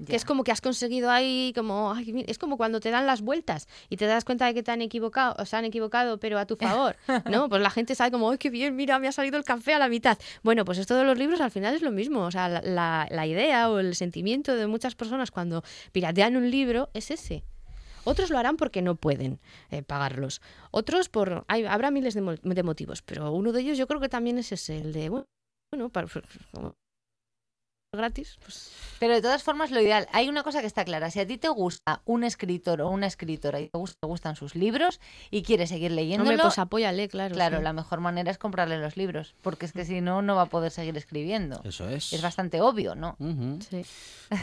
Que 0.07 0.17
es 0.17 0.25
como 0.25 0.43
que 0.43 0.51
has 0.51 0.63
conseguido 0.63 1.11
ahí, 1.11 1.53
como, 1.55 1.93
ay, 1.93 2.25
es 2.27 2.39
como 2.39 2.57
cuando 2.57 2.81
te 2.81 2.91
dan 2.91 3.07
las 3.07 3.21
vueltas 3.21 3.69
y 3.91 3.99
te 3.99 4.07
das 4.07 4.25
cuenta 4.25 4.47
de 4.47 4.55
que 4.55 4.63
te 4.63 4.71
han 4.71 4.81
equivocado, 4.81 5.35
o 5.39 5.45
se 5.45 5.55
han 5.55 5.67
equivocado, 5.67 6.19
pero 6.19 6.39
a 6.39 6.47
tu 6.47 6.57
favor, 6.57 6.97
¿no? 7.31 7.51
Pues 7.51 7.61
la 7.61 7.69
gente 7.69 7.95
sabe 7.95 8.11
como, 8.11 8.31
ay, 8.31 8.39
qué 8.39 8.49
bien, 8.49 8.75
mira, 8.75 8.99
me 8.99 9.07
ha 9.07 9.13
salido 9.13 9.37
el 9.37 9.45
café 9.45 9.75
a 9.75 9.79
la 9.79 9.91
mitad. 9.91 10.17
Bueno, 10.43 10.65
pues 10.65 10.79
esto 10.79 10.97
de 10.97 11.05
los 11.05 11.19
libros 11.19 11.43
al 11.43 11.51
final 11.51 11.75
es 11.75 11.83
lo 11.83 11.91
mismo, 11.91 12.21
o 12.25 12.31
sea, 12.31 12.49
la, 12.49 12.63
la- 12.63 13.07
la 13.11 13.27
idea 13.27 13.69
o 13.71 13.81
el 13.81 13.95
sentimiento 13.95 14.57
de 14.57 14.67
muchas 14.67 14.95
personas 14.95 15.31
cuando 15.31 15.63
piratean 15.93 16.37
un 16.39 16.51
libro 16.51 16.89
es 16.95 17.11
ese. 17.11 17.45
Otros 18.05 18.31
lo 18.31 18.39
harán 18.39 18.57
porque 18.57 18.83
no 18.83 18.95
pueden 18.97 19.41
eh, 19.71 19.83
pagarlos. 19.83 20.41
Otros 20.71 21.09
por... 21.09 21.45
Hay, 21.49 21.65
habrá 21.65 21.91
miles 21.91 22.15
de, 22.15 22.39
de 22.43 22.63
motivos, 22.63 23.03
pero 23.03 23.33
uno 23.33 23.53
de 23.53 23.61
ellos 23.61 23.79
yo 23.79 23.87
creo 23.87 24.01
que 24.01 24.09
también 24.09 24.39
es 24.39 24.53
ese, 24.53 24.79
el 24.79 24.93
de, 24.93 25.09
bueno, 25.09 25.89
para, 25.91 26.09
gratis, 27.99 28.39
pues... 28.43 28.71
Pero 28.99 29.15
de 29.15 29.21
todas 29.21 29.43
formas, 29.43 29.71
lo 29.73 29.81
ideal, 29.81 30.07
hay 30.13 30.29
una 30.29 30.45
cosa 30.45 30.61
que 30.61 30.67
está 30.67 30.85
clara. 30.85 31.11
Si 31.11 31.19
a 31.19 31.27
ti 31.27 31.37
te 31.37 31.49
gusta 31.49 32.01
un 32.07 32.23
escritor 32.25 32.81
o 32.81 32.89
una 32.89 33.07
escritora 33.09 33.61
y 33.61 33.67
te, 33.69 33.77
gust- 33.77 33.97
te 34.01 34.07
gustan 34.07 34.37
sus 34.37 34.55
libros 34.55 35.01
y 35.31 35.43
quieres 35.43 35.71
seguir 35.71 35.91
leyéndolo, 35.91 36.31
Hombre, 36.31 36.43
pues 36.45 36.59
apóyale, 36.59 37.09
claro. 37.09 37.35
claro, 37.35 37.59
sí. 37.59 37.65
la 37.65 37.73
mejor 37.73 37.99
manera 38.01 38.31
es 38.31 38.39
comprarle 38.39 38.79
los 38.79 38.97
libros, 38.97 39.35
porque 39.43 39.67
es 39.67 39.73
que 39.73 39.85
si 39.85 40.01
no, 40.01 40.23
no 40.23 40.37
va 40.37 40.43
a 40.43 40.47
poder 40.47 40.71
seguir 40.71 40.97
escribiendo. 40.97 41.61
Eso 41.65 41.89
es. 41.89 42.13
Es 42.13 42.23
bastante 42.23 42.61
obvio, 42.61 42.95
¿no? 42.95 43.17
Sí. 43.69 43.85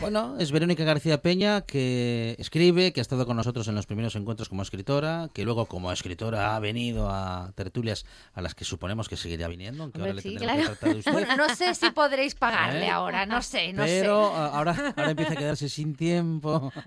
Bueno, 0.01 0.35
es 0.39 0.51
Verónica 0.51 0.83
García 0.83 1.21
Peña 1.21 1.62
que 1.62 2.35
escribe, 2.38 2.91
que 2.91 2.99
ha 2.99 3.01
estado 3.01 3.25
con 3.25 3.38
nosotros 3.38 3.67
en 3.69 3.75
los 3.75 3.85
primeros 3.88 4.15
encuentros 4.17 4.49
como 4.49 4.62
escritora, 4.62 5.29
que 5.33 5.43
luego 5.45 5.65
como 5.67 5.91
escritora 5.93 6.55
ha 6.55 6.59
venido 6.59 7.09
a 7.09 7.53
tertulias 7.55 8.05
a 8.33 8.41
las 8.41 8.53
que 8.55 8.65
suponemos 8.65 9.07
que 9.09 9.15
seguirá 9.17 9.47
viniendo, 9.47 9.83
aunque 9.83 9.97
Hombre, 9.99 10.12
ahora 10.12 10.21
sí, 10.21 10.29
le 10.31 10.38
tendremos 10.39 10.65
claro. 10.65 10.73
que 10.73 10.79
tratar 10.79 10.93
de 10.93 10.99
usted. 10.99 11.12
Bueno, 11.13 11.38
no 11.47 11.55
sé 11.55 11.73
si 11.75 11.89
podréis 11.91 12.35
pagarle 12.35 12.85
¿Eh? 12.88 12.89
ahora, 12.91 13.25
no 13.25 13.38
sé, 13.41 13.73
no 13.73 13.84
Pero 13.86 14.30
sé. 14.30 14.36
ahora, 14.38 14.93
ahora 14.97 15.12
empieza 15.12 15.34
a 15.34 15.36
quedarse 15.36 15.69
sin 15.69 15.95
tiempo. 15.95 16.71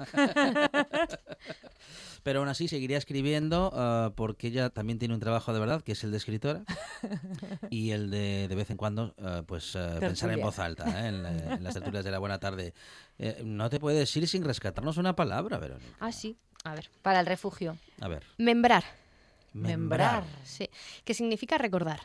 Pero 2.22 2.38
aún 2.38 2.48
así 2.48 2.68
seguiría 2.68 2.98
escribiendo 2.98 3.72
ah, 3.74 4.12
porque 4.14 4.46
ella 4.46 4.70
también 4.70 4.98
tiene 5.00 5.12
un 5.14 5.18
trabajo 5.20 5.52
de 5.52 5.58
verdad, 5.58 5.82
que 5.82 5.92
es 5.92 6.04
el 6.04 6.12
de 6.12 6.18
escritora. 6.18 6.62
Y 7.70 7.90
el 7.90 8.10
de 8.10 8.46
de 8.48 8.54
vez 8.54 8.70
en 8.70 8.76
cuando, 8.76 9.14
ah, 9.20 9.42
pues 9.46 9.74
ah, 9.76 9.96
pensar 9.98 10.30
en 10.30 10.40
voz 10.40 10.58
alta, 10.60 10.84
¿eh? 11.04 11.08
en, 11.08 11.22
la- 11.22 11.54
en 11.54 11.64
las 11.64 11.74
tertulias 11.74 12.04
de 12.04 12.10
la 12.12 12.18
buena 12.18 12.38
tarde. 12.38 12.74
Eh, 13.18 13.42
no 13.44 13.68
te 13.70 13.80
puedes 13.80 14.14
ir 14.16 14.28
sin 14.28 14.44
rescatarnos 14.44 14.98
una 14.98 15.16
palabra, 15.16 15.58
Verónica. 15.58 15.96
Ah, 16.00 16.12
sí. 16.12 16.36
A 16.64 16.74
ver. 16.74 16.88
Para 17.02 17.18
el 17.20 17.26
refugio. 17.26 17.76
A 18.00 18.06
ver. 18.06 18.22
Membrar. 18.38 18.84
Membrar. 19.52 20.22
Sí. 20.44 20.70
Que 21.04 21.14
significa 21.14 21.58
recordar. 21.58 22.00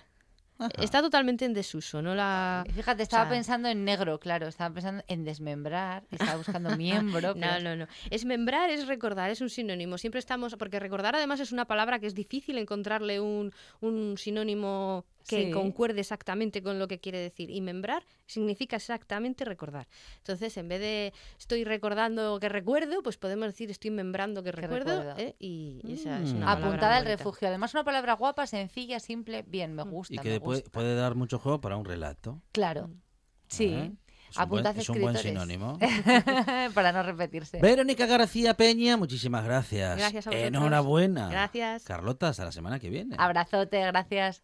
Ajá. 0.60 0.72
Está 0.82 1.02
totalmente 1.02 1.46
en 1.46 1.54
desuso, 1.54 2.02
no 2.02 2.16
la... 2.16 2.64
Fíjate, 2.74 3.04
estaba 3.04 3.26
sea- 3.26 3.32
pensando 3.32 3.70
en 3.70 3.86
negro, 3.86 4.20
claro, 4.20 4.48
estaba 4.48 4.74
pensando 4.74 5.04
en 5.08 5.24
desmembrar, 5.24 6.04
estaba 6.12 6.36
buscando 6.38 6.70
miembro. 6.78 7.36
No, 7.36 7.60
no, 7.60 7.76
no. 7.76 7.88
Es 8.10 8.26
membrar, 8.26 8.70
es 8.70 8.88
recordar, 8.88 9.30
es 9.30 9.42
un 9.42 9.50
sinónimo. 9.50 9.98
Siempre 9.98 10.20
estamos, 10.20 10.56
porque 10.58 10.80
recordar 10.80 11.16
además 11.16 11.40
es 11.40 11.52
una 11.52 11.66
palabra 11.66 12.00
que 12.00 12.08
es 12.08 12.16
difícil 12.16 12.58
encontrarle 12.58 13.20
un, 13.20 13.54
un 13.82 14.18
sinónimo 14.18 15.06
que 15.28 15.46
Sí. 15.46 15.52
concuerde 15.52 16.00
exactamente 16.00 16.64
con 16.64 16.80
lo 16.80 16.88
que 16.88 17.00
quiere 17.00 17.20
decir. 17.20 17.50
Y 17.50 17.62
membrar 17.62 18.04
significa 18.26 18.78
exactamente 18.78 19.46
recordar. 19.46 19.88
Entonces, 20.18 20.56
en 20.58 20.68
vez 20.70 20.80
de 20.80 21.14
estoy 21.38 21.64
recordando 21.64 22.40
que 22.40 22.50
recuerdo, 22.50 23.04
pues 23.04 23.18
podemos 23.18 23.48
decir 23.48 23.70
estoy 23.70 23.92
membrando 23.92 24.42
que, 24.44 24.52
Que 24.52 24.58
recuerdo. 24.62 24.98
recuerdo. 25.00 25.20
¿eh? 25.22 25.36
Y 25.40 25.82
esa 25.92 26.20
es 26.22 26.34
Mm. 26.34 26.38
una 26.38 26.52
Apuntada 26.54 26.98
al 26.98 27.06
refugio. 27.06 27.48
Además, 27.48 27.74
una 27.74 27.84
palabra 27.84 28.14
guapa, 28.14 28.48
sencilla, 28.48 29.00
simple, 29.00 29.44
bien, 29.46 29.74
me 29.74 29.84
gusta. 29.84 30.14
Y 30.14 30.18
me 30.18 30.24
que 30.24 30.40
puede, 30.40 30.62
gusta. 30.62 30.72
puede 30.72 30.96
dar 30.96 31.16
mucho 31.16 31.38
juego 31.40 31.62
para 31.62 31.78
un 31.78 31.86
relato. 31.86 32.42
Claro. 32.52 32.90
Sí. 33.50 33.74
¿eh? 33.74 33.92
Es 34.30 34.38
un, 34.38 34.50
buen, 34.50 34.66
es 34.68 34.90
un 34.90 35.00
buen 35.02 35.16
sinónimo. 35.16 35.80
Para 36.74 36.92
no 36.92 37.02
repetirse. 37.02 37.62
Verónica 37.62 38.06
García 38.06 38.56
Peña, 38.56 38.98
muchísimas 38.98 39.46
gracias. 39.46 39.98
Gracias 39.98 40.28
a 40.28 40.30
vosotros. 40.32 40.48
Enhorabuena. 40.50 41.30
Gracias. 41.30 41.86
Carlota, 41.86 42.28
hasta 42.28 42.44
la 42.44 42.52
semana 42.52 42.78
que 42.78 42.90
viene. 42.90 43.16
Abrazote, 43.18 43.80
gracias. 43.86 44.44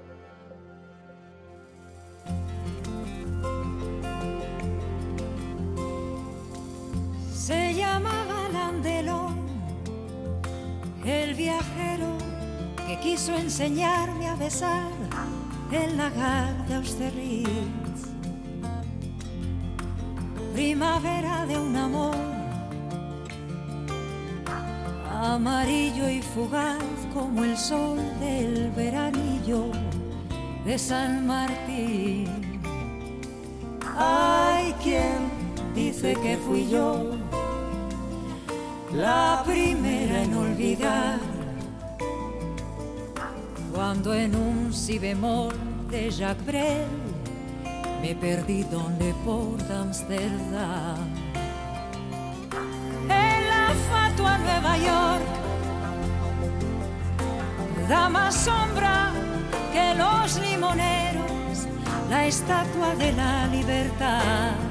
El 11.05 11.33
viajero 11.33 12.17
que 12.87 12.99
quiso 12.99 13.33
enseñarme 13.35 14.27
a 14.27 14.35
besar 14.35 14.89
el 15.71 15.97
lagar 15.97 16.67
de 16.67 16.75
Austerlitz. 16.75 18.09
Primavera 20.53 21.45
de 21.45 21.57
un 21.57 21.75
amor 21.75 22.15
amarillo 25.21 26.09
y 26.09 26.21
fugaz 26.21 26.83
como 27.13 27.43
el 27.43 27.57
sol 27.57 27.99
del 28.19 28.71
veranillo 28.71 29.71
de 30.65 30.77
San 30.77 31.25
Martín. 31.25 32.27
Hay 33.97 34.73
quien 34.83 35.31
dice 35.73 36.13
que 36.21 36.37
fui 36.37 36.67
yo 36.69 37.20
la 38.93 39.43
primera 39.45 40.23
en 40.23 40.33
olvidar. 40.35 41.19
Cuando 43.73 44.13
en 44.13 44.35
un 44.35 44.73
si 44.73 44.99
bemol 44.99 45.53
de 45.89 46.11
Jacques 46.11 46.45
Brel 46.45 46.87
me 48.01 48.15
perdí 48.15 48.63
donde 48.63 49.13
por 49.25 49.59
Amsterdam. 49.71 50.97
En 53.03 53.49
la 53.49 53.73
fatua 53.89 54.37
Nueva 54.37 54.77
York 54.77 55.41
da 57.87 58.09
más 58.09 58.35
sombra 58.35 59.11
que 59.73 59.93
los 59.95 60.39
limoneros 60.39 61.67
la 62.09 62.27
estatua 62.27 62.95
de 62.95 63.11
la 63.13 63.47
libertad 63.47 64.70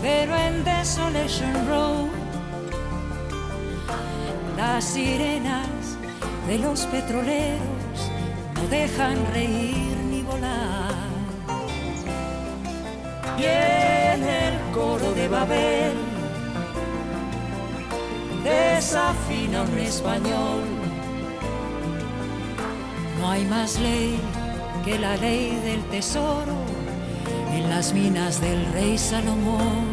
pero 0.00 0.36
en 0.36 0.64
Desolation 0.64 1.68
Road 1.68 2.08
las 4.56 4.84
sirenas 4.84 5.68
de 6.48 6.58
los 6.58 6.86
petroleros 6.86 8.10
no 8.54 8.68
dejan 8.68 9.16
reír 9.32 9.96
ni 10.10 10.22
volar. 10.22 10.94
Y 13.38 13.44
en 13.44 14.24
el 14.24 14.54
coro 14.72 15.12
de 15.12 15.28
Babel 15.28 15.92
desafina 18.42 19.62
un 19.62 19.78
español. 19.78 20.64
No 23.20 23.30
hay 23.30 23.44
más 23.44 23.78
ley 23.78 24.18
que 24.84 24.98
la 24.98 25.16
ley 25.16 25.60
del 25.64 25.82
tesoro 25.84 26.56
en 27.52 27.68
las 27.68 27.92
minas 27.92 28.40
del 28.40 28.64
rey 28.72 28.96
Salomón. 28.98 29.87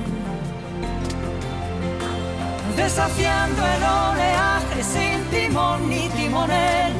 Desafiando 2.75 3.65
el 3.65 3.83
oleaje 3.83 4.83
sin 4.83 5.23
timón 5.31 5.89
ni 5.89 6.09
timonel. 6.09 6.93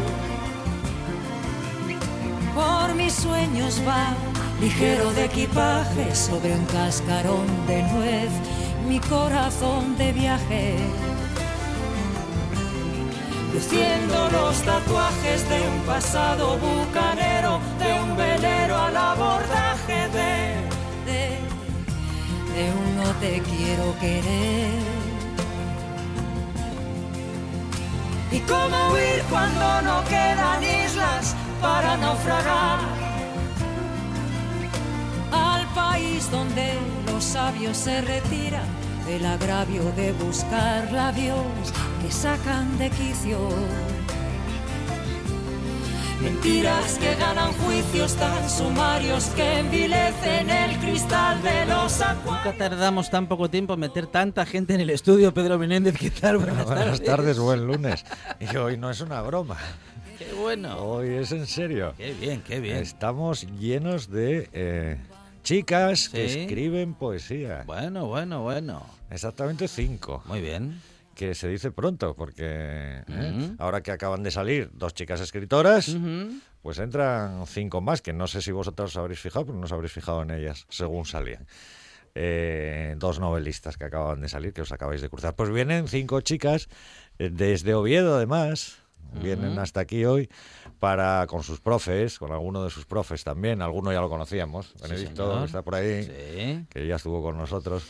Por 2.55 2.95
mis 2.95 3.13
sueños 3.13 3.81
va 3.85 4.13
ligero 4.61 5.11
de 5.13 5.25
equipaje 5.25 6.15
sobre 6.15 6.53
un 6.53 6.65
cascarón 6.65 7.45
de 7.67 7.83
nuez, 7.83 8.29
mi 8.87 8.99
corazón 8.99 9.97
de 9.97 10.13
viaje. 10.13 10.77
Luciendo 13.53 14.29
los 14.31 14.61
tatuajes 14.63 15.49
de 15.49 15.61
un 15.61 15.79
pasado 15.85 16.57
bucanero, 16.57 17.59
de 17.79 17.99
un 18.01 18.17
velero 18.17 18.77
al 18.77 18.95
abordaje 18.95 20.09
de, 20.17 20.55
de, 21.09 21.21
de 22.53 22.71
un 22.71 22.95
no 22.97 23.09
te 23.19 23.41
quiero 23.41 23.97
querer. 23.99 24.94
¿Y 28.35 28.39
cómo 28.41 28.91
huir 28.91 29.23
cuando 29.29 29.81
no 29.83 30.03
quedan 30.09 30.61
islas 30.61 31.33
para 31.61 31.95
naufragar? 31.95 32.79
Al 35.31 35.65
país 35.73 36.29
donde 36.29 36.73
los 37.05 37.23
sabios 37.23 37.77
se 37.77 38.01
retiran 38.01 38.67
del 39.05 39.25
agravio 39.25 39.89
de 39.95 40.11
buscar 40.11 40.91
labios 40.91 41.71
que 42.01 42.11
sacan 42.11 42.77
de 42.77 42.89
quicio. 42.89 43.39
Mentiras 46.25 46.97
que 46.97 47.13
ganan 47.13 47.53
juicios 47.53 48.15
tan 48.15 48.49
sumarios 48.49 49.25
que 49.35 49.59
envilecen 49.59 50.49
el 50.49 50.75
cristal 50.79 51.39
de 51.43 51.67
los 51.67 52.01
acuarios. 52.01 52.45
Nunca 52.45 52.57
tardamos 52.57 53.11
tan 53.11 53.27
poco 53.27 53.47
tiempo 53.47 53.75
en 53.75 53.81
meter 53.81 54.07
tanta 54.07 54.43
gente 54.43 54.73
en 54.73 54.81
el 54.81 54.89
estudio. 54.89 55.31
Pedro 55.35 55.59
Menéndez, 55.59 55.95
¿qué 55.99 56.09
tal? 56.09 56.37
Buenas, 56.39 56.65
Buenas 56.65 57.03
tardes, 57.03 57.37
buen 57.37 57.67
lunes. 57.67 58.03
Y 58.39 58.57
hoy 58.57 58.75
no 58.75 58.89
es 58.89 59.01
una 59.01 59.21
broma. 59.21 59.55
Qué 60.17 60.33
bueno. 60.33 60.79
Hoy 60.79 61.09
es 61.09 61.31
en 61.31 61.45
serio. 61.45 61.93
Qué 61.95 62.13
bien, 62.13 62.41
qué 62.41 62.59
bien. 62.59 62.77
Estamos 62.77 63.45
llenos 63.59 64.09
de 64.09 64.49
eh, 64.51 64.97
chicas 65.43 66.09
que 66.09 66.25
escriben 66.25 66.95
poesía. 66.95 67.61
Bueno, 67.67 68.07
bueno, 68.07 68.41
bueno. 68.41 68.83
Exactamente 69.11 69.67
cinco. 69.67 70.23
Muy 70.25 70.41
bien. 70.41 70.81
Que 71.15 71.33
se 71.33 71.47
dice 71.47 71.71
pronto, 71.71 72.13
porque 72.15 72.43
¿eh? 72.45 73.03
Ujú. 73.07 73.55
ahora 73.59 73.81
que 73.81 73.91
acaban 73.91 74.21
de 74.21 74.31
salir 74.31 74.69
dos 74.73 74.93
chicas 74.93 75.21
escritoras, 75.21 75.95
pues 76.61 76.77
entran 76.79 77.47
cinco 77.47 77.79
más, 77.79 78.01
que 78.01 78.11
no 78.11 78.27
sé 78.27 78.41
si 78.41 78.51
vosotros 78.51 78.91
os 78.91 78.97
habréis 78.97 79.19
fijado, 79.21 79.45
pero 79.45 79.57
no 79.57 79.63
os 79.63 79.71
habréis 79.71 79.93
fijado 79.93 80.21
en 80.23 80.31
ellas, 80.31 80.65
según 80.69 81.05
salían. 81.05 81.47
Eh, 82.15 82.95
dos 82.97 83.19
novelistas 83.19 83.77
que 83.77 83.85
acaban 83.85 84.21
de 84.21 84.29
salir, 84.29 84.53
que 84.53 84.61
os 84.61 84.71
acabáis 84.71 85.01
de 85.01 85.09
cruzar. 85.09 85.35
Pues 85.35 85.49
vienen 85.51 85.87
cinco 85.87 86.21
chicas 86.21 86.67
eh, 87.19 87.29
desde 87.31 87.73
Oviedo, 87.73 88.15
además. 88.17 88.77
Vienen 89.21 89.57
hasta 89.59 89.79
aquí 89.79 90.03
hoy 90.03 90.27
para 90.79 91.25
con 91.27 91.43
sus 91.43 91.61
profes, 91.61 92.19
con 92.19 92.33
alguno 92.33 92.63
de 92.63 92.69
sus 92.69 92.85
profes 92.85 93.23
también. 93.23 93.61
Alguno 93.61 93.93
ya 93.93 94.01
lo 94.01 94.09
conocíamos. 94.09 94.73
Benedicto, 94.81 95.39
que 95.39 95.45
está 95.45 95.61
por 95.61 95.75
ahí, 95.75 96.03
Sí. 96.03 96.65
que 96.69 96.85
ya 96.87 96.95
estuvo 96.95 97.21
con 97.21 97.37
nosotros 97.37 97.83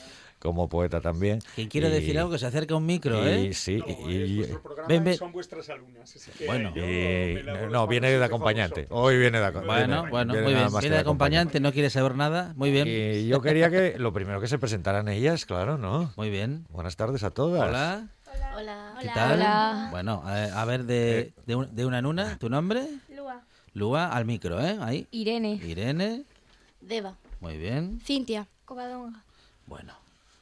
como 0.45 0.69
poeta 0.69 1.01
también. 1.01 1.39
Quien 1.55 1.67
quiere 1.67 1.89
Y- 1.89 1.91
decir 1.91 2.17
algo 2.17 2.31
que 2.31 2.37
se 2.39 2.45
acerca 2.45 2.73
a 2.73 2.77
un 2.77 2.85
micro, 2.85 3.23
y, 3.25 3.47
¿eh? 3.47 3.53
Sí, 3.53 3.83
y- 4.07 4.11
y- 4.13 4.35
Vuestro 4.37 4.61
programa 4.61 4.87
Ven, 4.87 5.03
ven. 5.03 5.17
son 5.17 5.31
vuestras 5.31 5.69
alumnas. 5.69 6.15
así 6.15 6.31
que 6.37 6.45
Bueno. 6.45 6.69
y- 6.75 7.43
no, 7.43 7.53
manos 7.67 7.89
viene 7.89 8.09
de 8.11 8.23
acompañante. 8.23 8.87
Hoy 8.89 9.17
viene 9.17 9.39
de 9.39 9.45
acompañante. 9.45 9.87
Bueno, 9.87 10.09
bueno, 10.09 10.33
muy 10.33 10.53
bien. 10.53 10.67
Viene 10.79 10.95
de 10.95 11.01
acompañante, 11.01 11.59
no 11.59 11.73
quiere 11.73 11.89
saber 11.89 12.15
nada. 12.15 12.53
Muy 12.55 12.71
bien. 12.71 12.87
Y 12.87 13.27
yo 13.27 13.41
quería 13.41 13.69
que 13.69 13.97
lo 13.99 14.13
primero 14.13 14.39
que 14.39 14.47
se 14.47 14.57
presentaran 14.57 15.07
ellas, 15.07 15.45
claro, 15.45 15.77
¿no? 15.77 16.13
Muy 16.15 16.29
bien. 16.29 16.65
Buenas 16.69 16.95
tardes 16.95 17.23
a 17.23 17.31
todas. 17.31 17.67
Hola. 17.67 18.07
Hola. 18.57 18.95
¿Qué 19.01 19.07
tal? 19.13 19.89
Bueno, 19.91 20.21
a, 20.25 20.61
a 20.61 20.65
ver, 20.65 20.83
de, 20.85 21.33
de, 21.45 21.55
un- 21.55 21.73
de 21.75 21.85
una 21.85 21.99
en 21.99 22.05
una, 22.05 22.37
¿tu 22.37 22.49
nombre? 22.49 22.87
Lua. 23.15 23.41
Lua, 23.73 24.07
al 24.07 24.25
micro, 24.25 24.61
¿eh? 24.61 24.77
Ahí. 24.81 25.07
Irene. 25.11 25.59
Irene. 25.65 26.23
Deva. 26.81 27.15
Muy 27.41 27.57
bien. 27.57 27.99
Cintia. 28.03 28.47
Covadonga. 28.65 29.23
Bueno. 29.67 29.93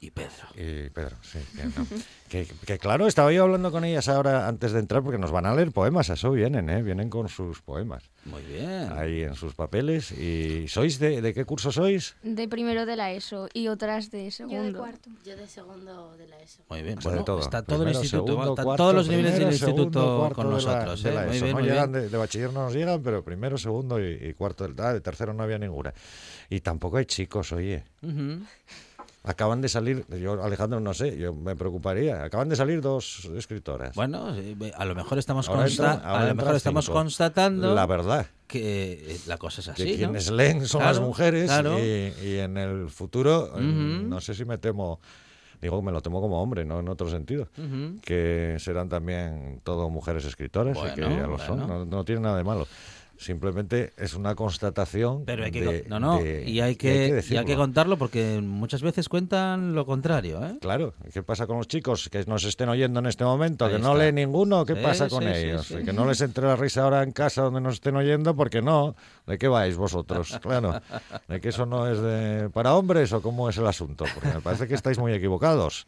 Y 0.03 0.11
Pedro. 0.11 0.31
Y 0.55 0.89
Pedro, 0.89 1.15
sí. 1.21 1.39
Que, 1.55 1.63
no. 1.63 1.87
que, 2.29 2.45
que 2.65 2.77
claro, 2.77 3.07
estaba 3.07 3.31
yo 3.31 3.43
hablando 3.43 3.71
con 3.71 3.85
ellas 3.85 4.09
ahora 4.09 4.49
antes 4.49 4.73
de 4.73 4.79
entrar 4.79 5.01
porque 5.01 5.17
nos 5.17 5.31
van 5.31 5.45
a 5.45 5.55
leer 5.55 5.71
poemas, 5.71 6.09
a 6.09 6.15
eso 6.15 6.29
vienen, 6.31 6.69
¿eh? 6.69 6.81
Vienen 6.81 7.09
con 7.09 7.29
sus 7.29 7.61
poemas 7.61 8.03
Muy 8.25 8.41
bien. 8.41 8.91
ahí 8.91 9.21
en 9.21 9.35
sus 9.35 9.53
papeles. 9.55 10.11
¿Y 10.11 10.67
sois 10.67 10.99
de, 10.99 11.21
de 11.21 11.33
qué 11.33 11.45
curso 11.45 11.71
sois? 11.71 12.17
De 12.21 12.49
primero 12.49 12.85
de 12.85 12.97
la 12.97 13.13
ESO 13.13 13.47
y 13.53 13.69
otras 13.69 14.11
de 14.11 14.29
segundo. 14.31 14.57
Yo 14.57 14.63
de 14.63 14.73
cuarto. 14.73 15.09
Yo 15.25 15.37
de 15.37 15.47
segundo 15.47 16.17
de 16.17 16.27
la 16.27 16.37
ESO. 16.41 16.63
Muy 16.69 16.81
bien. 16.81 16.99
Bueno, 17.01 17.19
de 17.19 17.23
todo. 17.23 17.39
está 17.39 17.61
todo 17.63 17.83
el 17.83 17.89
instituto, 17.95 18.33
segundo, 18.33 18.55
cuarto, 18.55 18.75
todos 18.75 18.95
los 18.95 19.07
niveles 19.07 19.31
primero, 19.31 19.49
del 19.51 19.59
segundo, 19.59 19.83
instituto 19.83 20.17
cuarto 20.19 20.35
con 20.35 20.45
de 20.45 20.49
la- 20.51 20.55
nosotros, 20.57 21.03
de 21.03 21.09
¿eh? 21.09 21.13
la 21.13 21.21
Muy 21.27 21.35
ESO. 21.37 21.45
bien, 21.45 21.55
no 21.55 21.61
muy 21.61 21.69
llegan 21.69 21.91
bien. 21.93 22.03
de, 22.03 22.09
de 22.09 22.17
bachiller 22.17 22.51
no 22.51 22.63
nos 22.65 22.73
llegan, 22.73 23.01
pero 23.01 23.23
primero, 23.23 23.57
segundo 23.57 24.01
y, 24.03 24.11
y 24.21 24.33
cuarto. 24.33 24.67
Ah, 24.79 24.91
de 24.91 24.99
tercero 24.99 25.33
no 25.33 25.43
había 25.43 25.57
ninguna. 25.57 25.93
Y 26.49 26.59
tampoco 26.59 26.97
hay 26.97 27.05
chicos, 27.05 27.53
oye. 27.53 27.85
Ujú. 28.01 28.43
Acaban 29.25 29.61
de 29.61 29.69
salir, 29.69 30.05
yo 30.09 30.43
Alejandro 30.43 30.81
no 30.81 30.93
sé, 30.93 31.17
yo 31.17 31.33
me 31.33 31.55
preocuparía. 31.55 32.23
Acaban 32.25 32.49
de 32.49 32.57
salir 32.57 32.81
dos 32.81 33.29
escritoras. 33.37 33.95
Bueno, 33.95 34.35
eh, 34.35 34.73
a 34.75 34.83
lo 34.83 34.95
mejor 34.95 35.17
estamos, 35.17 35.47
consta 35.47 35.93
a 35.93 36.27
lo 36.27 36.35
mejor 36.35 36.55
estamos 36.55 36.89
constatando 36.89 37.73
la 37.73 37.85
verdad 37.85 38.27
que 38.47 39.13
eh, 39.13 39.19
la 39.25 39.37
cosa 39.37 39.61
es 39.61 39.69
así. 39.69 39.85
Que 39.85 39.95
quienes 39.95 40.29
leen 40.29 40.67
son 40.67 40.83
las 40.83 40.99
mujeres 40.99 41.49
y, 42.21 42.37
en 42.37 42.57
el 42.57 42.89
futuro, 42.89 43.57
no 43.57 44.19
sé 44.19 44.33
si 44.33 44.43
me 44.43 44.57
temo 44.57 44.99
digo 45.63 45.81
me 45.81 45.93
lo 45.93 46.01
temo 46.01 46.19
como 46.19 46.41
hombre, 46.41 46.65
no 46.65 46.81
en 46.81 46.89
otro 46.89 47.09
sentido, 47.09 47.47
que 48.03 48.57
serán 48.59 48.89
también 48.89 49.61
todo 49.63 49.89
mujeres 49.89 50.25
escritoras 50.25 50.77
y 50.77 50.95
que 50.95 51.01
ya 51.01 51.27
lo 51.27 51.39
son, 51.39 51.65
no, 51.65 51.85
no 51.85 52.03
tiene 52.03 52.21
nada 52.21 52.37
de 52.37 52.43
malo. 52.43 52.67
Simplemente 53.23 53.93
es 53.95 54.15
una 54.15 54.35
constatación. 54.35 55.23
Pero 55.25 55.45
hay 55.45 55.51
que, 55.51 55.85
no, 55.87 55.97
no, 55.97 56.21
y 56.21 56.59
hay 56.59 56.75
que, 56.75 57.23
hay 57.37 57.45
que, 57.45 57.55
contarlo 57.55 57.97
porque 57.97 58.41
muchas 58.41 58.81
veces 58.81 59.07
cuentan 59.07 59.73
lo 59.73 59.85
contrario. 59.85 60.45
¿eh? 60.45 60.57
Claro, 60.59 60.93
¿qué 61.13 61.23
pasa 61.23 61.47
con 61.47 61.57
los 61.57 61.69
chicos 61.69 62.09
que 62.09 62.25
nos 62.25 62.43
estén 62.43 62.67
oyendo 62.67 62.99
en 62.99 63.05
este 63.05 63.23
momento? 63.23 63.69
que 63.69 63.79
no 63.79 63.95
lee 63.95 64.11
ninguno, 64.11 64.65
¿qué 64.65 64.75
pasa 64.75 65.07
con 65.07 65.25
ellos? 65.25 65.67
que 65.67 65.93
no 65.93 66.05
les 66.05 66.19
entre 66.19 66.45
la 66.45 66.57
risa 66.57 66.83
ahora 66.83 67.01
en 67.01 67.13
casa 67.13 67.43
donde 67.43 67.61
nos 67.61 67.75
estén 67.75 67.95
oyendo, 67.95 68.35
porque 68.35 68.61
no. 68.61 68.95
¿De 69.25 69.37
qué 69.37 69.47
vais 69.47 69.77
vosotros? 69.77 70.37
Claro, 70.43 70.81
¿de 71.29 71.39
que 71.39 71.49
eso 71.49 71.65
no 71.65 71.89
es 71.89 72.01
de, 72.01 72.49
para 72.49 72.75
hombres 72.75 73.13
o 73.13 73.21
cómo 73.21 73.49
es 73.49 73.57
el 73.57 73.65
asunto? 73.65 74.03
Porque 74.13 74.27
me 74.27 74.41
parece 74.41 74.67
que 74.67 74.75
estáis 74.75 74.99
muy 74.99 75.13
equivocados 75.13 75.85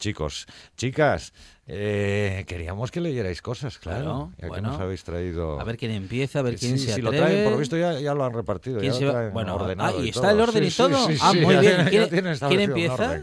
chicos. 0.00 0.46
Chicas, 0.76 1.32
eh, 1.72 2.44
queríamos 2.48 2.90
que 2.90 3.00
leyerais 3.00 3.40
cosas, 3.42 3.78
claro. 3.78 4.32
ya 4.38 4.50
que 4.50 4.60
nos 4.60 4.80
habéis 4.80 5.04
traído. 5.04 5.60
A 5.60 5.64
ver 5.64 5.76
quién 5.76 5.92
empieza, 5.92 6.40
a 6.40 6.42
ver 6.42 6.56
quién 6.56 6.76
se 6.80 6.92
atreve. 6.92 6.96
Si 6.96 7.02
lo 7.02 7.10
traen, 7.12 7.44
por 7.44 7.52
lo 7.52 7.58
visto 7.58 7.76
ya, 7.76 8.12
lo 8.12 8.24
han 8.24 8.32
repartido. 8.32 8.82
Ya 8.82 8.92
lo 8.98 9.30
bueno, 9.30 9.54
ordenado 9.54 10.00
ah, 10.00 10.04
y, 10.04 10.08
está 10.08 10.32
el 10.32 10.40
orden 10.40 10.64
y 10.64 10.70
todo. 10.70 11.08
ah, 11.20 11.32
muy 11.32 11.56
bien. 11.58 11.86
¿Quién, 11.88 12.60
empieza? 12.60 13.22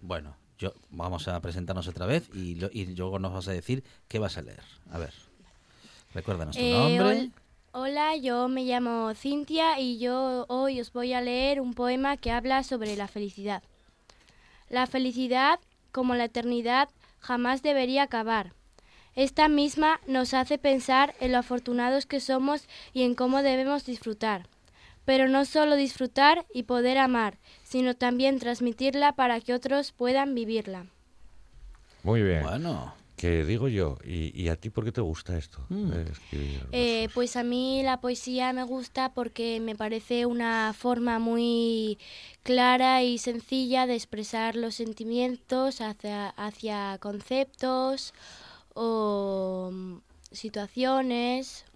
Bueno, 0.00 0.36
yo 0.58 0.74
vamos 0.90 1.26
a 1.26 1.40
presentarnos 1.40 1.88
otra 1.88 2.06
vez 2.06 2.30
y, 2.32 2.54
luego 2.94 3.18
nos 3.18 3.32
vas 3.32 3.48
a 3.48 3.52
decir 3.52 3.82
qué 4.06 4.20
vas 4.20 4.38
a 4.38 4.42
leer. 4.42 4.62
A 4.92 4.98
ver, 4.98 5.12
recuérdanos 6.14 6.56
tu 6.56 6.62
eh, 6.62 6.72
nombre. 6.72 7.30
Hola, 7.72 8.14
yo 8.16 8.46
me 8.46 8.64
llamo 8.64 9.12
Cintia 9.14 9.80
y 9.80 9.98
yo 9.98 10.44
hoy 10.48 10.80
os 10.80 10.92
voy 10.92 11.14
a 11.14 11.20
leer 11.20 11.60
un 11.60 11.74
poema 11.74 12.16
que 12.16 12.30
habla 12.30 12.62
sobre 12.62 12.94
la 12.94 13.08
felicidad. 13.08 13.64
La 14.68 14.86
felicidad 14.86 15.58
como 15.90 16.14
la 16.14 16.24
eternidad, 16.24 16.88
jamás 17.20 17.62
debería 17.62 18.02
acabar. 18.02 18.52
Esta 19.14 19.48
misma 19.48 20.00
nos 20.06 20.34
hace 20.34 20.58
pensar 20.58 21.14
en 21.20 21.32
lo 21.32 21.38
afortunados 21.38 22.06
que 22.06 22.20
somos 22.20 22.68
y 22.92 23.02
en 23.02 23.14
cómo 23.14 23.42
debemos 23.42 23.84
disfrutar. 23.84 24.48
Pero 25.04 25.28
no 25.28 25.44
solo 25.44 25.76
disfrutar 25.76 26.46
y 26.52 26.64
poder 26.64 26.98
amar, 26.98 27.38
sino 27.64 27.94
también 27.94 28.38
transmitirla 28.38 29.12
para 29.12 29.40
que 29.40 29.54
otros 29.54 29.92
puedan 29.92 30.34
vivirla. 30.34 30.86
Muy 32.02 32.22
bien. 32.22 32.42
Bueno. 32.42 32.99
¿Qué 33.20 33.44
digo 33.44 33.68
yo? 33.68 33.98
¿Y, 34.02 34.48
a 34.48 34.56
ti 34.56 34.70
por 34.70 34.82
qué 34.82 34.92
te 34.92 35.02
gusta 35.02 35.36
esto? 35.36 35.66
Mm. 35.68 35.90
Eh, 36.72 37.10
pues 37.12 37.36
a 37.36 37.42
mí 37.42 37.82
la 37.82 38.00
poesía 38.00 38.54
me 38.54 38.62
gusta 38.62 39.12
porque 39.12 39.60
me 39.60 39.76
parece 39.76 40.24
una 40.24 40.72
forma 40.72 41.18
muy 41.18 41.98
clara 42.42 43.02
y 43.02 43.18
sencilla 43.18 43.86
de 43.86 43.94
expresar 43.94 44.56
los 44.56 44.76
sentimientos 44.76 45.82
hacia, 45.82 46.30
hacia 46.30 46.96
conceptos 46.98 48.14
o 48.72 49.68
mm, 49.70 49.96
situaciones. 50.32 51.66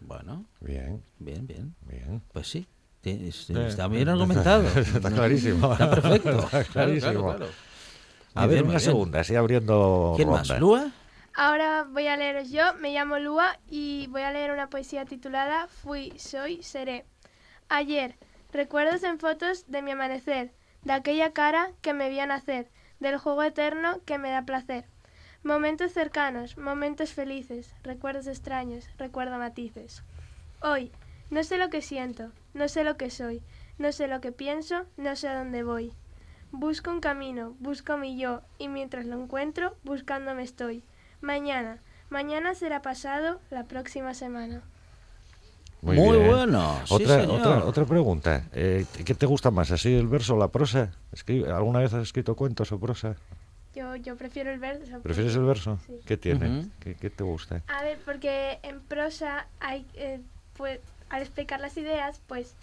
Bueno. 0.00 0.46
Bien. 0.62 1.02
Bien, 1.18 1.46
bien. 1.46 1.74
Bien. 1.82 2.22
Pues 2.32 2.48
sí. 2.48 2.66
Está 3.02 3.88
bien 3.88 4.08
argumentado. 4.08 4.66
está 4.68 5.10
clarísimo. 5.10 5.70
Está 5.70 5.90
perfecto. 5.90 6.38
Está 6.44 6.64
clarísimo. 6.64 7.36
A 8.34 8.46
ver, 8.46 8.62
una 8.62 8.78
segunda, 8.78 9.20
así 9.20 9.34
abriendo 9.34 10.14
¿Quién 10.16 10.28
más? 10.28 10.48
¿Lua? 10.58 10.92
Ahora 11.34 11.86
voy 11.88 12.06
a 12.06 12.16
leeros 12.16 12.50
yo, 12.50 12.74
me 12.74 12.92
llamo 12.92 13.18
Lua 13.18 13.58
y 13.68 14.06
voy 14.08 14.22
a 14.22 14.32
leer 14.32 14.50
una 14.52 14.68
poesía 14.68 15.04
titulada 15.04 15.68
Fui, 15.68 16.12
soy, 16.18 16.62
seré. 16.62 17.06
Ayer, 17.68 18.16
recuerdos 18.52 19.02
en 19.04 19.18
fotos 19.18 19.64
de 19.68 19.82
mi 19.82 19.92
amanecer, 19.92 20.52
de 20.82 20.92
aquella 20.92 21.32
cara 21.32 21.70
que 21.82 21.94
me 21.94 22.08
vi 22.08 22.18
nacer, 22.18 22.70
del 22.98 23.18
juego 23.18 23.42
eterno 23.42 24.00
que 24.04 24.18
me 24.18 24.30
da 24.30 24.42
placer. 24.42 24.86
Momentos 25.42 25.92
cercanos, 25.92 26.58
momentos 26.58 27.12
felices, 27.12 27.74
recuerdos 27.82 28.26
extraños, 28.26 28.84
recuerdo 28.98 29.38
matices. 29.38 30.02
Hoy, 30.60 30.92
no 31.30 31.44
sé 31.44 31.58
lo 31.58 31.70
que 31.70 31.80
siento, 31.80 32.32
no 32.52 32.68
sé 32.68 32.84
lo 32.84 32.96
que 32.96 33.10
soy, 33.10 33.42
no 33.78 33.92
sé 33.92 34.06
lo 34.08 34.20
que 34.20 34.32
pienso, 34.32 34.84
no 34.96 35.16
sé 35.16 35.28
a 35.28 35.38
dónde 35.38 35.62
voy. 35.62 35.92
Busco 36.52 36.90
un 36.90 37.00
camino, 37.00 37.54
busco 37.60 37.96
mi 37.96 38.18
yo, 38.18 38.42
y 38.58 38.68
mientras 38.68 39.06
lo 39.06 39.20
encuentro, 39.20 39.76
buscándome 39.84 40.42
estoy. 40.42 40.82
Mañana, 41.20 41.78
mañana 42.08 42.54
será 42.54 42.82
pasado 42.82 43.40
la 43.50 43.64
próxima 43.64 44.14
semana. 44.14 44.62
Muy, 45.82 45.96
bueno. 45.96 46.78
Otra, 46.90 47.22
otra, 47.28 47.64
otra 47.64 47.84
pregunta. 47.86 48.44
Eh, 48.52 48.84
¿Qué 49.04 49.14
te 49.14 49.26
gusta 49.26 49.50
más, 49.50 49.70
así 49.70 49.94
el 49.94 50.08
verso 50.08 50.34
o 50.34 50.38
la 50.38 50.48
prosa? 50.48 50.90
¿Alguna 51.46 51.78
vez 51.78 51.94
has 51.94 52.02
escrito 52.02 52.34
cuentos 52.34 52.70
o 52.72 52.78
prosa? 52.78 53.16
Yo, 53.74 53.96
yo 53.96 54.16
prefiero 54.16 54.50
el 54.50 54.58
verso. 54.58 55.00
¿Prefieres 55.00 55.34
el 55.36 55.44
verso? 55.44 55.78
¿Qué 56.04 56.16
tiene? 56.16 56.68
¿Qué, 56.80 57.10
te 57.10 57.22
gusta? 57.24 57.62
A 57.68 57.82
ver, 57.82 57.98
porque 58.04 58.58
en 58.62 58.80
prosa 58.80 59.46
hay, 59.60 59.86
eh, 59.94 60.20
pues, 60.56 60.80
al 61.08 61.22
explicar 61.22 61.60
las 61.60 61.76
ideas, 61.76 62.20
pues 62.26 62.56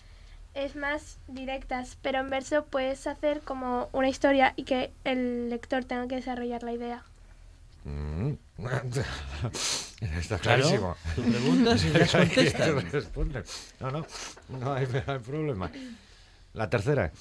es 0.57 0.75
más 0.75 1.19
directas, 1.27 1.97
pero 2.01 2.19
en 2.19 2.29
verso 2.29 2.65
puedes 2.65 3.05
hacer 3.05 3.41
como 3.41 3.89
una 3.93 4.09
historia 4.09 4.53
y 4.55 4.63
que 4.63 4.91
el 5.03 5.49
lector 5.49 5.85
tenga 5.85 6.07
que 6.07 6.15
desarrollar 6.15 6.63
la 6.63 6.73
idea. 6.73 7.03
Mm. 7.85 8.33
Está 10.19 10.39
clarísimo. 10.39 10.95
Tú 11.15 11.21
preguntas 11.21 11.85
y 11.85 11.91
contestas. 13.13 13.75
no, 13.79 13.91
no, 13.91 14.05
no 14.49 14.73
hay, 14.73 14.87
problema. 15.23 15.71
La 16.53 16.69
tercera. 16.69 17.11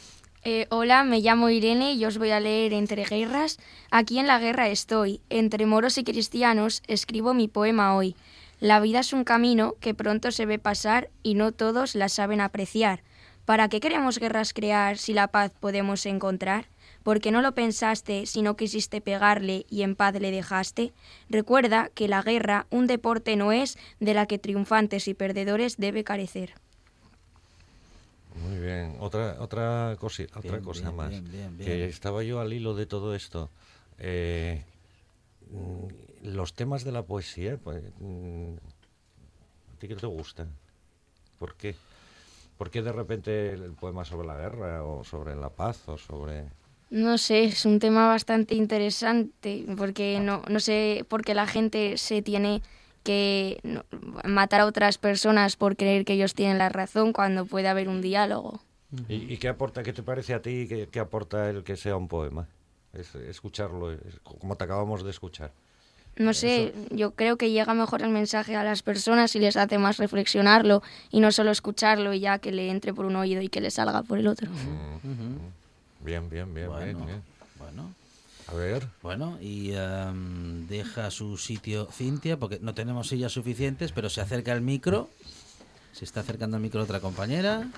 Eh, 0.43 0.67
hola, 0.71 1.05
me 1.05 1.21
llamo 1.21 1.51
Irene 1.51 1.93
y 1.93 2.05
os 2.07 2.17
voy 2.17 2.31
a 2.31 2.41
leer 2.41 2.73
Entre 2.73 3.05
Guerras. 3.05 3.59
Aquí 3.91 4.19
en 4.19 4.27
la 4.27 4.39
guerra 4.39 4.69
estoy. 4.69 5.21
Entre 5.29 5.67
moros 5.67 5.99
y 5.99 6.05
cristianos 6.05 6.83
escribo 6.87 7.35
mi 7.35 7.49
poema 7.49 7.95
hoy. 7.95 8.17
La 8.61 8.81
vida 8.81 9.01
es 9.01 9.13
un 9.13 9.25
camino 9.25 9.75
que 9.81 9.93
pronto 9.93 10.31
se 10.31 10.47
ve 10.47 10.59
pasar 10.59 11.11
y 11.23 11.35
no 11.35 11.53
todos 11.53 11.95
la 11.95 12.09
saben 12.09 12.41
apreciar. 12.41 13.03
¿Para 13.47 13.69
qué 13.69 13.79
queremos 13.79 14.19
guerras 14.19 14.53
crear 14.53 14.99
si 14.99 15.13
la 15.13 15.29
paz 15.29 15.53
podemos 15.61 16.05
encontrar? 16.05 16.67
Porque 17.05 17.31
no 17.31 17.43
lo 17.43 17.55
pensaste, 17.55 18.27
si 18.27 18.43
no 18.43 18.57
quisiste 18.57 19.01
pegarle 19.01 19.65
y 19.71 19.83
en 19.83 19.95
paz 19.95 20.15
le 20.21 20.33
dejaste. 20.33 20.93
Recuerda 21.31 21.89
que 21.95 22.09
la 22.09 22.23
guerra 22.23 22.67
un 22.71 22.89
deporte 22.89 23.37
no 23.37 23.53
es 23.53 23.79
de 24.01 24.15
la 24.15 24.27
que 24.27 24.41
triunfantes 24.41 25.07
y 25.07 25.15
perdedores 25.15 25.77
debe 25.77 26.03
carecer. 26.03 26.55
Muy 28.35 28.59
bien. 28.59 28.97
Otra, 28.99 29.37
otra, 29.39 29.93
otra 29.93 30.61
cosa 30.61 30.91
más. 30.91 31.15
que 31.59 31.87
estaba 31.87 32.25
yo 32.25 32.41
al 32.41 32.53
hilo 32.53 32.75
de 32.75 32.87
todo 32.87 33.15
esto. 33.15 33.49
Eh, 33.99 34.65
los 36.25 36.55
temas 36.55 36.83
de 36.83 36.91
la 36.91 37.05
poesía, 37.05 37.59
pues, 37.59 37.85
mm, 38.01 38.55
¿a 38.57 39.79
ti 39.79 39.87
qué 39.87 39.95
te 39.95 40.07
gustan? 40.09 40.51
¿Por 41.39 41.55
qué? 41.55 41.77
¿Por 42.57 42.71
qué 42.71 42.83
de 42.83 42.93
repente 42.93 43.53
el 43.53 43.73
poema 43.73 44.05
sobre 44.05 44.27
la 44.27 44.37
guerra 44.37 44.85
o 44.85 45.05
sobre 45.05 45.37
la 45.37 45.51
paz 45.51 45.89
o 45.89 45.99
sobre...? 45.99 46.45
No 46.89 47.19
sé, 47.19 47.45
es 47.45 47.67
un 47.67 47.81
tema 47.81 48.07
bastante 48.07 48.55
interesante 48.55 49.67
porque 49.77 50.21
no, 50.21 50.43
no 50.49 50.61
sé 50.61 51.05
por 51.09 51.23
qué 51.23 51.35
la 51.35 51.47
gente 51.47 51.97
se 51.99 52.23
tiene 52.23 52.63
que 53.03 53.61
matar 54.25 54.61
a 54.61 54.67
otras 54.67 54.99
personas 54.99 55.57
por 55.57 55.77
creer 55.77 56.05
que 56.05 56.15
ellos 56.15 56.35
tienen 56.35 56.59
la 56.59 56.69
razón 56.69 57.13
cuando 57.13 57.45
puede 57.45 57.69
haber 57.69 57.89
un 57.89 58.03
diálogo. 58.03 58.61
¿Y, 59.09 59.37
qué 59.39 59.49
aporta, 59.49 59.83
qué 59.83 59.93
te 59.93 60.03
parece 60.03 60.35
a 60.35 60.43
ti, 60.43 60.67
qué, 60.69 60.89
qué 60.91 61.01
aporta 61.01 61.51
el 61.51 61.65
que 61.65 61.77
sea 61.77 61.97
un 61.97 62.09
poema? 62.09 62.49
Es, 62.93 63.15
escucharlo, 63.15 63.97
como 64.23 64.57
te 64.57 64.65
acabamos 64.65 65.05
de 65.05 65.11
escuchar. 65.11 65.53
No 66.17 66.33
sé, 66.33 66.73
yo 66.91 67.11
creo 67.11 67.37
que 67.37 67.51
llega 67.51 67.75
mejor 67.75 68.03
el 68.03 68.09
mensaje 68.09 68.57
a 68.57 68.65
las 68.65 68.83
personas 68.83 69.37
y 69.37 69.39
les 69.39 69.57
hace 69.57 69.77
más 69.77 69.99
reflexionarlo 69.99 70.83
y 71.11 71.21
no 71.21 71.31
solo 71.31 71.51
escucharlo 71.51 72.15
y 72.15 72.21
ya 72.21 72.39
que 72.39 72.53
le 72.53 72.71
entre 72.71 72.95
por 72.95 73.05
un 73.05 73.17
oído 73.17 73.43
y 73.43 73.49
que 73.51 73.61
le 73.61 73.71
salga 73.71 74.03
por 74.03 74.19
el 74.19 74.27
otro. 74.27 74.49
Bien, 76.01 76.29
bien, 76.31 76.55
bien, 76.55 76.69
bueno, 76.69 77.05
bien, 77.07 77.23
Bueno. 77.59 77.95
A 78.49 78.55
ver. 78.55 78.87
Bueno, 79.03 79.39
y 79.41 79.73
em, 79.73 80.69
deja 80.69 81.11
su 81.11 81.37
sitio 81.37 81.89
Cintia, 81.93 82.37
porque 82.37 82.61
no 82.63 82.75
tenemos 82.75 83.09
sillas 83.09 83.33
suficientes, 83.33 83.91
pero 83.93 84.09
se 84.09 84.21
acerca 84.21 84.53
al 84.53 84.61
micro. 84.61 85.09
Se 85.93 86.05
está 86.05 86.21
acercando 86.21 86.57
al 86.57 86.63
micro 86.63 86.83
otra 86.83 87.01
compañera. 87.01 87.69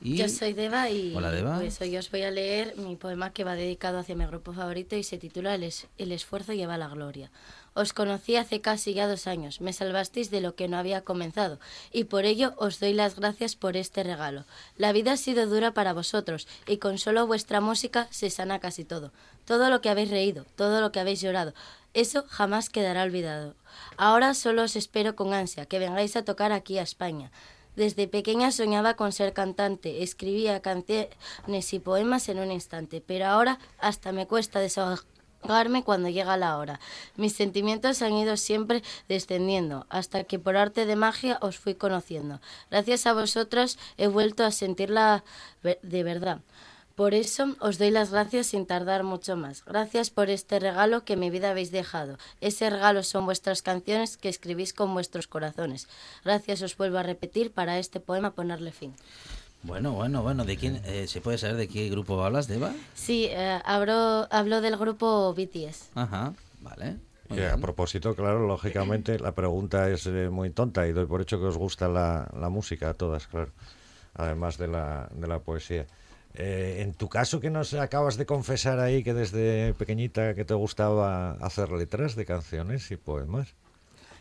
Yo 0.00 0.28
soy 0.28 0.52
Deva 0.54 0.90
y 0.90 1.14
Hola, 1.14 1.30
Deva. 1.30 1.58
pues 1.58 1.80
hoy 1.80 1.96
os 1.96 2.10
voy 2.10 2.22
a 2.22 2.30
leer 2.30 2.74
mi 2.78 2.96
poema 2.96 3.30
que 3.30 3.42
va 3.44 3.54
dedicado 3.54 3.98
hacia 3.98 4.14
mi 4.16 4.24
grupo 4.26 4.52
favorito 4.52 4.96
y 4.96 5.02
se 5.02 5.18
titula 5.18 5.54
El, 5.54 5.64
es- 5.64 5.86
El 5.98 6.12
esfuerzo 6.12 6.52
lleva 6.52 6.78
la 6.78 6.88
gloria. 6.88 7.30
Os 7.78 7.92
conocí 7.92 8.34
hace 8.34 8.60
casi 8.60 8.92
ya 8.92 9.06
dos 9.06 9.28
años, 9.28 9.60
me 9.60 9.72
salvasteis 9.72 10.32
de 10.32 10.40
lo 10.40 10.56
que 10.56 10.66
no 10.66 10.78
había 10.78 11.02
comenzado 11.02 11.60
y 11.92 12.04
por 12.10 12.24
ello 12.24 12.54
os 12.56 12.80
doy 12.80 12.92
las 12.92 13.14
gracias 13.14 13.54
por 13.54 13.76
este 13.76 14.02
regalo. 14.02 14.46
La 14.76 14.90
vida 14.90 15.12
ha 15.12 15.16
sido 15.16 15.46
dura 15.46 15.70
para 15.74 15.92
vosotros 15.92 16.48
y 16.66 16.78
con 16.78 16.98
solo 16.98 17.28
vuestra 17.28 17.60
música 17.60 18.08
se 18.10 18.30
sana 18.30 18.58
casi 18.58 18.84
todo. 18.84 19.12
Todo 19.44 19.70
lo 19.70 19.80
que 19.80 19.90
habéis 19.90 20.10
reído, 20.10 20.44
todo 20.56 20.80
lo 20.80 20.90
que 20.90 20.98
habéis 20.98 21.20
llorado, 21.20 21.54
eso 21.94 22.24
jamás 22.26 22.68
quedará 22.68 23.04
olvidado. 23.04 23.54
Ahora 23.96 24.34
solo 24.34 24.64
os 24.64 24.74
espero 24.74 25.14
con 25.14 25.32
ansia 25.32 25.66
que 25.66 25.78
vengáis 25.78 26.16
a 26.16 26.24
tocar 26.24 26.50
aquí 26.50 26.78
a 26.78 26.82
España. 26.82 27.30
Desde 27.76 28.08
pequeña 28.08 28.50
soñaba 28.50 28.94
con 28.94 29.12
ser 29.12 29.32
cantante, 29.34 30.02
escribía 30.02 30.62
canciones 30.62 31.72
y 31.72 31.78
poemas 31.78 32.28
en 32.28 32.40
un 32.40 32.50
instante, 32.50 33.00
pero 33.00 33.26
ahora 33.26 33.60
hasta 33.78 34.10
me 34.10 34.26
cuesta 34.26 34.58
desahogarme 34.58 35.17
cuando 35.84 36.08
llega 36.08 36.36
la 36.36 36.58
hora. 36.58 36.80
Mis 37.16 37.34
sentimientos 37.34 38.02
han 38.02 38.12
ido 38.12 38.36
siempre 38.36 38.82
descendiendo, 39.08 39.86
hasta 39.88 40.24
que 40.24 40.38
por 40.38 40.56
arte 40.56 40.86
de 40.86 40.96
magia 40.96 41.38
os 41.40 41.58
fui 41.58 41.74
conociendo. 41.74 42.40
Gracias 42.70 43.06
a 43.06 43.12
vosotros 43.12 43.78
he 43.96 44.08
vuelto 44.08 44.44
a 44.44 44.50
sentirla 44.50 45.24
de 45.62 46.02
verdad. 46.02 46.40
Por 46.98 47.14
eso 47.14 47.54
os 47.60 47.78
doy 47.78 47.92
las 47.92 48.10
gracias 48.10 48.48
sin 48.48 48.66
tardar 48.66 49.04
mucho 49.04 49.36
más. 49.36 49.64
Gracias 49.64 50.10
por 50.10 50.30
este 50.30 50.58
regalo 50.58 51.04
que 51.04 51.16
mi 51.16 51.30
vida 51.30 51.50
habéis 51.50 51.70
dejado. 51.70 52.18
Ese 52.40 52.68
regalo 52.70 53.04
son 53.04 53.24
vuestras 53.24 53.62
canciones 53.62 54.16
que 54.16 54.28
escribís 54.28 54.72
con 54.72 54.92
vuestros 54.92 55.28
corazones. 55.28 55.86
Gracias 56.24 56.60
os 56.60 56.76
vuelvo 56.76 56.98
a 56.98 57.04
repetir 57.04 57.52
para 57.52 57.78
este 57.78 58.00
poema 58.00 58.32
ponerle 58.32 58.72
fin. 58.72 58.96
Bueno, 59.62 59.92
bueno, 59.92 60.22
bueno. 60.22 60.44
¿De 60.44 60.56
quién 60.56 60.80
eh, 60.84 61.06
se 61.08 61.20
puede 61.20 61.36
saber 61.38 61.56
de 61.56 61.68
qué 61.68 61.88
grupo 61.90 62.22
hablas, 62.24 62.46
Deva? 62.46 62.72
Sí, 62.94 63.26
eh, 63.30 63.60
hablo, 63.64 64.26
hablo 64.30 64.60
del 64.60 64.76
grupo 64.76 65.34
BTS. 65.34 65.90
Ajá, 65.94 66.32
vale. 66.60 66.96
Muy 67.28 67.40
a 67.40 67.48
bien. 67.48 67.60
propósito, 67.60 68.14
claro, 68.14 68.46
lógicamente 68.46 69.18
la 69.18 69.32
pregunta 69.32 69.90
es 69.90 70.06
eh, 70.06 70.30
muy 70.30 70.48
tonta 70.50 70.86
y 70.88 70.92
doy 70.92 71.04
por 71.04 71.20
hecho 71.20 71.38
que 71.38 71.44
os 71.46 71.58
gusta 71.58 71.86
la, 71.86 72.26
la 72.38 72.48
música 72.48 72.88
a 72.88 72.94
todas, 72.94 73.26
claro, 73.26 73.50
además 74.14 74.56
de 74.56 74.68
la, 74.68 75.10
de 75.12 75.26
la 75.26 75.38
poesía. 75.40 75.86
Eh, 76.34 76.78
en 76.80 76.94
tu 76.94 77.08
caso, 77.10 77.38
que 77.40 77.50
nos 77.50 77.74
acabas 77.74 78.16
de 78.16 78.24
confesar 78.24 78.78
ahí 78.80 79.02
que 79.02 79.12
desde 79.12 79.74
pequeñita 79.74 80.34
que 80.34 80.46
te 80.46 80.54
gustaba 80.54 81.32
hacer 81.32 81.70
letras 81.70 82.14
de 82.16 82.24
canciones 82.24 82.90
y 82.90 82.96
poemas. 82.96 83.48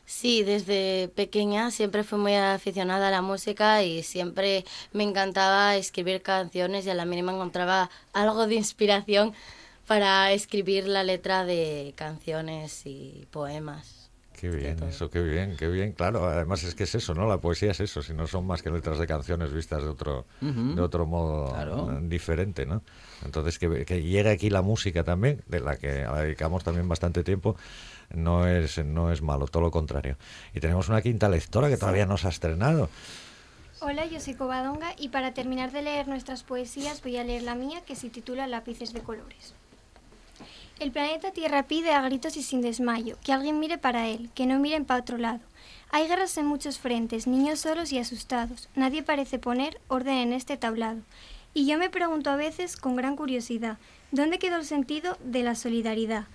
Sí, 0.09 0.41
desde 0.43 1.09
pequeña 1.15 1.69
siempre 1.69 2.05
fui 2.05 2.17
muy 2.17 2.33
aficionada 2.33 3.09
a 3.09 3.11
la 3.11 3.21
música 3.21 3.83
y 3.83 4.03
siempre 4.03 4.63
me 4.93 5.03
encantaba 5.03 5.75
escribir 5.75 6.21
canciones 6.21 6.85
y 6.85 6.89
a 6.89 6.93
la 6.93 7.03
mínima 7.03 7.33
encontraba 7.33 7.89
algo 8.13 8.47
de 8.47 8.55
inspiración 8.55 9.33
para 9.85 10.31
escribir 10.31 10.87
la 10.87 11.03
letra 11.03 11.43
de 11.43 11.91
canciones 11.97 12.83
y 12.85 13.27
poemas. 13.31 14.09
Qué 14.39 14.49
bien, 14.49 14.81
eso, 14.83 15.09
qué 15.09 15.21
bien, 15.21 15.57
qué 15.57 15.67
bien. 15.67 15.91
Claro, 15.93 16.25
además 16.25 16.63
es 16.63 16.73
que 16.75 16.83
es 16.83 16.93
eso, 16.95 17.13
¿no? 17.13 17.27
La 17.27 17.39
poesía 17.39 17.71
es 17.71 17.79
eso, 17.81 18.01
si 18.01 18.13
no 18.13 18.27
son 18.27 18.45
más 18.47 18.61
que 18.61 18.69
letras 18.69 18.99
de 18.99 19.07
canciones 19.07 19.51
vistas 19.51 19.81
de 19.83 19.89
otro, 19.89 20.25
de 20.39 20.79
otro 20.79 21.05
modo 21.07 21.49
Claro. 21.51 21.91
eh, 21.91 21.99
diferente, 22.03 22.65
¿no? 22.65 22.81
Entonces, 23.25 23.57
que, 23.59 23.83
que 23.83 24.03
llegue 24.03 24.29
aquí 24.29 24.49
la 24.51 24.61
música 24.61 25.03
también, 25.03 25.41
de 25.47 25.59
la 25.59 25.75
que 25.77 26.03
la 26.03 26.21
dedicamos 26.21 26.63
también 26.63 26.87
bastante 26.87 27.23
tiempo, 27.23 27.55
no 28.13 28.47
es, 28.47 28.77
no 28.83 29.11
es 29.11 29.21
malo, 29.21 29.47
todo 29.47 29.63
lo 29.63 29.71
contrario. 29.71 30.17
Y 30.53 30.59
tenemos 30.59 30.89
una 30.89 31.01
quinta 31.01 31.29
lectora 31.29 31.69
que 31.69 31.77
todavía 31.77 32.05
no 32.05 32.17
se 32.17 32.27
ha 32.27 32.29
estrenado. 32.29 32.89
Hola, 33.79 34.05
yo 34.05 34.19
soy 34.19 34.33
Covadonga 34.33 34.95
y 34.97 35.09
para 35.09 35.33
terminar 35.33 35.71
de 35.71 35.83
leer 35.83 36.07
nuestras 36.07 36.43
poesías 36.43 37.03
voy 37.03 37.17
a 37.17 37.23
leer 37.23 37.43
la 37.43 37.53
mía 37.53 37.81
que 37.85 37.95
se 37.95 38.09
titula 38.09 38.47
Lápices 38.47 38.91
de 38.91 39.01
colores. 39.01 39.53
El 40.79 40.91
planeta 40.91 41.31
Tierra 41.31 41.63
pide 41.63 41.91
a 41.91 42.01
gritos 42.01 42.37
y 42.37 42.43
sin 42.43 42.61
desmayo 42.61 43.17
que 43.23 43.33
alguien 43.33 43.59
mire 43.59 43.77
para 43.77 44.07
él, 44.07 44.29
que 44.35 44.45
no 44.45 44.59
miren 44.59 44.85
para 44.85 45.01
otro 45.01 45.17
lado. 45.17 45.41
Hay 45.89 46.07
guerras 46.07 46.37
en 46.37 46.45
muchos 46.45 46.79
frentes, 46.79 47.27
niños 47.27 47.61
solos 47.61 47.91
y 47.91 47.97
asustados. 47.97 48.69
Nadie 48.75 49.03
parece 49.03 49.39
poner 49.39 49.79
orden 49.87 50.17
en 50.17 50.33
este 50.33 50.57
tablado. 50.57 50.99
Y 51.53 51.65
yo 51.65 51.77
me 51.77 51.89
pregunto 51.89 52.29
a 52.29 52.35
veces 52.35 52.77
con 52.77 52.95
gran 52.95 53.15
curiosidad, 53.15 53.77
¿dónde 54.11 54.37
quedó 54.37 54.57
el 54.57 54.65
sentido 54.65 55.17
de 55.23 55.43
la 55.43 55.55
solidaridad? 55.55 56.25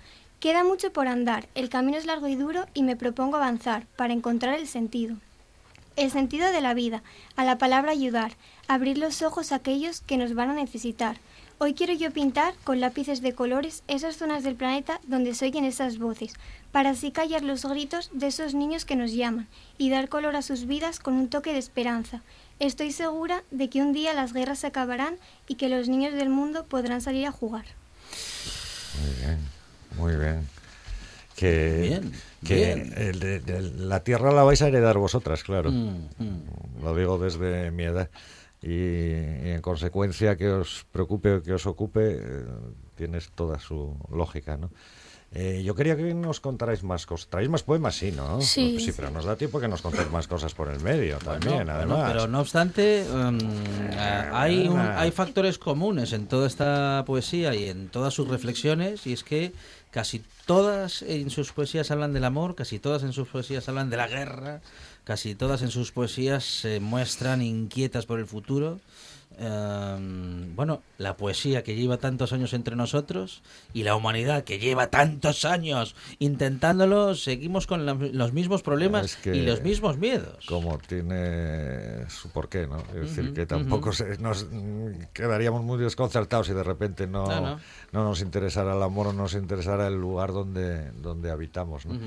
Queda 0.43 0.65
mucho 0.65 0.91
por 0.91 1.07
andar, 1.07 1.47
el 1.55 1.69
camino 1.69 1.97
es 1.97 2.05
largo 2.05 2.27
y 2.27 2.35
duro 2.35 2.65
y 2.73 2.83
me 2.83 2.97
propongo 2.97 3.37
avanzar 3.37 3.85
para 3.95 4.11
encontrar 4.11 4.59
el 4.59 4.67
sentido. 4.67 5.15
El 5.95 6.11
sentido 6.11 6.51
de 6.51 6.59
la 6.59 6.73
vida, 6.73 7.01
a 7.37 7.45
la 7.45 7.57
palabra 7.57 7.93
ayudar, 7.93 8.33
abrir 8.67 8.97
los 8.97 9.21
ojos 9.21 9.53
a 9.53 9.55
aquellos 9.55 10.01
que 10.01 10.17
nos 10.17 10.33
van 10.33 10.49
a 10.49 10.53
necesitar. 10.53 11.15
Hoy 11.59 11.73
quiero 11.73 11.93
yo 11.93 12.11
pintar 12.11 12.55
con 12.65 12.81
lápices 12.81 13.21
de 13.21 13.33
colores 13.33 13.83
esas 13.87 14.17
zonas 14.17 14.43
del 14.43 14.55
planeta 14.55 14.99
donde 15.07 15.33
se 15.33 15.45
oyen 15.45 15.63
esas 15.63 15.97
voces, 15.97 16.33
para 16.73 16.89
así 16.89 17.11
callar 17.11 17.41
los 17.41 17.63
gritos 17.63 18.09
de 18.11 18.27
esos 18.27 18.53
niños 18.53 18.83
que 18.83 18.97
nos 18.97 19.13
llaman 19.13 19.47
y 19.77 19.91
dar 19.91 20.09
color 20.09 20.35
a 20.35 20.41
sus 20.41 20.65
vidas 20.65 20.99
con 20.99 21.13
un 21.13 21.29
toque 21.29 21.53
de 21.53 21.59
esperanza. 21.59 22.21
Estoy 22.59 22.91
segura 22.91 23.43
de 23.51 23.69
que 23.69 23.81
un 23.81 23.93
día 23.93 24.13
las 24.13 24.33
guerras 24.33 24.59
se 24.59 24.67
acabarán 24.67 25.15
y 25.47 25.55
que 25.55 25.69
los 25.69 25.87
niños 25.87 26.13
del 26.15 26.27
mundo 26.27 26.65
podrán 26.65 26.99
salir 26.99 27.27
a 27.27 27.31
jugar. 27.31 27.63
Muy 29.01 29.13
bien, 29.21 29.39
muy 29.97 30.15
bien. 30.15 30.47
Que, 31.35 31.81
Bien, 31.81 32.11
que 32.45 32.55
bien. 32.55 32.93
el 32.95 33.89
la 33.89 34.03
tierra 34.03 34.31
la 34.31 34.43
vais 34.43 34.61
a 34.61 34.67
heredar 34.67 34.97
vosotras, 34.99 35.43
claro. 35.43 35.71
Mm, 35.71 36.09
mm. 36.19 36.83
Lo 36.83 36.95
digo 36.95 37.17
desde 37.17 37.71
mi 37.71 37.83
edad. 37.83 38.09
Y, 38.61 38.69
y 38.71 39.49
en 39.49 39.61
consecuencia 39.61 40.37
que 40.37 40.49
os 40.49 40.85
preocupe 40.91 41.33
o 41.33 41.43
que 41.43 41.53
os 41.53 41.65
ocupe, 41.65 42.17
eh, 42.21 42.45
tienes 42.95 43.31
toda 43.31 43.59
su 43.59 43.97
lógica, 44.11 44.57
¿no? 44.57 44.69
Eh, 45.35 45.63
yo 45.65 45.73
quería 45.73 45.95
que 45.97 46.13
nos 46.13 46.39
contarais 46.39 46.83
más 46.83 47.07
cosas. 47.07 47.27
¿Traéis 47.27 47.49
más 47.49 47.63
poemas? 47.63 47.95
Sí, 47.95 48.11
¿no? 48.11 48.39
Sí. 48.41 48.77
Sí, 48.79 48.91
pero 48.95 49.09
nos 49.09 49.25
da 49.25 49.35
tiempo 49.35 49.59
que 49.59 49.67
nos 49.67 49.81
contéis 49.81 50.11
más 50.11 50.27
cosas 50.27 50.53
por 50.53 50.69
el 50.69 50.79
medio 50.81 51.17
también, 51.17 51.55
Bueno, 51.55 51.71
además. 51.73 52.11
pero 52.11 52.27
no 52.27 52.39
obstante, 52.39 53.03
um, 53.11 53.39
eh, 53.39 54.29
hay, 54.31 54.67
un- 54.67 54.79
hay 54.79 55.09
factores 55.09 55.57
comunes 55.57 56.13
en 56.13 56.27
toda 56.27 56.45
esta 56.45 57.03
poesía 57.07 57.55
y 57.55 57.67
en 57.67 57.89
todas 57.89 58.13
sus 58.13 58.27
reflexiones, 58.27 59.07
y 59.07 59.13
es 59.13 59.23
que 59.23 59.53
casi 59.89 60.21
todas 60.45 61.01
en 61.01 61.31
sus 61.31 61.51
poesías 61.51 61.89
hablan 61.89 62.13
del 62.13 62.25
amor, 62.25 62.53
casi 62.53 62.77
todas 62.77 63.01
en 63.01 63.11
sus 63.13 63.27
poesías 63.27 63.67
hablan 63.67 63.89
de 63.89 63.97
la 63.97 64.07
guerra, 64.07 64.61
casi 65.03 65.33
todas 65.33 65.63
en 65.63 65.71
sus 65.71 65.91
poesías 65.91 66.43
se 66.43 66.79
muestran 66.79 67.41
inquietas 67.41 68.05
por 68.05 68.19
el 68.19 68.27
futuro. 68.27 68.79
Um, 69.39 70.55
bueno, 70.55 70.81
la 70.97 71.17
poesía 71.17 71.63
que 71.63 71.75
lleva 71.75 71.97
tantos 71.97 72.33
años 72.33 72.53
entre 72.53 72.75
nosotros 72.75 73.41
y 73.73 73.83
la 73.83 73.95
humanidad 73.95 74.43
que 74.43 74.59
lleva 74.59 74.87
tantos 74.91 75.43
años 75.45 75.95
intentándolo, 76.19 77.15
seguimos 77.15 77.65
con 77.67 77.85
la- 77.85 77.93
los 77.95 78.31
mismos 78.33 78.61
problemas 78.61 79.05
Es 79.05 79.15
que- 79.17 79.35
y 79.35 79.41
los 79.45 79.61
mismos 79.61 79.97
miedos. 79.97 80.45
como 80.45 80.77
tiene 80.77 82.07
su 82.09 82.29
porqué, 82.29 82.67
¿no? 82.67 82.77
Es 82.95 83.15
decir, 83.15 83.33
que 83.33 83.45
tampoco 83.45 83.91
se- 83.91 84.17
nos 84.19 84.45
quedaríamos 85.13 85.63
muy 85.63 85.77
desconcertados 85.79 86.47
si 86.47 86.53
de 86.53 86.63
repente 86.63 87.07
no, 87.07 87.25
No, 87.27 87.41
no. 87.41 87.59
no. 87.91 88.03
nos 88.03 88.21
interesara 88.21 88.75
el 88.75 88.83
amor 88.83 89.07
o 89.07 89.13
nos 89.13 89.33
interesara 89.33 89.87
el 89.87 89.95
lugar 89.95 90.31
donde, 90.31 90.91
donde 90.91 91.31
habitamos, 91.31 91.85
¿no? 91.85 91.97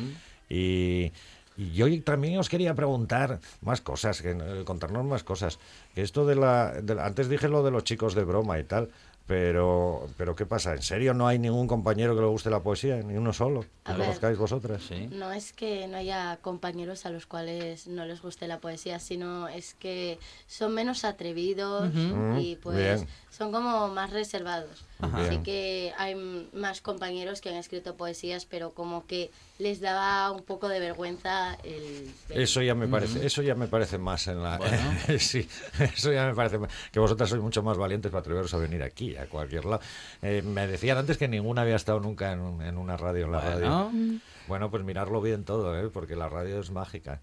Y, 0.49 1.11
y 1.57 1.73
yo 1.73 1.87
también 2.03 2.39
os 2.39 2.49
quería 2.49 2.75
preguntar 2.75 3.41
más 3.63 3.81
cosas, 3.81 4.21
eh, 4.25 4.63
contarnos 4.65 5.05
más 5.05 5.25
cosas. 5.25 5.59
Esto 5.95 6.27
de 6.27 6.37
la, 6.37 6.73
de 6.83 6.95
la- 6.95 7.07
Antes 7.07 7.29
dije 7.29 7.49
lo 7.49 7.63
de 7.63 7.71
los 7.71 7.85
chicos 7.85 8.15
de 8.15 8.25
broma 8.25 8.59
y 8.59 8.65
tal, 8.65 8.91
pero, 9.27 10.07
pero 10.17 10.37
¿qué 10.37 10.47
pasa? 10.47 10.73
¿En 10.73 10.83
serio 10.83 11.13
no 11.13 11.27
hay 11.27 11.39
ningún 11.41 11.67
compañero 11.67 12.15
que 12.15 12.21
le 12.21 12.29
guste 12.29 12.49
la 12.49 12.63
poesía? 12.63 12.99
¿Ni 13.03 13.17
uno 13.17 13.33
solo? 13.33 13.63
¿Que 13.85 13.93
A 13.93 13.97
ver. 13.97 14.07
conozcáis 14.07 14.39
vosotras? 14.39 14.83
No 15.11 15.33
es 15.33 15.53
que 15.53 15.89
no 15.89 15.97
haya 15.97 16.39
compañeros 16.43 17.07
a 17.07 17.11
los 17.11 17.27
cuales 17.27 17.89
no 17.89 18.05
les 18.05 18.23
guste 18.23 18.47
la 18.47 18.61
poesía, 18.61 19.01
sino 19.01 19.49
es 19.49 19.75
que 19.75 20.21
son 20.47 20.75
menos 20.75 21.05
atrevidos 21.05 21.89
Ujú. 21.89 22.39
y 22.39 22.55
Mm, 22.57 22.61
pues 22.63 22.77
bien. 22.79 23.09
Son 23.37 23.53
como 23.53 23.89
más 23.89 24.11
reservados. 24.11 24.85
Ajá. 25.01 25.19
Así 25.27 25.39
que 25.39 25.93
hay 25.99 26.15
más 26.55 26.81
compañeros 26.81 27.41
que 27.41 27.51
han 27.51 27.57
escrito 27.57 27.97
poesías, 27.97 28.47
pero 28.47 28.71
como 28.73 29.07
que 29.07 29.31
les 29.59 29.81
daba 29.81 30.31
un 30.31 30.43
poco 30.43 30.69
de 30.69 30.81
vergüenza 30.81 31.55
el... 31.65 32.11
Eso 32.31 32.63
ya 32.63 32.75
me 32.75 32.89
parece, 32.89 33.27
eso 33.27 33.43
ya 33.43 33.55
me 33.55 33.69
parece 33.69 33.99
más 33.99 34.27
en 34.29 34.43
la 34.43 34.57
Bueno. 34.57 34.79
sí, 35.19 35.47
eso 35.79 36.13
ya 36.13 36.27
me 36.27 36.35
parece 36.35 36.59
más- 36.59 36.71
que 36.91 36.99
vosotras 36.99 37.29
sois 37.29 37.43
mucho 37.43 37.63
más 37.63 37.77
valientes 37.77 38.11
para 38.11 38.21
atreveros 38.21 38.53
a 38.55 38.57
venir 38.59 38.83
aquí, 38.83 39.17
a 39.17 39.27
cualquier 39.27 39.67
lado. 39.67 39.83
Eh, 40.23 40.41
me 40.43 40.67
decían 40.67 40.97
antes 40.97 41.19
que 41.19 41.29
ninguna 41.29 41.63
había 41.63 41.77
estado 41.77 42.01
nunca 42.01 42.33
en, 42.33 42.41
un- 42.41 42.63
en 42.63 42.79
una 42.79 42.97
radio, 42.97 43.27
en 43.27 43.33
la 43.33 43.41
Bueno. 43.41 43.91
radio. 43.93 44.21
Bueno, 44.49 44.71
pues 44.71 44.83
mirarlo 44.85 45.21
bien 45.21 45.45
todo, 45.45 45.79
¿eh? 45.79 45.91
porque 45.93 46.17
la 46.17 46.29
radio 46.29 46.61
es 46.61 46.71
mágica. 46.71 47.21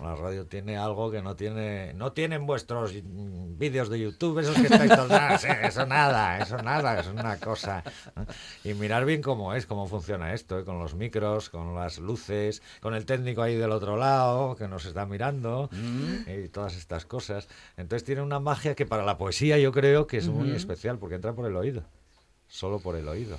La 0.00 0.14
radio 0.14 0.46
tiene 0.46 0.76
algo 0.76 1.10
que 1.10 1.20
no 1.20 1.34
tiene, 1.34 1.92
no 1.94 2.12
tienen 2.12 2.46
vuestros 2.46 2.92
mm, 2.94 3.58
vídeos 3.58 3.88
de 3.88 3.98
YouTube, 3.98 4.38
esos 4.38 4.54
que 4.54 4.62
estáis 4.68 4.94
todos, 4.94 5.10
"Ah, 5.10 5.36
sí, 5.36 5.48
eso 5.64 5.84
nada, 5.84 6.38
eso 6.38 6.56
nada, 6.58 7.00
es 7.00 7.08
una 7.08 7.36
cosa. 7.38 7.82
Y 8.62 8.72
mirar 8.74 9.04
bien 9.04 9.20
cómo 9.20 9.52
es, 9.52 9.66
cómo 9.66 9.88
funciona 9.88 10.32
esto, 10.32 10.60
¿eh? 10.60 10.64
con 10.64 10.78
los 10.78 10.94
micros, 10.94 11.50
con 11.50 11.74
las 11.74 11.98
luces, 11.98 12.62
con 12.80 12.94
el 12.94 13.04
técnico 13.04 13.42
ahí 13.42 13.56
del 13.56 13.72
otro 13.72 13.96
lado 13.96 14.54
que 14.54 14.68
nos 14.68 14.84
está 14.84 15.06
mirando 15.06 15.68
y 16.26 16.48
todas 16.48 16.76
estas 16.76 17.04
cosas. 17.04 17.48
Entonces 17.76 18.04
tiene 18.06 18.22
una 18.22 18.38
magia 18.38 18.76
que 18.76 18.86
para 18.86 19.04
la 19.04 19.18
poesía 19.18 19.58
yo 19.58 19.72
creo 19.72 20.06
que 20.06 20.18
es 20.18 20.28
muy 20.28 20.52
especial 20.52 20.98
porque 20.98 21.16
entra 21.16 21.32
por 21.32 21.46
el 21.46 21.56
oído, 21.56 21.82
solo 22.46 22.78
por 22.78 22.94
el 22.94 23.08
oído. 23.08 23.38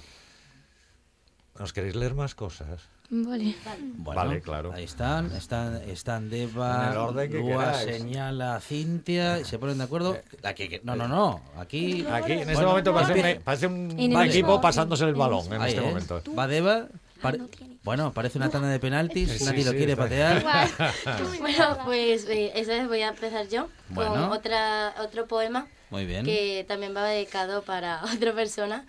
¿Nos 1.61 1.73
queréis 1.73 1.95
leer 1.95 2.15
más 2.15 2.33
cosas? 2.33 2.81
Vale. 3.11 3.53
Bueno, 3.97 4.19
Vale, 4.19 4.41
claro. 4.41 4.71
Ahí 4.73 4.83
están, 4.85 5.31
están, 5.35 5.75
están 5.87 6.27
Deva, 6.27 6.91
Lua 7.29 7.75
señala 7.75 8.55
a 8.55 8.59
Cintia 8.59 9.39
y 9.39 9.45
se 9.45 9.59
ponen 9.59 9.77
de 9.77 9.83
acuerdo. 9.83 10.17
Aquí, 10.43 10.67
que- 10.67 10.81
no, 10.83 10.95
no, 10.95 11.07
no. 11.07 11.39
Aquí, 11.57 12.03
Aquí, 12.11 12.31
en 12.31 12.39
este 12.39 12.53
Bueno, 12.55 12.69
momento 12.69 12.93
parece, 12.95 13.39
parece 13.41 13.67
un 13.67 13.91
el 13.91 14.11
equipo 14.27 14.47
mismo- 14.47 14.61
pasándose 14.61 15.03
el 15.05 15.13
balón 15.13 15.53
en 15.53 15.61
Ahí, 15.61 15.69
este 15.73 15.83
¿eh? 15.83 15.87
momento. 15.87 16.23
Va 16.35 16.47
Deva. 16.47 16.87
pare- 17.21 17.41
Bueno, 17.83 18.11
parece 18.11 18.39
una 18.39 18.49
tanda 18.49 18.67
de 18.69 18.79
penaltis. 18.79 19.29
Sí, 19.31 19.43
Nadie 19.43 19.63
lo 19.63 19.71
quiere 19.73 19.95
patear. 19.95 20.43
Bueno, 21.39 21.77
pues 21.85 22.25
eh, 22.27 22.53
esa 22.55 22.71
vez 22.71 22.87
voy 22.87 23.01
a 23.03 23.09
empezar 23.09 23.47
yo 23.49 23.67
con 23.93 24.07
otra, 24.31 24.95
otro 24.99 25.27
poema 25.27 25.67
Muy 25.91 26.07
bien. 26.07 26.25
que 26.25 26.65
también 26.67 26.95
va 26.95 27.03
dedicado 27.05 27.61
para 27.61 28.01
otra 28.15 28.33
persona 28.33 28.83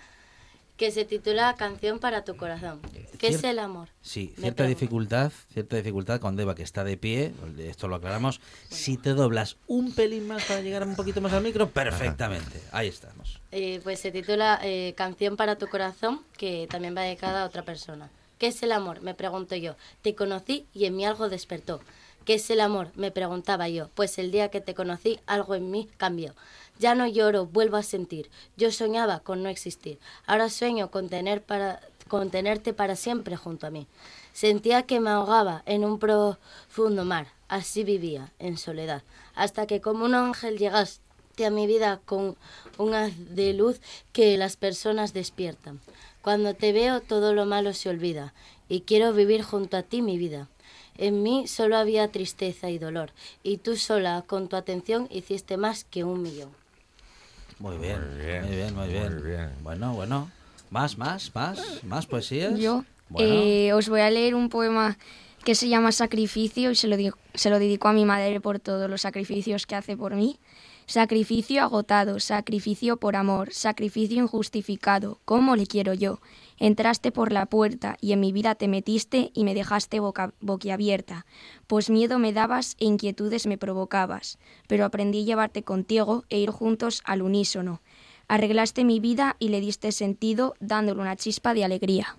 que 0.76 0.90
se 0.90 1.04
titula 1.04 1.54
Canción 1.56 1.98
para 1.98 2.24
tu 2.24 2.36
corazón. 2.36 2.80
¿Qué 3.18 3.28
es 3.28 3.44
el 3.44 3.58
amor? 3.58 3.88
Sí, 4.00 4.34
cierta 4.38 4.64
dificultad, 4.64 5.32
cierta 5.52 5.76
dificultad 5.76 6.20
con 6.20 6.34
Deva 6.36 6.54
que 6.54 6.62
está 6.62 6.82
de 6.82 6.96
pie, 6.96 7.32
esto 7.58 7.88
lo 7.88 7.96
aclaramos. 7.96 8.40
Si 8.68 8.96
te 8.96 9.10
doblas 9.10 9.56
un 9.66 9.94
pelín 9.94 10.26
más 10.26 10.44
para 10.44 10.60
llegar 10.60 10.86
un 10.86 10.96
poquito 10.96 11.20
más 11.20 11.32
al 11.32 11.42
micro, 11.42 11.68
perfectamente. 11.68 12.60
Ahí 12.72 12.88
estamos. 12.88 13.40
Eh, 13.52 13.80
pues 13.84 14.00
se 14.00 14.10
titula 14.10 14.58
eh, 14.62 14.94
Canción 14.96 15.36
para 15.36 15.56
tu 15.56 15.68
corazón, 15.68 16.22
que 16.36 16.66
también 16.68 16.96
va 16.96 17.02
dedicada 17.02 17.42
a 17.42 17.46
otra 17.46 17.62
persona. 17.62 18.10
¿Qué 18.38 18.48
es 18.48 18.62
el 18.64 18.72
amor? 18.72 19.02
Me 19.02 19.14
pregunto 19.14 19.54
yo. 19.54 19.76
Te 20.00 20.16
conocí 20.16 20.66
y 20.74 20.86
en 20.86 20.96
mí 20.96 21.04
algo 21.04 21.28
despertó. 21.28 21.80
¿Qué 22.24 22.34
es 22.34 22.50
el 22.50 22.60
amor? 22.60 22.90
Me 22.96 23.10
preguntaba 23.10 23.68
yo. 23.68 23.88
Pues 23.94 24.18
el 24.18 24.30
día 24.30 24.48
que 24.48 24.60
te 24.60 24.74
conocí, 24.74 25.20
algo 25.26 25.54
en 25.54 25.70
mí 25.70 25.88
cambió. 25.96 26.34
Ya 26.78 26.94
no 26.94 27.06
lloro, 27.06 27.46
vuelvo 27.46 27.76
a 27.76 27.82
sentir. 27.82 28.30
Yo 28.56 28.72
soñaba 28.72 29.20
con 29.20 29.42
no 29.42 29.48
existir. 29.48 29.98
Ahora 30.26 30.48
sueño 30.48 30.90
con, 30.90 31.08
tener 31.08 31.42
para, 31.42 31.80
con 32.08 32.30
tenerte 32.30 32.72
para 32.72 32.96
siempre 32.96 33.36
junto 33.36 33.66
a 33.66 33.70
mí. 33.70 33.86
Sentía 34.32 34.82
que 34.82 34.98
me 34.98 35.10
ahogaba 35.10 35.62
en 35.66 35.84
un 35.84 35.98
profundo 35.98 37.04
mar. 37.04 37.28
Así 37.48 37.84
vivía, 37.84 38.32
en 38.38 38.56
soledad. 38.56 39.02
Hasta 39.34 39.66
que 39.66 39.80
como 39.80 40.04
un 40.04 40.14
ángel 40.14 40.58
llegaste 40.58 41.44
a 41.44 41.50
mi 41.50 41.66
vida 41.66 42.00
con 42.04 42.36
un 42.78 42.94
haz 42.94 43.12
de 43.34 43.52
luz 43.52 43.80
que 44.12 44.36
las 44.36 44.56
personas 44.56 45.12
despiertan. 45.12 45.80
Cuando 46.22 46.54
te 46.54 46.72
veo 46.72 47.00
todo 47.00 47.34
lo 47.34 47.46
malo 47.46 47.74
se 47.74 47.90
olvida 47.90 48.32
y 48.68 48.82
quiero 48.82 49.12
vivir 49.12 49.42
junto 49.42 49.76
a 49.76 49.82
ti 49.82 50.02
mi 50.02 50.16
vida. 50.18 50.48
En 50.96 51.22
mí 51.22 51.46
solo 51.48 51.76
había 51.76 52.12
tristeza 52.12 52.70
y 52.70 52.78
dolor 52.78 53.10
y 53.42 53.58
tú 53.58 53.76
sola 53.76 54.24
con 54.26 54.48
tu 54.48 54.56
atención 54.56 55.08
hiciste 55.10 55.56
más 55.56 55.84
que 55.84 56.04
un 56.04 56.22
millón. 56.22 56.61
Muy 57.62 57.78
bien, 57.78 58.00
Muy 58.08 58.24
bien, 58.24 58.44
muy 58.44 58.56
bien, 58.56 58.74
muy 58.74 58.88
bien. 58.88 59.14
muy 59.14 59.22
bien. 59.30 59.50
Bueno, 59.62 59.94
bueno. 59.94 60.30
Más, 60.70 60.98
más, 60.98 61.32
más, 61.34 61.84
más 61.84 62.06
poesías. 62.06 62.58
Yo 62.58 62.84
Bueno, 63.08 63.34
eh, 63.34 63.72
os 63.72 63.88
voy 63.88 64.00
a 64.00 64.10
leer 64.10 64.34
un 64.34 64.48
poema 64.48 64.98
que 65.44 65.54
se 65.54 65.68
llama 65.68 65.92
Sacrificio 65.92 66.72
y 66.72 66.74
se 66.74 66.88
lo, 66.88 66.96
di- 66.96 67.12
se 67.34 67.50
lo 67.50 67.60
dedico 67.60 67.86
a 67.86 67.92
mi 67.92 68.04
madre 68.04 68.40
por 68.40 68.58
todos 68.58 68.90
los 68.90 69.02
sacrificios 69.02 69.66
que 69.66 69.76
hace 69.76 69.96
por 69.96 70.14
mí. 70.16 70.40
Sacrificio 70.86 71.62
agotado, 71.62 72.18
sacrificio 72.18 72.96
por 72.96 73.14
amor, 73.14 73.52
sacrificio 73.52 74.20
injustificado, 74.22 75.20
¿cómo 75.24 75.54
le 75.54 75.66
quiero 75.68 75.94
yo? 75.94 76.20
Entraste 76.62 77.10
por 77.10 77.32
la 77.32 77.46
puerta 77.46 77.96
y 78.00 78.12
en 78.12 78.20
mi 78.20 78.30
vida 78.30 78.54
te 78.54 78.68
metiste 78.68 79.32
y 79.34 79.42
me 79.42 79.52
dejaste 79.52 79.98
boca, 79.98 80.32
boquiabierta, 80.40 81.26
pues 81.66 81.90
miedo 81.90 82.20
me 82.20 82.32
dabas 82.32 82.76
e 82.78 82.84
inquietudes 82.84 83.48
me 83.48 83.58
provocabas, 83.58 84.38
pero 84.68 84.84
aprendí 84.84 85.22
a 85.22 85.24
llevarte 85.24 85.64
contigo 85.64 86.22
e 86.28 86.38
ir 86.38 86.50
juntos 86.50 87.02
al 87.04 87.22
unísono. 87.22 87.82
Arreglaste 88.28 88.84
mi 88.84 89.00
vida 89.00 89.34
y 89.40 89.48
le 89.48 89.60
diste 89.60 89.90
sentido 89.90 90.54
dándole 90.60 91.00
una 91.00 91.16
chispa 91.16 91.52
de 91.52 91.64
alegría. 91.64 92.16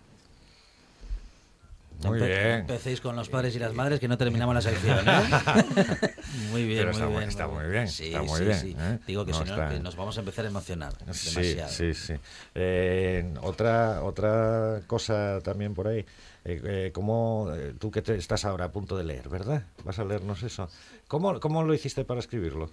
Muy 2.06 2.20
empe- 2.20 2.28
bien. 2.28 2.52
Empecéis 2.62 3.02
con 3.02 3.16
los 3.16 3.30
padres 3.30 3.56
y 3.56 3.60
las 3.60 3.74
madres 3.74 4.00
que 4.00 4.08
no 4.08 4.18
terminamos 4.18 4.54
la 4.56 4.62
sección. 4.62 5.00
¿eh? 5.08 5.22
muy 6.52 6.66
bien, 6.66 6.80
Pero 6.80 6.92
muy 6.94 7.02
está 7.02 7.08
bien. 7.18 7.30
está 7.30 7.48
muy 7.48 7.66
bien, 7.68 7.88
Sí, 7.88 8.06
está 8.08 8.22
muy 8.24 8.38
sí, 8.40 8.46
bien, 8.46 8.60
sí. 8.60 8.76
¿eh? 8.80 9.00
Digo 9.08 9.26
que 9.26 9.32
No 9.32 9.38
si 9.40 9.50
no, 9.52 9.70
que 9.70 9.80
nos 9.80 9.96
vamos 9.96 10.18
a 10.18 10.20
empezar 10.22 10.46
a 10.46 10.48
emocionar. 10.50 10.94
Sí, 11.14 11.36
demasiado. 11.42 11.70
sí, 11.72 11.94
sí. 11.94 12.14
Eh, 12.56 13.34
otra, 13.42 14.04
otra 14.04 14.82
cosa 14.88 15.40
también 15.44 15.74
por 15.74 15.88
ahí. 15.88 16.06
Eh, 16.46 16.62
eh, 16.66 16.92
¿cómo, 16.94 17.50
eh, 17.56 17.74
tú 17.80 17.90
que 17.90 18.02
te- 18.02 18.16
estás 18.16 18.44
ahora 18.46 18.66
a 18.66 18.72
punto 18.72 18.98
de 18.98 19.04
leer, 19.06 19.30
¿verdad? 19.30 19.64
Vas 19.86 20.00
a 20.00 20.04
leernos 20.04 20.44
eso. 20.44 20.70
¿Cómo, 21.08 21.40
cómo 21.40 21.64
lo 21.64 21.74
hiciste 21.74 22.04
para 22.06 22.20
escribirlo? 22.20 22.70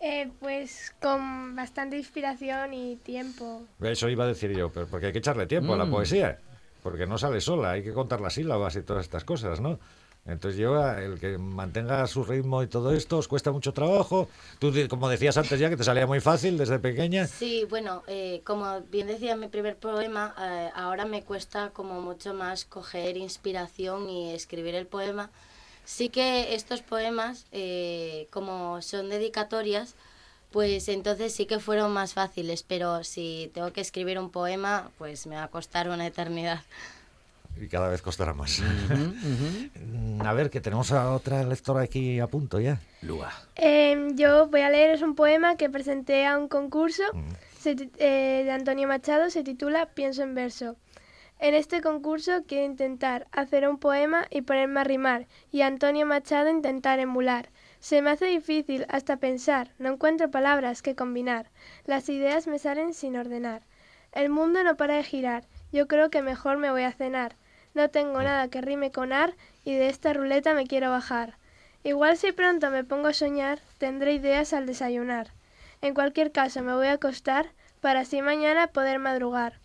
Eh, 0.00 0.30
pues 0.38 0.94
con 1.02 1.56
bastante 1.56 1.96
inspiración 1.98 2.72
y 2.72 2.94
tiempo. 2.96 3.64
Eso 3.80 4.08
iba 4.08 4.22
a 4.24 4.28
decir 4.28 4.52
yo, 4.56 4.70
pero 4.70 4.86
porque 4.86 5.06
hay 5.06 5.12
que 5.12 5.18
echarle 5.18 5.46
tiempo 5.48 5.74
a 5.74 5.76
la 5.76 5.86
Mm. 5.86 5.90
poesía. 5.90 6.38
Porque 6.82 7.06
no 7.06 7.18
sale 7.18 7.40
sola, 7.40 7.72
hay 7.72 7.82
que 7.82 7.92
contar 7.92 8.20
las 8.20 8.34
sílabas 8.34 8.76
y 8.76 8.82
todas 8.82 9.04
estas 9.04 9.24
cosas, 9.24 9.60
¿no? 9.60 9.78
Entonces 10.28 10.58
lleva 10.58 11.02
el 11.02 11.18
que 11.18 11.38
mantenga 11.38 12.06
su 12.06 12.22
ritmo 12.22 12.62
y 12.62 12.66
todo 12.66 12.92
esto, 12.92 13.16
os 13.16 13.28
cuesta 13.28 13.50
mucho 13.50 13.72
trabajo. 13.72 14.28
Tú, 14.58 14.72
como 14.88 15.08
decías 15.08 15.38
antes 15.38 15.58
ya, 15.58 15.70
que 15.70 15.76
te 15.76 15.84
salía 15.84 16.06
muy 16.06 16.20
fácil 16.20 16.58
desde 16.58 16.78
pequeña. 16.78 17.26
Sí, 17.26 17.64
bueno, 17.64 18.02
eh, 18.06 18.42
como 18.44 18.82
bien 18.82 19.06
decía 19.06 19.32
en 19.32 19.40
mi 19.40 19.48
primer 19.48 19.76
poema, 19.76 20.34
eh, 20.38 20.70
ahora 20.74 21.06
me 21.06 21.22
cuesta 21.22 21.70
como 21.70 22.02
mucho 22.02 22.34
más 22.34 22.66
coger 22.66 23.16
inspiración 23.16 24.10
y 24.10 24.32
escribir 24.34 24.74
el 24.74 24.86
poema. 24.86 25.30
Sí 25.86 26.10
que 26.10 26.54
estos 26.54 26.82
poemas, 26.82 27.46
eh, 27.50 28.26
como 28.30 28.82
son 28.82 29.08
dedicatorias, 29.08 29.94
pues 30.50 30.88
entonces 30.88 31.34
sí 31.34 31.46
que 31.46 31.58
fueron 31.58 31.92
más 31.92 32.14
fáciles, 32.14 32.62
pero 32.62 33.04
si 33.04 33.50
tengo 33.54 33.72
que 33.72 33.80
escribir 33.80 34.18
un 34.18 34.30
poema, 34.30 34.90
pues 34.98 35.26
me 35.26 35.36
va 35.36 35.44
a 35.44 35.48
costar 35.48 35.88
una 35.88 36.06
eternidad. 36.06 36.62
Y 37.60 37.66
cada 37.66 37.88
vez 37.88 38.02
costará 38.02 38.34
más. 38.34 38.62
A 40.20 40.32
ver, 40.32 40.48
que 40.50 40.60
tenemos 40.60 40.92
a 40.92 41.12
otra 41.12 41.42
lectora 41.42 41.82
aquí 41.82 42.20
a 42.20 42.28
punto 42.28 42.60
ya. 42.60 42.80
Lua. 43.02 43.32
Em, 43.56 44.16
yo 44.16 44.46
voy 44.46 44.60
a 44.60 44.70
leer 44.70 44.94
es 44.94 45.02
un 45.02 45.16
poema 45.16 45.56
que 45.56 45.68
presenté 45.68 46.24
a 46.24 46.38
un 46.38 46.48
concurso 46.48 47.02
se 47.58 47.90
eh, 47.98 48.42
de 48.44 48.50
Antonio 48.50 48.86
Machado, 48.86 49.30
se 49.30 49.42
titula 49.42 49.86
Pienso 49.86 50.22
en 50.22 50.34
verso. 50.34 50.76
En 51.40 51.54
este 51.54 51.80
concurso 51.80 52.44
quiero 52.46 52.64
intentar 52.64 53.26
hacer 53.32 53.68
un 53.68 53.78
poema 53.78 54.26
y 54.30 54.42
ponerme 54.42 54.80
a 54.80 54.84
rimar, 54.84 55.26
y 55.52 55.62
a 55.62 55.66
Antonio 55.66 56.06
Machado 56.06 56.50
intentar 56.50 56.98
emular. 56.98 57.50
Se 57.80 58.02
me 58.02 58.10
hace 58.10 58.26
difícil 58.26 58.86
hasta 58.88 59.18
pensar, 59.18 59.70
no 59.78 59.90
encuentro 59.90 60.30
palabras 60.30 60.82
que 60.82 60.96
combinar, 60.96 61.50
las 61.84 62.08
ideas 62.08 62.46
me 62.46 62.58
salen 62.58 62.92
sin 62.92 63.16
ordenar. 63.16 63.62
El 64.12 64.30
mundo 64.30 64.64
no 64.64 64.76
para 64.76 64.96
de 64.96 65.04
girar, 65.04 65.44
yo 65.72 65.86
creo 65.86 66.10
que 66.10 66.22
mejor 66.22 66.56
me 66.56 66.70
voy 66.70 66.82
a 66.82 66.92
cenar. 66.92 67.36
No 67.74 67.90
tengo 67.90 68.22
nada 68.22 68.48
que 68.48 68.60
rime 68.60 68.90
con 68.90 69.12
ar 69.12 69.34
y 69.64 69.74
de 69.74 69.88
esta 69.88 70.12
ruleta 70.12 70.54
me 70.54 70.66
quiero 70.66 70.90
bajar. 70.90 71.36
Igual 71.84 72.16
si 72.16 72.32
pronto 72.32 72.70
me 72.70 72.84
pongo 72.84 73.08
a 73.08 73.12
soñar, 73.12 73.60
tendré 73.78 74.14
ideas 74.14 74.52
al 74.52 74.66
desayunar. 74.66 75.32
En 75.80 75.94
cualquier 75.94 76.32
caso 76.32 76.62
me 76.62 76.74
voy 76.74 76.88
a 76.88 76.94
acostar 76.94 77.52
para 77.80 78.00
así 78.00 78.22
mañana 78.22 78.66
poder 78.66 78.98
madrugar. 78.98 79.60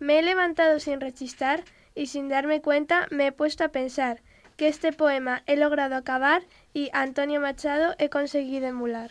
Me 0.00 0.18
he 0.18 0.22
levantado 0.22 0.80
sin 0.80 1.00
rechistar 1.00 1.62
y 1.94 2.06
sin 2.06 2.28
darme 2.28 2.60
cuenta 2.60 3.06
me 3.10 3.28
he 3.28 3.32
puesto 3.32 3.62
a 3.62 3.68
pensar 3.68 4.20
que 4.56 4.68
este 4.68 4.92
poema 4.92 5.42
he 5.46 5.56
logrado 5.56 5.96
acabar 5.96 6.42
y 6.74 6.90
Antonio 6.92 7.40
Machado 7.40 7.94
he 7.98 8.08
conseguido 8.10 8.66
emular. 8.66 9.10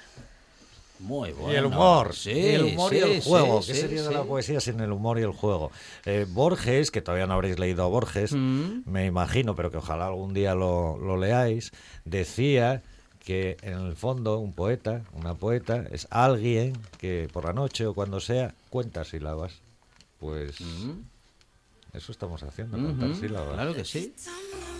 Muy 0.99 1.31
bueno. 1.33 1.51
y 1.51 1.55
el 1.57 1.65
humor, 1.65 2.13
Sí, 2.15 2.31
y 2.31 2.49
el 2.49 2.63
humor 2.65 2.93
y 2.93 2.99
el 2.99 3.21
juego. 3.21 3.61
sí, 3.61 3.67
¿Qué 3.71 3.75
sí, 3.75 3.81
sería 3.81 4.03
de 4.03 4.11
la 4.11 4.23
poesía 4.23 4.59
sin 4.61 4.79
el 4.79 4.91
humor 4.91 5.19
y 5.19 5.23
el 5.23 5.31
juego? 5.31 5.71
Eh, 6.05 6.25
Borges, 6.29 6.91
que 6.91 7.01
todavía 7.01 7.25
no 7.27 7.33
habréis 7.33 7.59
leído 7.59 7.83
a 7.83 7.87
Borges, 7.87 8.31
Mm. 8.33 8.83
me 8.85 9.05
imagino, 9.05 9.55
pero 9.55 9.69
que 9.71 9.77
ojalá 9.77 10.07
algún 10.07 10.33
día 10.33 10.55
lo, 10.55 10.97
lo 10.97 11.17
leáis, 11.17 11.71
decía 12.05 12.83
que 13.25 13.57
en 13.63 13.79
el 13.79 13.95
fondo 13.95 14.37
un 14.39 14.53
poeta, 14.53 15.01
una 15.13 15.33
poeta, 15.33 15.83
es 15.91 16.07
alguien 16.09 16.73
que 16.99 17.27
por 17.33 17.45
la 17.45 17.53
noche 17.53 17.85
o 17.85 17.93
cuando 17.93 18.19
sea 18.21 18.53
cuenta 18.69 19.03
sílabas. 19.03 19.53
Pues 20.19 20.57
eso 21.93 22.11
estamos 22.11 22.41
haciendo, 22.43 22.77
contar 22.77 23.09
Ujú, 23.11 23.19
sílabas. 23.19 23.53
Claro 23.53 23.75
que 23.75 23.85
sí. 23.85 24.13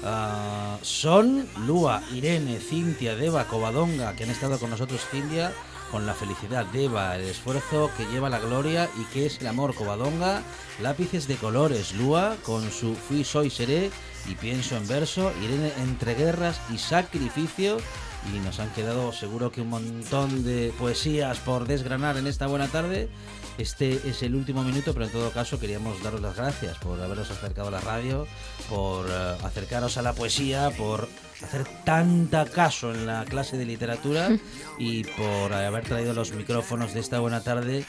Ah, 0.04 0.78
son 0.82 1.48
Lua, 1.66 2.02
Irene, 2.12 2.60
Cintia, 2.60 3.16
Deva, 3.16 3.46
Covadonga, 3.46 4.16
que 4.16 4.24
han 4.24 4.32
estado 4.32 4.60
con 4.60 4.70
nosotros, 4.72 5.06
Cintia, 5.12 5.54
con 5.92 6.08
la 6.08 6.16
felicidad 6.16 6.66
de 6.66 6.86
Eva, 6.86 7.16
el 7.16 7.26
esfuerzo 7.26 7.92
que 7.96 8.06
lleva 8.08 8.28
la 8.28 8.40
gloria 8.40 8.90
y 9.00 9.04
que 9.14 9.28
es 9.28 9.40
el 9.42 9.48
amor 9.48 9.76
Covadonga, 9.76 10.42
lápices 10.82 11.28
de 11.28 11.36
colores 11.36 11.94
Lua 11.94 12.36
con 12.44 12.72
su 12.72 12.96
fui, 12.96 13.24
soy, 13.24 13.52
seré 13.52 13.92
y 14.28 14.34
pienso 14.34 14.76
en 14.76 14.88
verso, 14.88 15.32
Irene 15.44 15.72
entre 15.84 16.16
guerras 16.16 16.60
y 16.74 16.80
sacrificio 16.80 17.78
y 18.34 18.40
nos 18.40 18.60
han 18.60 18.72
quedado 18.72 19.12
seguro 19.12 19.52
que 19.52 19.62
un 19.62 19.70
montón 19.70 20.44
de 20.44 20.74
poesías 20.80 21.38
por 21.40 21.68
desgranar 21.68 22.18
en 22.18 22.26
esta 22.26 22.48
buena 22.48 22.68
tarde. 22.70 23.08
Este 23.58 24.02
es 24.10 24.24
el 24.24 24.36
último 24.36 24.64
minuto, 24.64 24.94
pero 24.94 25.06
en 25.06 25.12
todo 25.12 25.32
caso 25.32 25.60
queríamos 25.60 26.02
daros 26.02 26.22
las 26.22 26.36
gracias 26.36 26.78
por 26.80 27.00
haberos 27.00 27.30
acercado 27.30 27.68
a 27.68 27.72
la 27.72 27.82
radio, 27.82 28.28
por 28.68 29.06
eh, 29.08 29.36
acercaros 29.44 29.98
a 29.98 30.02
la 30.02 30.14
poesía, 30.14 30.72
por 30.72 31.08
hacer 31.44 31.66
tanta 31.86 32.46
caso 32.46 32.94
en 32.94 33.06
la 33.06 33.26
clase 33.26 33.58
de 33.58 33.66
literatura 33.66 34.30
y 34.80 35.04
por 35.04 35.54
haber 35.54 35.84
traído 35.84 36.14
los 36.14 36.32
micrófonos 36.34 36.94
de 36.94 37.02
esta 37.02 37.20
buena 37.20 37.44
tarde 37.44 37.86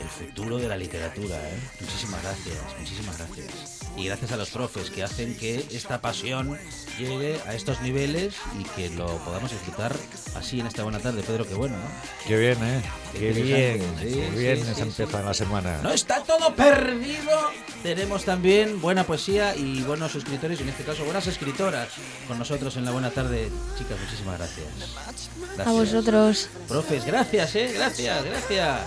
el 0.00 0.08
futuro 0.08 0.58
de 0.58 0.68
la 0.68 0.76
literatura. 0.76 1.36
¿eh? 1.36 1.58
Muchísimas 1.80 2.22
gracias, 2.22 2.56
muchísimas 2.78 3.18
gracias. 3.18 3.80
Y 3.96 4.06
gracias 4.06 4.32
a 4.32 4.36
los 4.36 4.50
profes 4.50 4.90
que 4.90 5.02
hacen 5.02 5.36
que 5.36 5.66
esta 5.70 6.00
pasión 6.00 6.56
llegue 6.98 7.40
a 7.46 7.54
estos 7.54 7.80
niveles 7.80 8.34
y 8.58 8.64
que 8.64 8.90
lo 8.90 9.06
podamos 9.18 9.50
disfrutar 9.50 9.94
así 10.36 10.60
en 10.60 10.66
esta 10.66 10.82
buena 10.82 10.98
tarde. 10.98 11.22
Pedro, 11.22 11.46
qué 11.46 11.54
bueno, 11.54 11.76
¿no? 11.76 11.84
Qué 12.26 12.36
bien, 12.36 12.58
¿eh? 12.62 12.82
Qué, 13.12 13.32
bien, 13.32 13.96
qué 14.00 14.30
bien 14.36 14.74
se 14.74 14.82
empieza 14.82 15.22
la 15.22 15.34
semana. 15.34 15.80
No 15.82 15.90
está 15.90 16.22
todo 16.22 16.54
perdido. 16.54 17.50
Tenemos 17.82 18.24
también 18.24 18.80
buena 18.80 19.04
poesía 19.04 19.54
y 19.54 19.82
buenos 19.82 20.14
escritores, 20.14 20.60
y 20.60 20.62
en 20.62 20.70
este 20.70 20.84
caso 20.84 21.04
buenas 21.04 21.26
escritoras 21.26 21.88
con 22.26 22.38
nosotros 22.38 22.76
en 22.76 22.84
la 22.84 22.90
buena 22.90 23.10
tarde. 23.10 23.50
Chicas, 23.78 23.98
muchísimas 24.00 24.38
gracias. 24.38 24.66
A 25.66 25.70
vosotros. 25.70 26.48
Profes, 26.68 27.04
gracias, 27.04 27.54
¿eh? 27.56 27.72
Gracias, 27.74 28.24
gracias. 28.24 28.80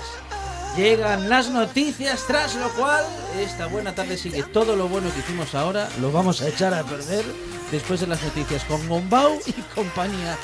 Llegan 0.77 1.27
las 1.27 1.49
noticias, 1.49 2.23
tras 2.27 2.53
lo 2.53 2.69
cual 2.69 3.03
esta 3.39 3.65
buena 3.65 3.95
tarde 3.95 4.15
sigue 4.15 4.43
todo 4.43 4.75
lo 4.75 4.87
bueno 4.87 5.11
que 5.11 5.21
hicimos 5.21 5.55
ahora, 5.55 5.89
lo 5.99 6.11
vamos 6.11 6.43
a 6.43 6.49
echar 6.49 6.71
a 6.71 6.83
perder 6.83 7.25
después 7.71 7.99
de 7.99 8.05
las 8.05 8.21
noticias 8.21 8.63
con 8.65 8.87
Gombau 8.87 9.39
y 9.47 9.53
compañía. 9.73 10.37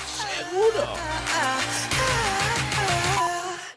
¡Seguro! 0.50 0.96